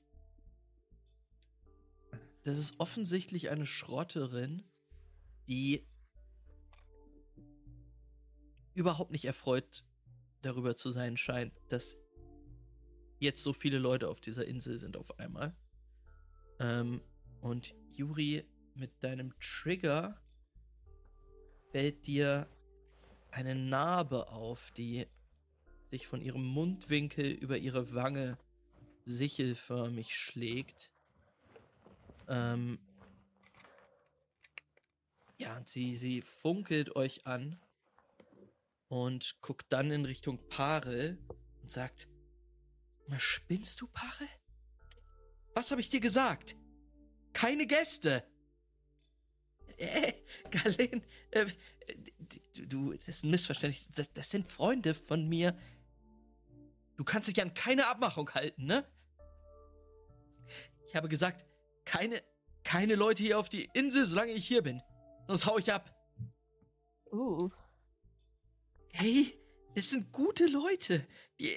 [2.45, 4.63] das ist offensichtlich eine Schrotterin,
[5.49, 5.87] die
[8.75, 9.85] überhaupt nicht erfreut
[10.43, 11.97] darüber zu sein scheint, dass
[13.19, 15.57] jetzt so viele Leute auf dieser Insel sind auf einmal.
[16.61, 17.01] Ähm,
[17.41, 18.45] und Juri,
[18.75, 20.21] mit deinem Trigger
[21.71, 22.49] fällt dir
[23.31, 25.07] eine Narbe auf, die
[25.91, 28.39] sich von ihrem Mundwinkel über ihre Wange
[29.05, 30.93] sichelförmig schlägt.
[32.29, 32.79] Ähm
[35.45, 37.61] ja, und sie, sie funkelt euch an
[38.89, 41.19] und guckt dann in Richtung Parel
[41.61, 42.09] und sagt,
[43.09, 44.29] mal spinnst du, Parel?
[45.55, 46.57] Was habe ich dir gesagt?
[47.35, 48.25] Keine Gäste!
[49.77, 50.15] Äh,
[50.51, 51.47] Galen, äh,
[52.55, 53.89] du, du, das ist ein Missverständnis.
[53.95, 55.59] Das, das sind Freunde von mir.
[56.97, 58.87] Du kannst dich an keine Abmachung halten, ne?
[60.87, 61.45] Ich habe gesagt,
[61.85, 62.23] keine,
[62.63, 64.81] keine Leute hier auf die Insel, solange ich hier bin.
[65.27, 65.91] Sonst hau ich ab.
[67.11, 67.51] Uh.
[68.93, 69.39] Hey,
[69.75, 71.07] das sind gute Leute.
[71.41, 71.51] Die,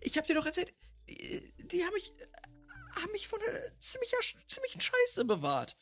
[0.00, 0.72] ich hab dir doch erzählt,
[1.08, 2.12] die, die haben mich,
[2.96, 4.16] haben mich von einer ziemlicher,
[4.46, 5.76] ziemlichen Scheiße bewahrt.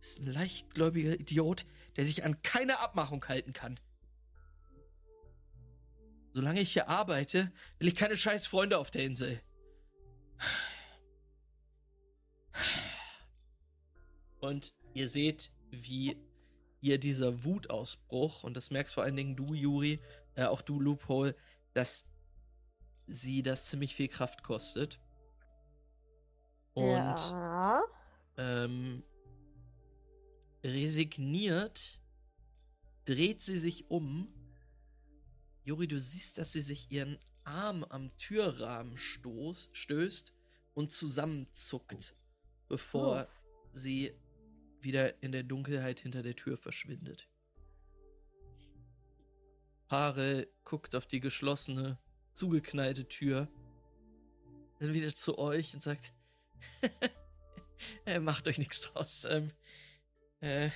[0.00, 3.78] Ist ein leichtgläubiger Idiot, der sich an keine Abmachung halten kann.
[6.32, 9.42] Solange ich hier arbeite, will ich keine scheiß Freunde auf der Insel.
[14.38, 16.16] Und ihr seht, wie
[16.80, 20.00] ihr dieser Wutausbruch, und das merkst vor allen Dingen du, Juri,
[20.34, 21.34] äh, auch du, Loophole,
[21.74, 22.04] dass
[23.06, 25.00] sie das ziemlich viel Kraft kostet.
[26.74, 27.82] Und ja.
[28.36, 29.02] ähm,
[30.64, 32.00] resigniert
[33.04, 34.28] dreht sie sich um.
[35.64, 40.32] Juri, du siehst, dass sie sich ihren Arm am Türrahmen stoß, stößt
[40.74, 42.14] und zusammenzuckt,
[42.68, 43.28] bevor
[43.72, 44.14] sie
[44.82, 47.28] wieder in der Dunkelheit hinter der Tür verschwindet.
[49.88, 51.98] Paare guckt auf die geschlossene,
[52.32, 53.48] zugeknallte Tür,
[54.78, 56.12] dann wieder zu euch und sagt,
[58.06, 59.24] äh, macht euch nichts draus.
[59.28, 59.50] Ähm,
[60.40, 60.70] äh,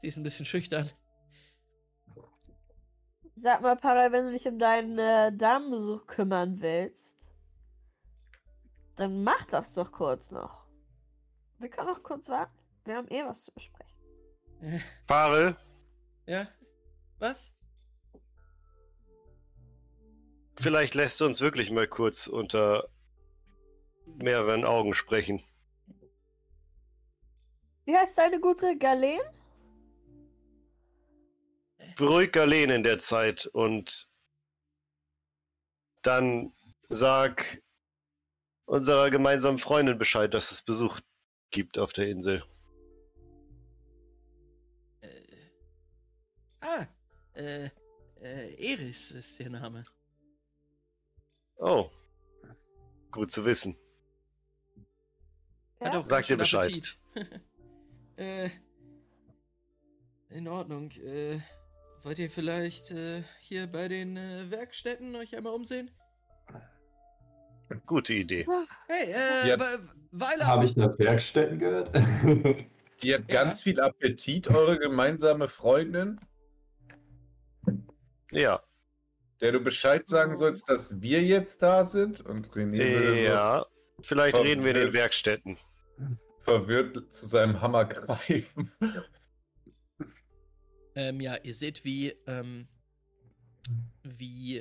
[0.00, 0.88] sie ist ein bisschen schüchtern.
[3.36, 7.18] Sag mal, Para, wenn du dich um deinen äh, Damenbesuch kümmern willst,
[8.96, 10.61] dann mach das doch kurz noch.
[11.62, 12.58] Wir können noch kurz warten.
[12.84, 13.94] Wir haben eh was zu besprechen.
[14.60, 15.56] Äh, Parel,
[16.26, 16.48] ja?
[17.20, 17.52] Was?
[20.58, 22.88] vielleicht lässt du uns wirklich mal kurz unter
[24.06, 25.42] mehreren Augen sprechen.
[27.84, 29.20] Wie heißt deine gute Galen?
[31.96, 34.08] Beruhig Galen in der Zeit und
[36.02, 36.52] dann
[36.88, 37.62] sag
[38.66, 41.00] unserer gemeinsamen Freundin Bescheid, dass es Besuch
[41.52, 42.42] gibt auf der Insel.
[45.00, 45.08] Äh,
[46.60, 46.86] ah,
[47.34, 47.66] äh,
[48.20, 49.84] äh, Eris ist ihr Name.
[51.56, 51.88] Oh,
[53.10, 53.76] gut zu wissen.
[55.80, 56.98] Hat auch Sag dir Bescheid.
[58.16, 58.50] Äh,
[60.28, 60.90] in Ordnung.
[60.90, 61.40] Äh,
[62.02, 65.90] wollt ihr vielleicht äh, hier bei den äh, Werkstätten euch einmal umsehen?
[67.86, 68.46] Gute Idee.
[68.86, 69.78] Hey, äh, Ja.
[70.12, 70.46] Weiler!
[70.46, 71.90] Habe ich nach Werkstätten gehört?
[73.02, 73.42] Die hat Ja.
[73.44, 76.20] ganz viel Appetit, eure gemeinsame Freundin,
[78.30, 78.62] Ja,
[79.40, 82.20] der du Bescheid sagen sollst, dass wir jetzt da sind.
[82.20, 83.66] Und René würde ja.
[84.02, 85.56] Vielleicht Komm, reden wir in den Werkstätten.
[85.98, 86.04] so
[86.44, 88.70] verwirrt zu seinem Hammer greifen.
[90.94, 92.68] Ähm, ja, ihr seht, wie, ähm,
[94.02, 94.58] wie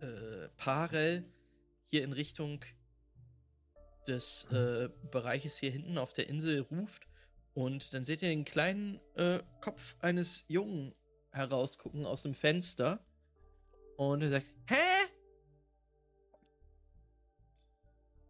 [0.00, 1.24] äh, Parel
[1.86, 2.60] hier in Richtung
[4.08, 7.06] des äh, Bereiches hier hinten auf der Insel ruft.
[7.54, 10.94] Und dann seht ihr den kleinen äh, Kopf eines Jungen
[11.32, 13.04] herausgucken aus dem Fenster.
[13.96, 14.74] Und er sagt, hä?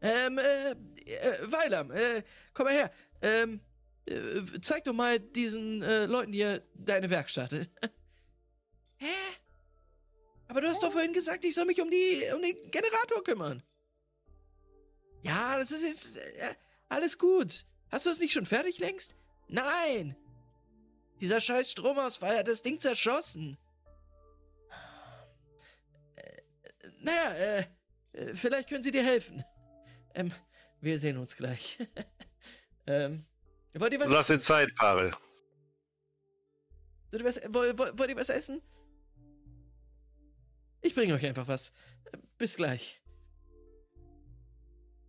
[0.00, 2.22] Ähm, äh, äh, Weilam, äh,
[2.54, 2.92] komm mal her.
[3.20, 3.60] Ähm,
[4.08, 7.52] äh, zeig doch mal diesen äh, Leuten hier deine Werkstatt.
[8.96, 9.06] Hä?
[10.48, 13.62] Aber du hast doch vorhin gesagt, ich soll mich um, die, um den Generator kümmern.
[15.22, 16.54] Ja, das ist jetzt äh,
[16.88, 17.64] alles gut.
[17.90, 19.14] Hast du es nicht schon fertig längst?
[19.48, 20.16] Nein!
[21.20, 23.58] Dieser scheiß Stromausfall hat das Ding zerschossen.
[26.16, 26.42] Äh,
[27.00, 27.64] naja, äh,
[28.12, 29.44] äh, vielleicht können Sie dir helfen.
[30.14, 30.32] Ähm,
[30.80, 31.78] wir sehen uns gleich.
[32.86, 33.24] ähm,
[33.74, 35.12] wollt ihr was Lass dir Zeit, Pavel.
[37.10, 38.62] Wollt ihr, was, wollt, wollt wollt ihr was essen?
[40.82, 41.72] Ich bringe euch einfach was.
[42.12, 43.00] Äh, Bis gleich.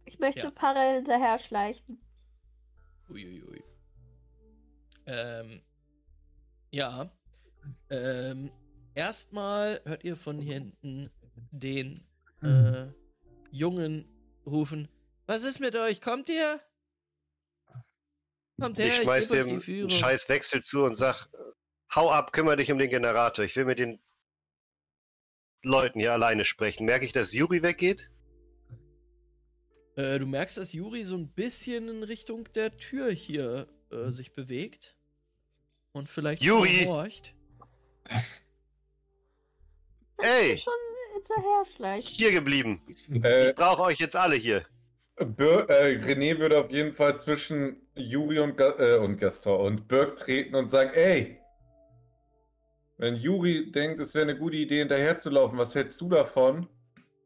[0.09, 0.51] Ich möchte Ja.
[0.51, 2.01] Parallel hinterher schleichen.
[3.09, 3.63] Uiuiui.
[5.05, 5.61] Ähm,
[6.71, 7.11] ja.
[7.91, 8.51] Ähm,
[8.95, 11.11] erstmal hört ihr von hinten
[11.51, 12.07] den
[12.41, 12.87] äh,
[13.51, 14.05] Jungen
[14.47, 14.87] rufen.
[15.27, 16.01] Was ist mit euch?
[16.01, 16.59] Kommt ihr?
[18.59, 19.91] Kommt her, Ich ich, schmeiß gebe euch dem die Führung.
[19.91, 21.27] einen scheiß Wechsel zu und sag,
[21.93, 23.45] hau ab, kümmere dich um den Generator.
[23.45, 24.01] Ich will mit den
[25.61, 26.85] Leuten hier alleine sprechen.
[26.85, 28.09] Merke ich, dass Juri weggeht?
[29.99, 34.33] Äh, du merkst, dass Juri so ein bisschen in Richtung der Tür hier äh, sich
[34.33, 34.95] bewegt.
[35.91, 36.85] Und vielleicht Juri!
[36.85, 37.35] horcht.
[40.19, 40.73] Ey, Schon
[41.13, 42.09] hinterher schleichen.
[42.15, 42.81] hier geblieben.
[43.23, 44.65] Äh, Ich brauche euch jetzt alle hier.
[45.17, 49.87] Bir äh, René würde auf jeden Fall zwischen Juri und, Ga äh, und Gaston und
[49.89, 51.41] Birk treten und sagen, ey,
[52.97, 56.69] wenn Juri denkt, es wäre eine gute Idee, hinterherzulaufen, was hältst du davon,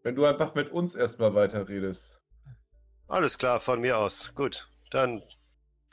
[0.01, 2.19] wenn du einfach mit uns erstmal weiterredest?
[3.07, 4.31] Alles klar, von mir aus.
[4.35, 5.21] Gut, dann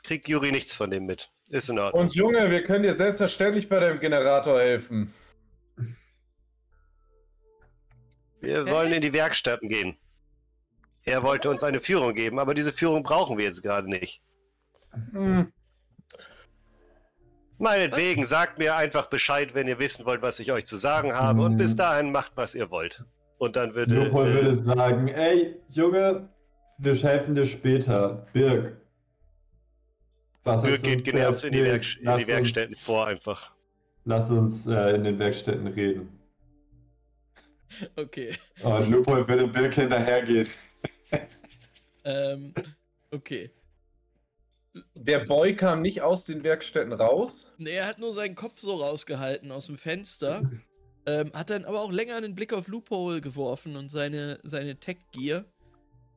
[0.03, 1.29] kriegt Juri nichts von dem mit.
[1.49, 2.03] Ist in Ordnung.
[2.03, 5.13] Und Junge, wir können dir selbstverständlich bei deinem Generator helfen.
[8.39, 9.97] Wir wollen in die Werkstätten gehen.
[11.03, 14.21] Er wollte uns eine Führung geben, aber diese Führung brauchen wir jetzt gerade nicht.
[15.11, 15.51] Hm.
[17.57, 21.43] Meinetwegen, sagt mir einfach Bescheid, wenn ihr wissen wollt, was ich euch zu sagen habe.
[21.43, 21.77] Und bis Mhm.
[21.77, 23.03] dahin macht, was ihr wollt.
[23.37, 23.95] Und dann würde.
[23.95, 26.29] Leopold äh, würde sagen, ey, Junge,
[26.81, 28.27] wir helfen dir später.
[28.33, 28.77] Birg.
[30.43, 31.63] Was du geht genervt in die?
[31.63, 33.51] Werk in die Werkstätten uns, vor, einfach.
[34.05, 36.19] Lass uns äh, in den Werkstätten reden.
[37.95, 38.35] Okay.
[38.63, 40.49] Und Leopold würde Birk hinterhergehen.
[42.03, 42.53] Ähm,
[43.11, 43.51] okay.
[44.95, 47.45] Der Boy kam nicht aus den Werkstätten raus.
[47.57, 50.41] Nee, er hat nur seinen Kopf so rausgehalten aus dem Fenster.
[51.05, 55.45] Ähm, hat dann aber auch länger einen Blick auf Loophole geworfen und seine, seine Tech-Gear.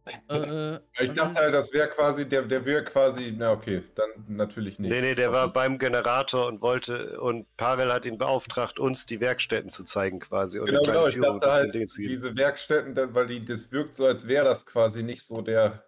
[0.06, 4.10] Äh, Ich und dachte halt, das wäre quasi, der, der wäre quasi, na okay, dann
[4.28, 4.90] natürlich nicht.
[4.90, 7.20] Nee, nee, der war beim Generator und wollte.
[7.20, 10.59] Und Pavel hat ihn beauftragt, uns die Werkstätten zu zeigen, quasi.
[10.59, 14.28] Und Genau, genau, ich Führung dachte halt, diese Werkstätten, weil die, das wirkt so, als
[14.28, 15.85] wäre das quasi nicht so der.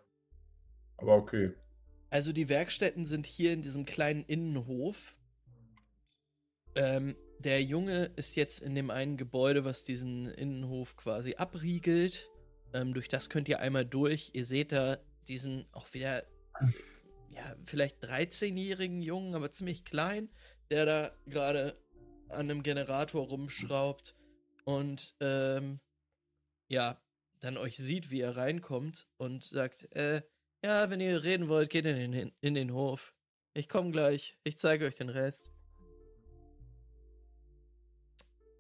[0.96, 1.52] Aber okay.
[2.08, 5.14] Also die Werkstätten sind hier in diesem kleinen Innenhof.
[6.74, 12.30] Ähm, der Junge ist jetzt in dem einen Gebäude, was diesen Innenhof quasi abriegelt.
[12.76, 14.32] Ähm, durch das könnt ihr einmal durch.
[14.34, 14.98] Ihr seht da
[15.28, 16.22] diesen auch wieder,
[17.30, 20.28] ja, vielleicht 13-jährigen Jungen, aber ziemlich klein,
[20.68, 21.82] der da gerade
[22.28, 24.14] an einem Generator rumschraubt
[24.64, 25.80] und ähm,
[26.68, 27.00] ja,
[27.40, 30.20] dann euch sieht, wie er reinkommt und sagt, äh,
[30.62, 33.14] ja, wenn ihr reden wollt, geht in den, in den Hof.
[33.54, 34.36] Ich komme gleich.
[34.44, 35.50] Ich zeige euch den Rest.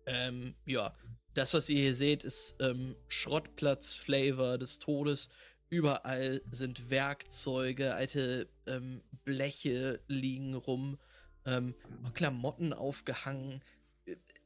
[0.06, 0.96] Ähm, ja.
[1.36, 5.28] Das, was ihr hier seht, ist ähm, Schrottplatz-Flavor des Todes.
[5.68, 10.98] Überall sind Werkzeuge, alte ähm, Bleche liegen rum,
[11.44, 11.74] ähm,
[12.14, 13.62] Klamotten aufgehangen.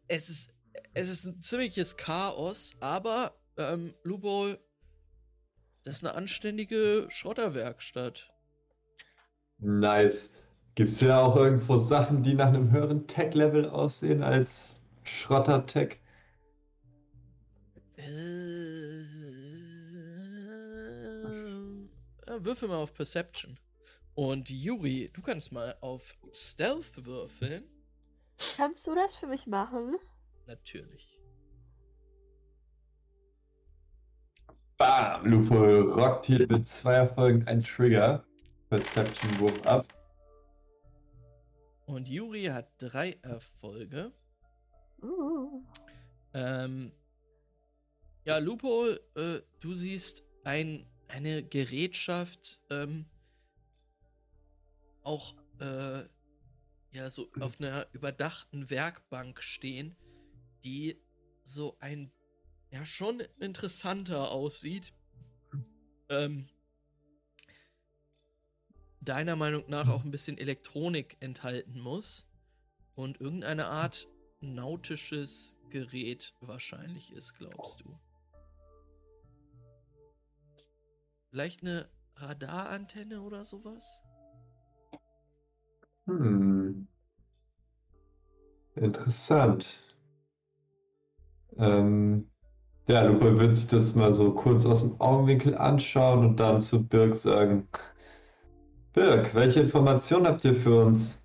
[0.09, 0.53] Es ist,
[0.93, 4.59] es ist ein ziemliches Chaos, aber ähm, Loophole,
[5.85, 8.33] das ist eine anständige Schrotterwerkstatt.
[9.59, 10.33] Nice.
[10.75, 16.00] Gibt es ja auch irgendwo Sachen, die nach einem höheren Tech-Level aussehen als Schrotter-Tech?
[18.01, 19.03] Äh,
[22.27, 23.59] äh, würfel mal auf Perception.
[24.15, 27.65] Und Yuri, du kannst mal auf Stealth würfeln.
[28.57, 29.97] Kannst du das für mich machen?
[30.47, 31.21] Natürlich.
[34.77, 35.27] Bam!
[35.27, 38.25] Lupo rockt hier mit zwei Erfolgen ein Trigger.
[38.71, 39.87] Perception-Wurf ab.
[41.87, 44.13] Und Yuri hat drei Erfolge.
[45.03, 45.65] Uh.
[46.33, 46.93] Ähm,
[48.31, 48.87] ja, Lupo,
[49.17, 53.07] äh, du siehst ein, eine Gerätschaft, ähm,
[55.03, 56.05] auch, äh,
[56.93, 59.97] ja, so auf einer überdachten Werkbank stehen,
[60.63, 60.97] die
[61.43, 62.13] so ein,
[62.71, 64.93] ja, schon interessanter aussieht.
[66.09, 66.49] Ähm,
[69.01, 72.29] deiner Meinung nach auch ein bisschen Elektronik enthalten muss
[72.95, 74.07] und irgendeine Art
[74.41, 77.99] nautisches Gerät wahrscheinlich ist, glaubst du?
[81.31, 81.87] Vielleicht eine
[82.17, 84.03] Radarantenne oder sowas?
[86.07, 86.89] Hm.
[88.75, 89.79] Interessant.
[91.57, 92.29] Ähm,
[92.89, 96.85] ja, Lupe wird sich das mal so kurz aus dem Augenwinkel anschauen und dann zu
[96.85, 97.69] Birk sagen:
[98.93, 101.25] Birk, welche Informationen habt ihr für uns,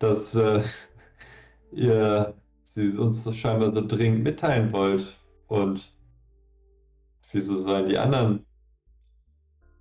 [0.00, 0.64] dass äh,
[1.70, 2.34] ihr
[2.64, 5.16] sie uns scheinbar so dringend mitteilen wollt?
[5.46, 5.94] Und
[7.30, 8.47] wieso sollen die anderen,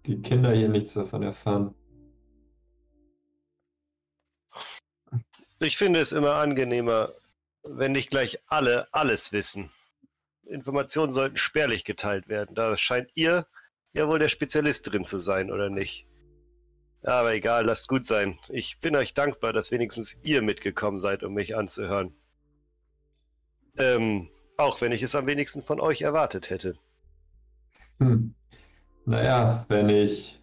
[0.08, 1.76] die Kinder hier nichts davon erfahren?
[5.60, 7.14] Ich finde es immer angenehmer,
[7.64, 9.72] wenn nicht gleich alle alles wissen.
[10.46, 12.56] Informationen sollten spärlich geteilt werden.
[12.56, 13.48] Da scheint ihr
[13.94, 16.08] ja wohl der Spezialist drin zu sein, oder nicht?
[17.04, 18.40] Aber egal, lasst gut sein.
[18.50, 22.16] Ich bin euch dankbar, dass wenigstens ihr mitgekommen seid, um mich anzuhören.
[23.78, 26.78] Ähm, auch wenn ich es am wenigsten von euch erwartet hätte.
[28.00, 28.36] Hm.
[29.08, 30.38] Naja, wenn ich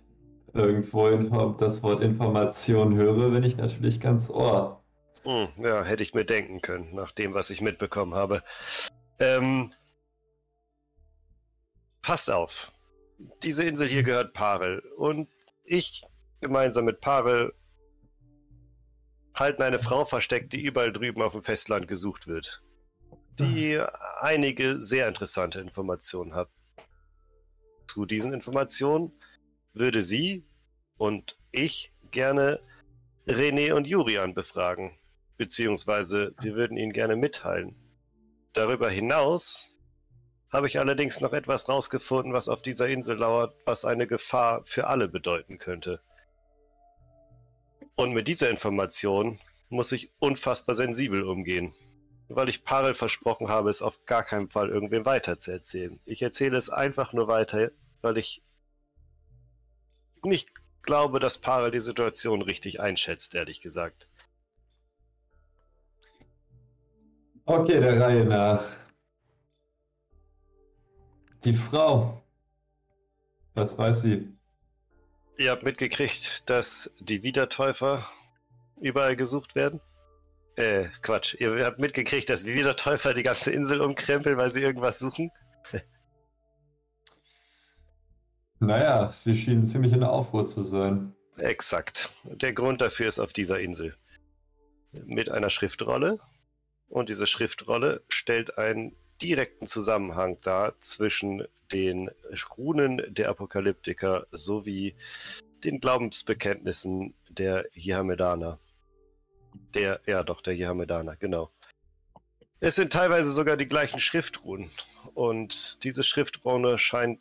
[0.55, 1.11] irgendwo
[1.53, 4.83] das Wort Information höre, bin ich natürlich ganz ohr.
[5.25, 8.43] Hm, ja, hätte ich mir denken können, nach dem, was ich mitbekommen habe.
[9.19, 9.69] Ähm,
[12.01, 12.73] passt auf.
[13.43, 14.79] Diese Insel hier gehört Parel.
[14.97, 15.29] Und
[15.65, 16.03] ich,
[16.41, 17.53] gemeinsam mit Parel,
[19.35, 22.63] halten eine Frau versteckt, die überall drüben auf dem Festland gesucht wird.
[23.39, 23.79] Die
[24.21, 26.49] einige sehr interessante Informationen hat.
[27.87, 29.13] Zu diesen Informationen
[29.73, 30.45] würde sie
[30.97, 32.61] und ich gerne
[33.27, 34.97] René und Jurian befragen
[35.37, 37.75] beziehungsweise wir würden Ihnen gerne mitteilen.
[38.53, 39.75] Darüber hinaus
[40.51, 44.87] habe ich allerdings noch etwas rausgefunden, was auf dieser Insel lauert, was eine Gefahr für
[44.87, 46.01] alle bedeuten könnte.
[47.97, 51.73] Und mit dieser Information muss ich unfassbar sensibel umgehen,
[52.35, 56.01] weil ich Parel versprochen habe, es auf gar keinen Fall irgendwem weiterzuerzählen.
[56.05, 57.71] Ich erzähle es einfach nur weiter,
[58.03, 58.43] weil ich
[60.23, 60.51] nicht
[60.83, 64.09] glaube, dass Parel die Situation richtig einschätzt, ehrlich gesagt.
[67.47, 68.65] Okay, der Reihe nach.
[71.45, 72.23] Die Frau.
[73.53, 74.35] Was weiß sie?
[75.37, 78.07] Ihr habt mitgekriegt, dass die Wiedertäufer
[78.81, 79.81] überall gesucht werden?
[80.57, 81.35] Äh, Quatsch.
[81.41, 85.31] Ihr habt mitgekriegt, dass die Wiedertäufer die ganze Insel umkrempeln, weil sie irgendwas suchen?
[88.61, 91.15] naja, sie schienen ziemlich in Aufruhr zu sein.
[91.39, 92.11] Exakt.
[92.25, 93.97] Der Grund dafür ist auf dieser Insel.
[94.93, 96.21] Mit einer Schriftrolle
[96.89, 102.11] und diese Schriftrolle stellt einen direkten Zusammenhang dar zwischen den
[102.57, 104.95] Runen der Apokalyptiker sowie
[105.65, 108.61] den Glaubensbekenntnissen der Jihamedaner.
[109.75, 111.51] Der, ja doch, der Jihamedaner, genau.
[112.61, 114.71] Es sind teilweise sogar die gleichen Schriftrunen.
[115.15, 117.21] Und diese Schriftrune scheint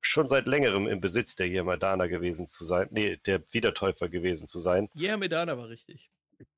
[0.00, 2.88] schon seit längerem im Besitz der Jihamedaner gewesen zu sein.
[2.90, 4.88] Nee, der Wiedertäufer gewesen zu sein.
[4.94, 6.10] Jihamedaner war richtig.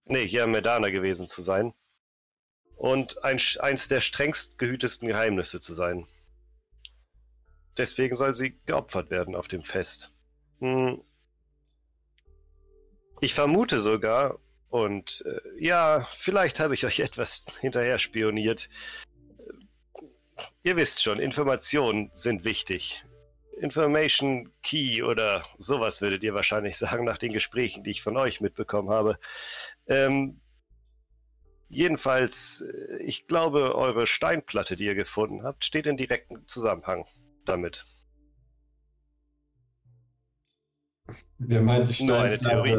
[0.04, 1.72] Nee, Jihamedaner gewesen zu sein
[2.76, 6.06] und ein, eins der strengst gehütesten Geheimnisse zu sein.
[7.76, 10.12] Deswegen soll sie geopfert werden auf dem Fest.
[10.60, 11.02] Hm.
[13.20, 14.38] Ich vermute sogar,
[14.68, 18.68] und äh, ja, vielleicht habe ich euch etwas hinterher spioniert.
[20.62, 23.04] Ihr wisst schon, Informationen sind wichtig.
[23.58, 28.42] Information Key oder sowas würdet ihr wahrscheinlich sagen nach den Gesprächen, die ich von euch
[28.42, 29.18] mitbekommen habe.
[29.86, 30.40] Ähm,
[31.68, 37.06] Jedenfalls, äh, ich glaube, eure Steinplatte, die ihr gefunden habt, steht in direktem Zusammenhang
[37.44, 37.84] damit.
[41.38, 42.76] Wer meint die Nur eine Theorie.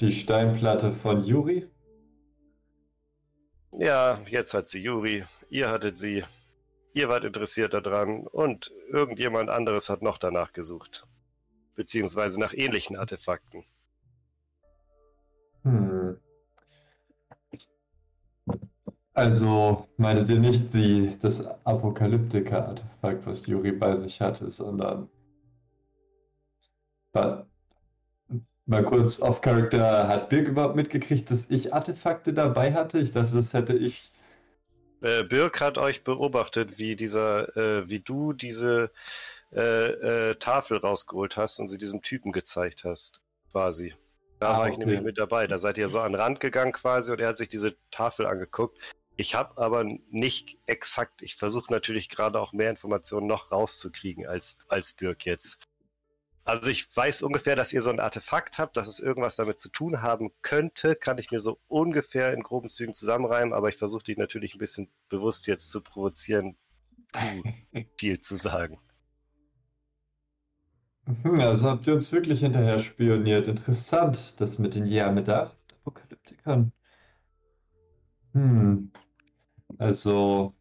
[0.00, 1.68] Die Steinplatte von Juri?
[3.70, 6.24] Ja, jetzt hat sie Juri, ihr hattet sie,
[6.94, 11.06] ihr wart interessiert daran und irgendjemand anderes hat noch danach gesucht.
[11.76, 13.64] Beziehungsweise nach ähnlichen Artefakten.
[15.62, 16.18] Hm.
[19.12, 25.08] Also meintet ihr nicht die, das Apokalyptiker-Artefakt, was Yuri bei sich hatte, sondern
[28.66, 32.98] mal kurz off Character, hat Birk überhaupt mitgekriegt, dass ich Artefakte dabei hatte?
[32.98, 34.12] Ich dachte, das hätte ich.
[35.02, 38.90] Äh, Birk hat euch beobachtet, wie dieser, äh, wie du diese
[39.52, 43.20] äh, äh Tafel rausgeholt hast und sie diesem Typen gezeigt hast,
[43.52, 43.94] quasi.
[44.40, 44.84] Da ah, war ich okay.
[44.84, 45.46] nämlich mit dabei.
[45.46, 48.26] Da seid ihr so an den Rand gegangen quasi und er hat sich diese Tafel
[48.26, 48.78] angeguckt.
[49.16, 54.58] Ich habe aber nicht exakt, ich versuche natürlich gerade auch mehr Informationen noch rauszukriegen als,
[54.66, 55.58] als Birk jetzt.
[56.44, 59.70] Also ich weiß ungefähr, dass ihr so ein Artefakt habt, dass es irgendwas damit zu
[59.70, 64.04] tun haben könnte, kann ich mir so ungefähr in groben Zügen zusammenreimen, aber ich versuche
[64.04, 66.56] dich natürlich ein bisschen bewusst jetzt zu provozieren,
[67.98, 68.78] viel zu sagen.
[71.22, 73.48] Hm, also habt ihr uns wirklich hinterher spioniert.
[73.48, 76.72] Interessant, das mit den Jahrmedar-Apokalyptikern.
[78.32, 78.92] Hm,
[79.78, 80.54] also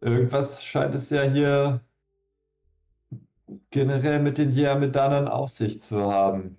[0.00, 1.84] irgendwas scheint es ja hier
[3.70, 6.58] generell mit den Jahrmedanern auf sich zu haben.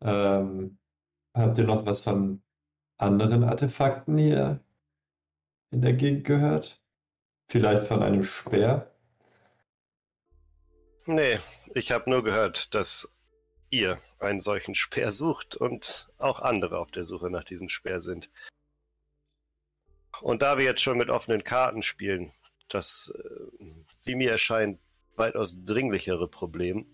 [0.00, 0.78] Ähm,
[1.34, 2.42] habt ihr noch was von
[2.98, 4.60] anderen Artefakten hier
[5.70, 6.80] in der Gegend gehört?
[7.48, 8.90] Vielleicht von einem Speer?
[11.06, 11.38] Nee,
[11.74, 13.14] ich habe nur gehört, dass
[13.70, 18.30] ihr einen solchen Speer sucht und auch andere auf der Suche nach diesem Speer sind.
[20.22, 22.32] Und da wir jetzt schon mit offenen Karten spielen,
[22.68, 23.64] das, äh,
[24.04, 24.78] wie mir erscheint,
[25.16, 26.86] weitaus dringlichere Problem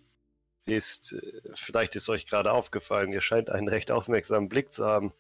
[0.67, 5.13] ist, äh, vielleicht ist euch gerade aufgefallen, ihr scheint einen recht aufmerksamen Blick zu haben,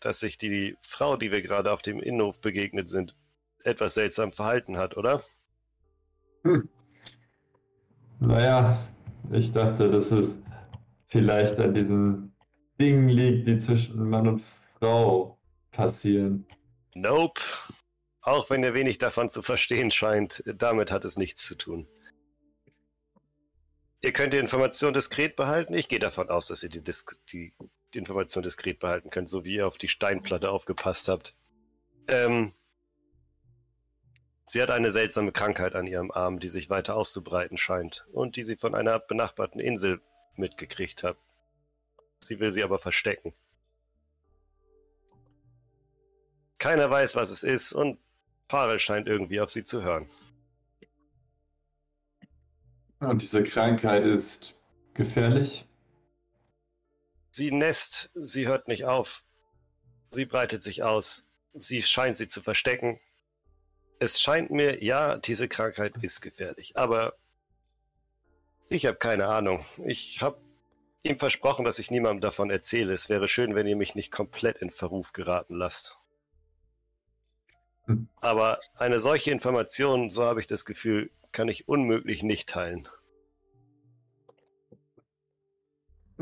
[0.00, 3.14] dass sich die Frau, die wir gerade auf dem Innenhof begegnet sind,
[3.64, 5.22] etwas seltsam verhalten hat, oder?
[6.44, 6.68] Hm.
[8.18, 8.78] Naja,
[9.30, 10.30] ich dachte, dass es
[11.06, 12.34] vielleicht an diesen
[12.80, 14.42] Dingen liegt, die zwischen Mann und
[14.78, 15.38] Frau
[15.70, 16.46] passieren.
[16.94, 17.40] Nope.
[18.22, 21.88] Auch wenn er wenig davon zu verstehen scheint, damit hat es nichts zu tun.
[24.00, 25.74] Ihr könnt die Information diskret behalten.
[25.74, 27.52] Ich gehe davon aus, dass ihr die, Dis die,
[27.94, 31.34] die Information diskret behalten könnt, so wie ihr auf die Steinplatte aufgepasst habt.
[32.06, 32.52] Ähm,
[34.44, 38.44] sie hat eine seltsame Krankheit an ihrem Arm, die sich weiter auszubreiten scheint und die
[38.44, 40.00] sie von einer benachbarten Insel
[40.36, 41.16] mitgekriegt hat.
[42.20, 43.34] Sie will sie aber verstecken.
[46.58, 47.98] Keiner weiß, was es ist und
[48.52, 50.06] Parel scheint irgendwie auf sie zu hören.
[53.00, 54.54] Und diese Krankheit ist
[54.92, 55.66] gefährlich?
[57.30, 59.24] Sie nässt, sie hört nicht auf.
[60.10, 61.24] Sie breitet sich aus.
[61.54, 63.00] Sie scheint sie zu verstecken.
[64.00, 67.14] Es scheint mir, ja, diese Krankheit ist gefährlich, aber
[68.68, 69.64] ich habe keine Ahnung.
[69.86, 70.38] Ich habe
[71.02, 72.92] ihm versprochen, dass ich niemandem davon erzähle.
[72.92, 75.96] Es wäre schön, wenn ihr mich nicht komplett in Verruf geraten lasst.
[78.22, 82.88] Aber eine solche Information, so habe ich das Gefühl, kann ich unmöglich nicht teilen.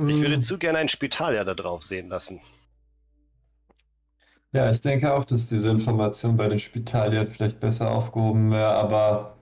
[0.05, 2.43] Ich würde Hm, zu gerne ein Spitalier da drauf sehen lassen.
[4.53, 9.37] Ja, ich denke auch, dass diese Information bei den Spitaliern vielleicht besser aufgehoben wäre, aber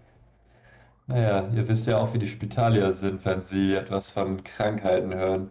[1.06, 5.50] naja, ihr wisst ja auch, wie die Spitalier sind, wenn sie etwas von Krankheiten hören.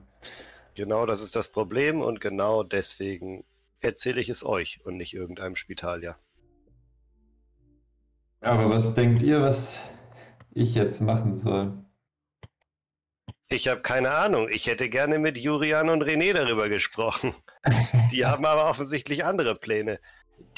[0.75, 3.43] Genau das ist das Problem und genau deswegen
[3.81, 6.17] erzähle ich es euch und nicht irgendeinem Spitalier.
[8.41, 9.79] Aber was denkt ihr, was
[10.51, 11.73] ich jetzt machen soll?
[13.49, 14.49] Ich habe keine Ahnung.
[14.49, 17.33] Ich hätte gerne mit Jurian und René darüber gesprochen.
[18.11, 19.99] Die haben aber offensichtlich andere Pläne.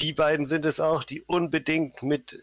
[0.00, 2.38] Die beiden sind es auch, die unbedingt mit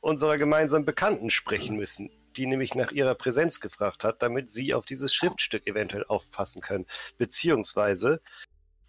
[0.00, 4.86] unserer gemeinsamen Bekannten sprechen müssen, die nämlich nach ihrer Präsenz gefragt hat, damit sie auf
[4.86, 6.86] dieses Schriftstück eventuell aufpassen können,
[7.18, 8.20] beziehungsweise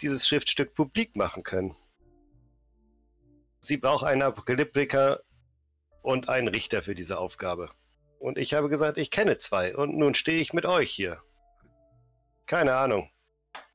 [0.01, 1.75] dieses Schriftstück publik machen können.
[3.59, 5.21] Sie braucht einen Apokalyptiker
[6.01, 7.69] und einen Richter für diese Aufgabe.
[8.19, 11.21] Und ich habe gesagt, ich kenne zwei und nun stehe ich mit euch hier.
[12.45, 13.09] Keine Ahnung.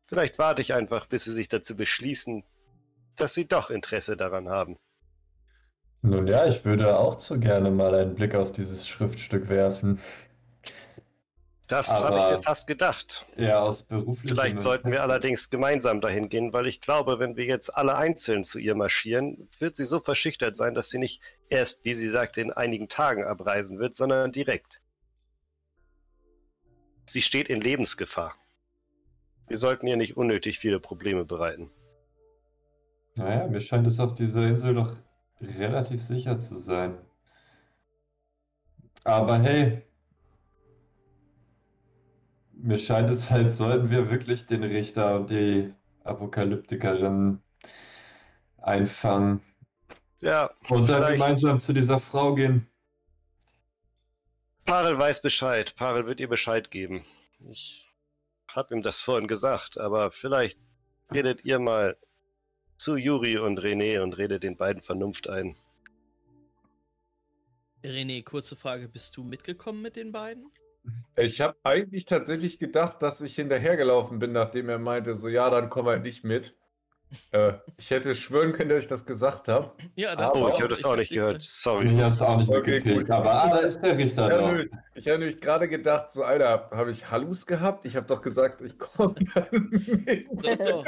[0.07, 2.45] Vielleicht warte ich einfach, bis sie sich dazu beschließen,
[3.17, 4.79] dass sie doch Interesse daran haben.
[6.03, 10.01] Nun ja, ich würde auch zu gerne mal einen Blick auf dieses Schriftstück werfen.
[11.73, 13.25] Das habe ich mir fast gedacht.
[13.35, 17.47] Ja, aus beruflichem Vielleicht sollten wir allerdings gemeinsam dahin gehen, weil ich glaube, wenn wir
[17.47, 21.83] jetzt alle einzeln zu ihr marschieren, wird sie so verschüchtert sein, dass sie nicht erst,
[21.87, 24.83] wie sie sagte, in einigen Tagen abreisen wird, sondern direkt.
[27.07, 28.35] Sie steht in Lebensgefahr.
[29.49, 31.71] Wir sollten ihr nicht unnötig viele Probleme bereiten.
[33.15, 34.95] Naja, mir scheint es auf dieser Insel doch
[35.41, 36.99] relativ sicher zu sein.
[39.05, 39.83] Aber hey,
[42.63, 45.73] mir scheint es halt, sollten wir wirklich den Richter und die
[46.05, 47.43] Apokalyptikerin
[48.59, 49.43] einfangen
[50.21, 52.69] Ja, und dann vielleicht- gemeinsam zu dieser Frau gehen.
[54.65, 55.75] Parel weiß Bescheid.
[55.77, 57.05] Parel wird ihr Bescheid geben.
[57.51, 57.91] Ich
[58.49, 60.59] habe ihm das vorhin gesagt, aber vielleicht
[61.13, 61.97] redet ihr mal
[62.77, 65.57] zu Juri und René und redet den beiden Vernunft ein.
[67.83, 70.53] René, kurze Frage, bist du mitgekommen mit den beiden?
[71.17, 75.71] Ich habe eigentlich tatsächlich gedacht, dass ich hinterhergelaufen bin, nachdem er meinte, so ja, dann
[75.71, 76.55] komm halt nicht mit.
[77.33, 79.71] Äh, ich hätte schwören können, dass ich das gesagt habe.
[79.97, 81.43] Ja, Ah, Oh, Oh, ich habe das auch nicht gehört.
[81.43, 81.89] Ich Sorry.
[81.91, 83.11] habe es auch nicht Okay, mitgekriegt, gut.
[83.11, 84.53] aber ah, da ist der Richter Ja, doch.
[84.53, 87.85] nö, ich habe nämlich gerade gedacht, so Alter, habe ich Hallus gehabt?
[87.87, 89.47] Ich habe doch gesagt, ich komme dann
[90.07, 90.27] mit.
[90.31, 90.85] Doch, doch.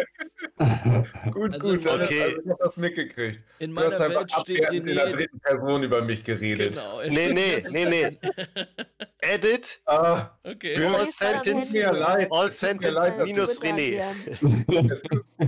[1.33, 3.41] Gut, Also gut, meiner- also ich hab das mitgekriegt.
[3.59, 6.75] In Du hast meiner einfach Welt steht in der dritten Person über mich geredet.
[6.75, 7.01] Genau.
[7.09, 8.19] Nee, nee, nee, Zeit-
[9.21, 10.85] Edit, Ah, Okay.
[10.85, 11.75] All sentence-
[12.31, 14.03] all sentence minus René.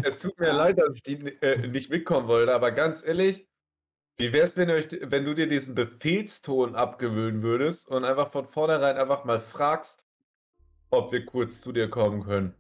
[0.03, 3.47] es tut mir leid, dass ich die, äh, nicht mitkommen wollte, aber ganz ehrlich,
[4.17, 8.49] wie wäre es, wenn, euch, wenn du dir diesen Befehlston abgewöhnen würdest und einfach von
[8.49, 10.07] vornherein einfach mal fragst,
[10.91, 12.55] ob wir kurz zu dir kommen können?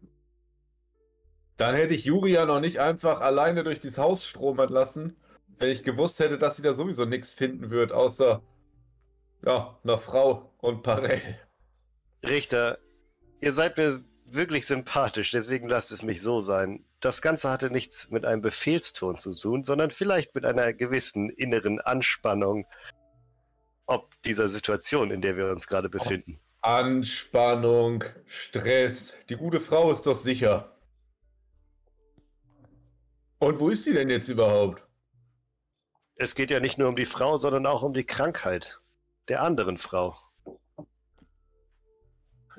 [1.57, 5.17] Dann hätte ich Juri ja noch nicht einfach alleine durch dieses Haus stromern lassen,
[5.59, 8.43] wenn ich gewusst hätte, dass sie da sowieso nichts finden wird, außer
[9.47, 11.41] ja, einer Frau und Parell.
[12.23, 12.79] Richter,
[13.41, 16.85] ihr seid mir wirklich sympathisch, deswegen lasst es mich so sein.
[17.01, 21.81] Das Ganze hatte nichts mit einem Befehlston zu tun, sondern vielleicht mit einer gewissen inneren
[21.81, 22.67] Anspannung
[23.87, 26.41] ob dieser Situation, in der wir uns gerade befinden.
[26.61, 29.17] Anspannung, Stress.
[29.29, 30.77] Die gute Frau ist doch sicher.
[33.39, 34.83] Und wo ist sie denn jetzt überhaupt?
[36.17, 38.81] Es geht ja nicht nur um die Frau, sondern auch um die Krankheit
[39.29, 40.17] der anderen Frau.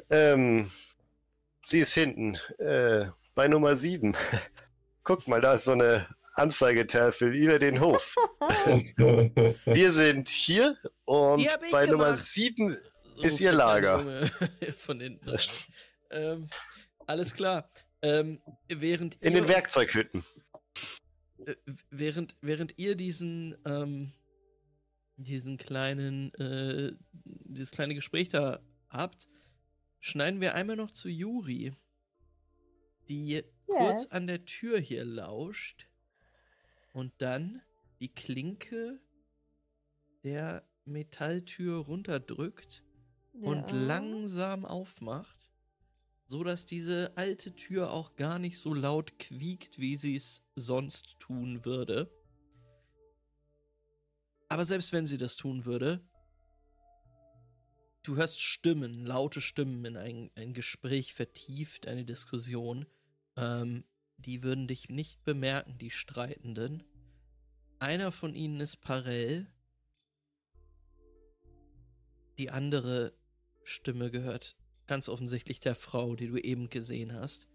[0.10, 0.72] Ähm,
[1.70, 4.16] sie ist hinten, äh, bei Nummer 7.
[5.04, 8.16] Guck mal, da ist so eine Anzeigetafel über den Hof.
[9.66, 12.20] Wir sind hier und bei Nummer gemacht.
[12.20, 12.78] 7
[13.16, 14.28] So Ist ihr Lager.
[14.78, 15.38] Von hinten.
[16.12, 16.50] ähm,
[17.06, 17.70] alles klar.
[18.02, 20.24] Ähm, während in den Werkzeughütten.
[21.46, 21.56] äh,
[21.90, 24.12] während, während ihr diesen, ähm,
[25.16, 26.92] diesen kleinen, äh,
[27.24, 29.28] dieses kleine Gespräch da habt,
[30.00, 31.74] schneiden wir einmal noch zu Juri,
[33.10, 34.12] die kurz Yes.
[34.12, 35.88] an der Tür hier lauscht
[36.94, 37.62] und dann
[38.00, 39.00] die Klinke
[40.24, 42.84] der Metalltür runterdrückt
[43.34, 43.86] und Ja.
[43.86, 45.50] langsam aufmacht,
[46.28, 51.20] so dass diese alte Tür auch gar nicht so laut quiekt, wie sie es sonst
[51.20, 52.12] tun würde.
[54.50, 56.02] Aber selbst wenn sie das tun würde,
[58.08, 62.86] du hörst Stimmen, laute Stimmen in ein, ein Gespräch vertieft, eine Diskussion.
[63.36, 63.84] Ähm,
[64.18, 66.84] die würden dich nicht bemerken, die Streitenden.
[67.80, 69.48] Einer von ihnen ist Parell.
[72.38, 73.14] Die andere
[73.64, 74.56] Stimme gehört
[74.88, 77.48] ganz offensichtlich der Frau, die du eben gesehen hast.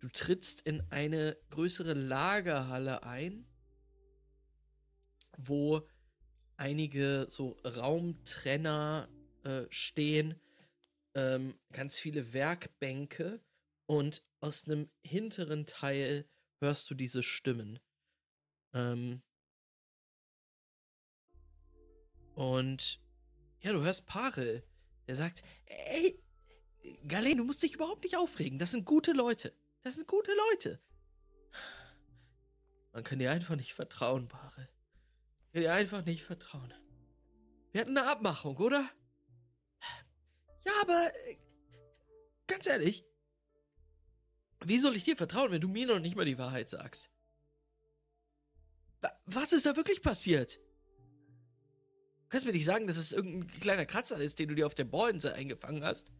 [0.00, 3.46] Du trittst in eine größere Lagerhalle ein,
[5.36, 5.86] wo
[6.56, 9.08] einige so Raumtrenner
[9.48, 10.38] äh, stehen,
[11.14, 13.40] ähm, ganz viele Werkbänke
[13.86, 16.28] und aus einem hinteren Teil
[16.60, 17.78] hörst du diese Stimmen.
[18.74, 19.22] Ähm,
[22.34, 23.00] und
[23.60, 24.62] ja, du hörst Parel,
[25.06, 26.22] der sagt, ey,
[27.06, 28.58] Galen, du musst dich überhaupt nicht aufregen.
[28.58, 29.54] Das sind gute Leute.
[29.82, 30.78] Das sind gute Leute.
[32.92, 34.68] Man kann dir einfach nicht vertrauen, Parel.
[35.38, 36.74] Man kann dir einfach nicht vertrauen.
[37.72, 38.88] Wir hatten eine Abmachung, oder?
[40.68, 41.36] Ja, aber äh,
[42.46, 43.04] ganz ehrlich,
[44.64, 47.08] wie soll ich dir vertrauen, wenn du mir noch nicht mal die Wahrheit sagst?
[49.00, 50.56] Wa- Was ist da wirklich passiert?
[50.56, 54.74] Du kannst mir nicht sagen, dass es irgendein kleiner Kratzer ist, den du dir auf
[54.74, 56.12] der Bohrinsel eingefangen hast.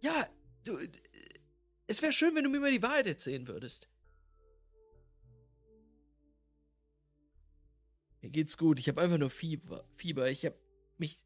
[0.00, 0.28] Ja,
[0.64, 0.76] du.
[0.78, 0.88] äh,
[1.86, 3.88] Es wäre schön, wenn du mir mal die Wahrheit erzählen würdest.
[8.24, 8.78] Mir geht's gut.
[8.78, 9.84] Ich habe einfach nur Fieber.
[9.92, 10.30] Fieber.
[10.30, 10.58] Ich habe
[10.96, 11.22] mich.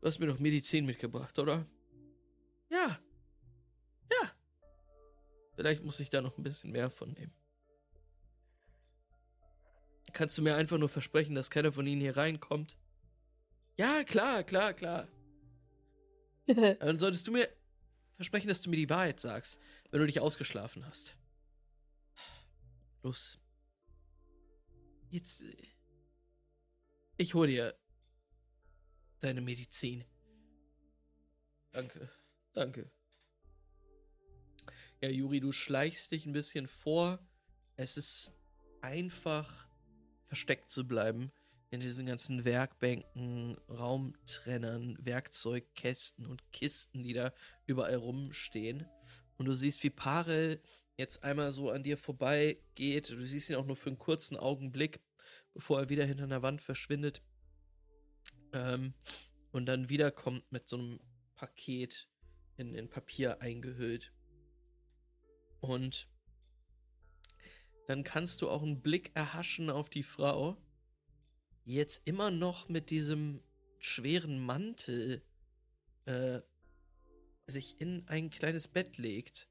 [0.00, 1.64] Du hast mir doch Medizin mitgebracht, oder?
[2.68, 2.98] Ja.
[4.10, 4.32] Ja.
[5.54, 7.32] Vielleicht muss ich da noch ein bisschen mehr von nehmen.
[10.12, 12.76] Kannst du mir einfach nur versprechen, dass keiner von ihnen hier reinkommt?
[13.78, 15.06] Ja, klar, klar, klar.
[16.80, 17.48] Dann solltest du mir
[18.16, 19.60] versprechen, dass du mir die Wahrheit sagst,
[19.92, 21.16] wenn du dich ausgeschlafen hast.
[23.04, 23.38] Los.
[25.12, 25.42] Jetzt.
[25.42, 25.54] äh,
[27.18, 27.74] Ich hol dir
[29.20, 30.04] deine Medizin.
[31.70, 32.10] Danke,
[32.54, 32.90] danke.
[35.02, 37.18] Ja, Juri, du schleichst dich ein bisschen vor.
[37.76, 38.32] Es ist
[38.80, 39.68] einfach
[40.26, 41.30] versteckt zu bleiben
[41.70, 47.34] in diesen ganzen Werkbänken, Raumtrennern, Werkzeugkästen und Kisten, die da
[47.66, 48.86] überall rumstehen.
[49.36, 50.62] Und du siehst, wie Parel
[50.96, 53.10] jetzt einmal so an dir vorbeigeht.
[53.10, 55.00] Du siehst ihn auch nur für einen kurzen Augenblick,
[55.54, 57.22] bevor er wieder hinter einer Wand verschwindet.
[58.52, 58.94] Ähm,
[59.50, 61.00] und dann wiederkommt mit so einem
[61.34, 62.08] Paket
[62.56, 64.12] in, in Papier eingehüllt.
[65.60, 66.08] Und
[67.86, 70.56] dann kannst du auch einen Blick erhaschen auf die Frau,
[71.64, 73.42] die jetzt immer noch mit diesem
[73.78, 75.22] schweren Mantel
[76.04, 76.40] äh,
[77.46, 79.48] sich in ein kleines Bett legt,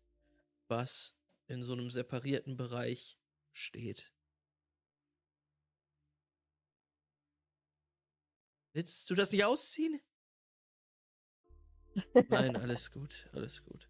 [0.68, 1.20] was
[1.52, 3.18] in so einem separierten Bereich
[3.52, 4.14] steht.
[8.73, 9.99] Willst du das nicht ausziehen?
[12.30, 13.90] Nein, alles gut, alles gut.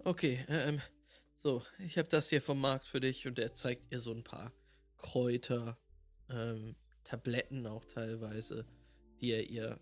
[0.00, 0.80] Okay, ähm,
[1.34, 4.24] so, ich habe das hier vom Markt für dich und er zeigt ihr so ein
[4.24, 4.52] paar
[4.98, 5.78] Kräuter,
[6.28, 8.66] ähm, Tabletten auch teilweise,
[9.20, 9.80] die er ihr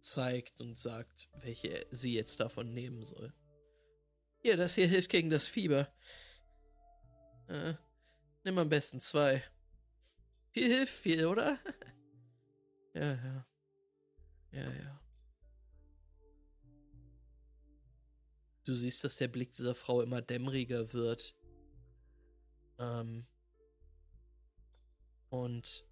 [0.00, 3.32] zeigt und sagt, welche sie jetzt davon nehmen soll.
[4.42, 5.92] Hier, das hier hilft gegen das Fieber.
[7.48, 7.74] Äh,
[8.44, 9.42] nimm am besten zwei.
[10.52, 11.58] Viel hilft viel, oder?
[12.94, 13.46] ja, ja.
[14.52, 15.00] Ja, ja.
[18.64, 21.36] Du siehst, dass der Blick dieser Frau immer dämmeriger wird.
[22.78, 23.26] Ähm.
[25.28, 25.84] Und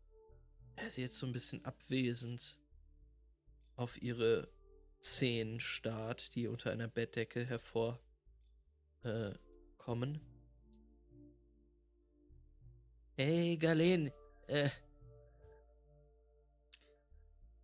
[0.76, 2.58] er sie jetzt so ein bisschen abwesend
[3.78, 4.48] auf ihre
[4.98, 8.00] Zehen starrt, die unter einer Bettdecke hervorkommen.
[13.16, 14.10] Äh, hey, Galen,
[14.48, 14.68] äh.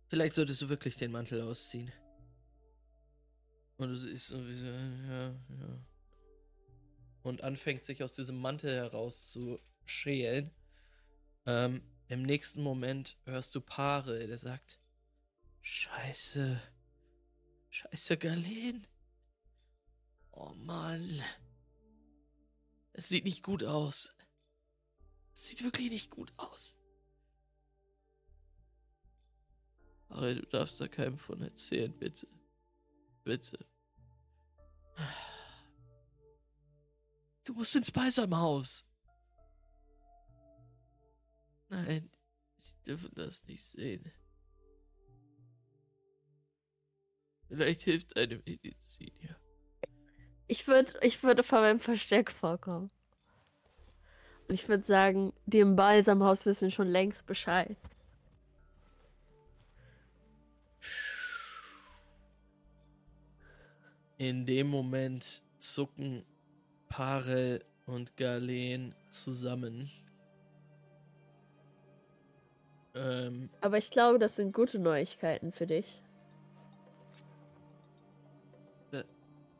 [0.07, 1.91] Vielleicht solltest du wirklich den Mantel ausziehen.
[3.75, 5.85] Und du siehst so wie so, ja, ja.
[7.23, 10.51] Und anfängt sich aus diesem Mantel heraus zu schälen.
[11.45, 14.79] Ähm, Im nächsten Moment hörst du Paare, der sagt,
[15.67, 16.61] Scheiße.
[17.71, 18.85] Scheiße, Galen.
[20.31, 21.23] Oh Mann.
[22.93, 24.13] Es sieht nicht gut aus.
[25.33, 26.77] Es sieht wirklich nicht gut aus.
[30.07, 32.27] Aber du darfst da keinem von erzählen, bitte.
[33.23, 33.67] Bitte.
[37.43, 38.85] Du musst ins Beisamhaus.
[41.69, 42.11] Nein,
[42.59, 44.13] ich dürfen das nicht sehen.
[47.55, 49.35] Vielleicht hilft eine Medizin ja.
[50.47, 52.91] Ich würde ich würde vor meinem Versteck vorkommen.
[54.47, 57.77] Und ich würde sagen, die im Balsamhaus wissen schon längst Bescheid.
[64.17, 66.23] In dem Moment zucken
[66.89, 69.89] Parel und Galen zusammen.
[72.93, 76.01] Ähm, Aber ich glaube, das sind gute Neuigkeiten für dich.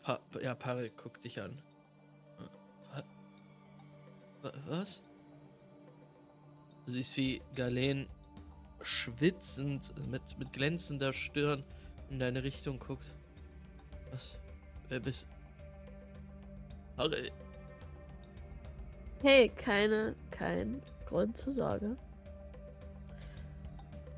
[0.06, 1.58] Pa ja, Parel guckt dich an.
[4.42, 5.02] Wa was?
[6.86, 8.08] Du siehst, wie Galen
[8.82, 11.64] schwitzend mit, mit glänzender Stirn
[12.12, 13.16] in deine Richtung guckt.
[14.12, 14.38] Was?
[14.90, 15.28] Wer bist
[16.98, 17.32] Harry?
[19.22, 21.98] Hey, keine, kein Grund zur Sorge.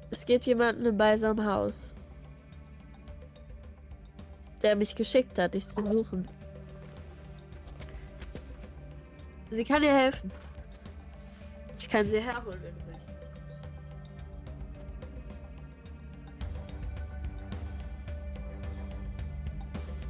[0.10, 1.94] Es gibt jemanden im Beisam Haus,
[4.62, 6.28] der mich geschickt hat, dich zu suchen.
[9.50, 10.32] Sie kann dir helfen.
[11.80, 12.98] Ich kann sie herholen, wenn du willst.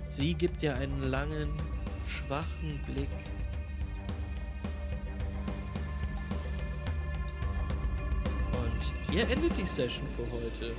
[0.07, 1.53] Sie gibt dir einen langen,
[2.07, 3.09] schwachen Blick.
[8.53, 10.73] Und hier endet die Session für heute.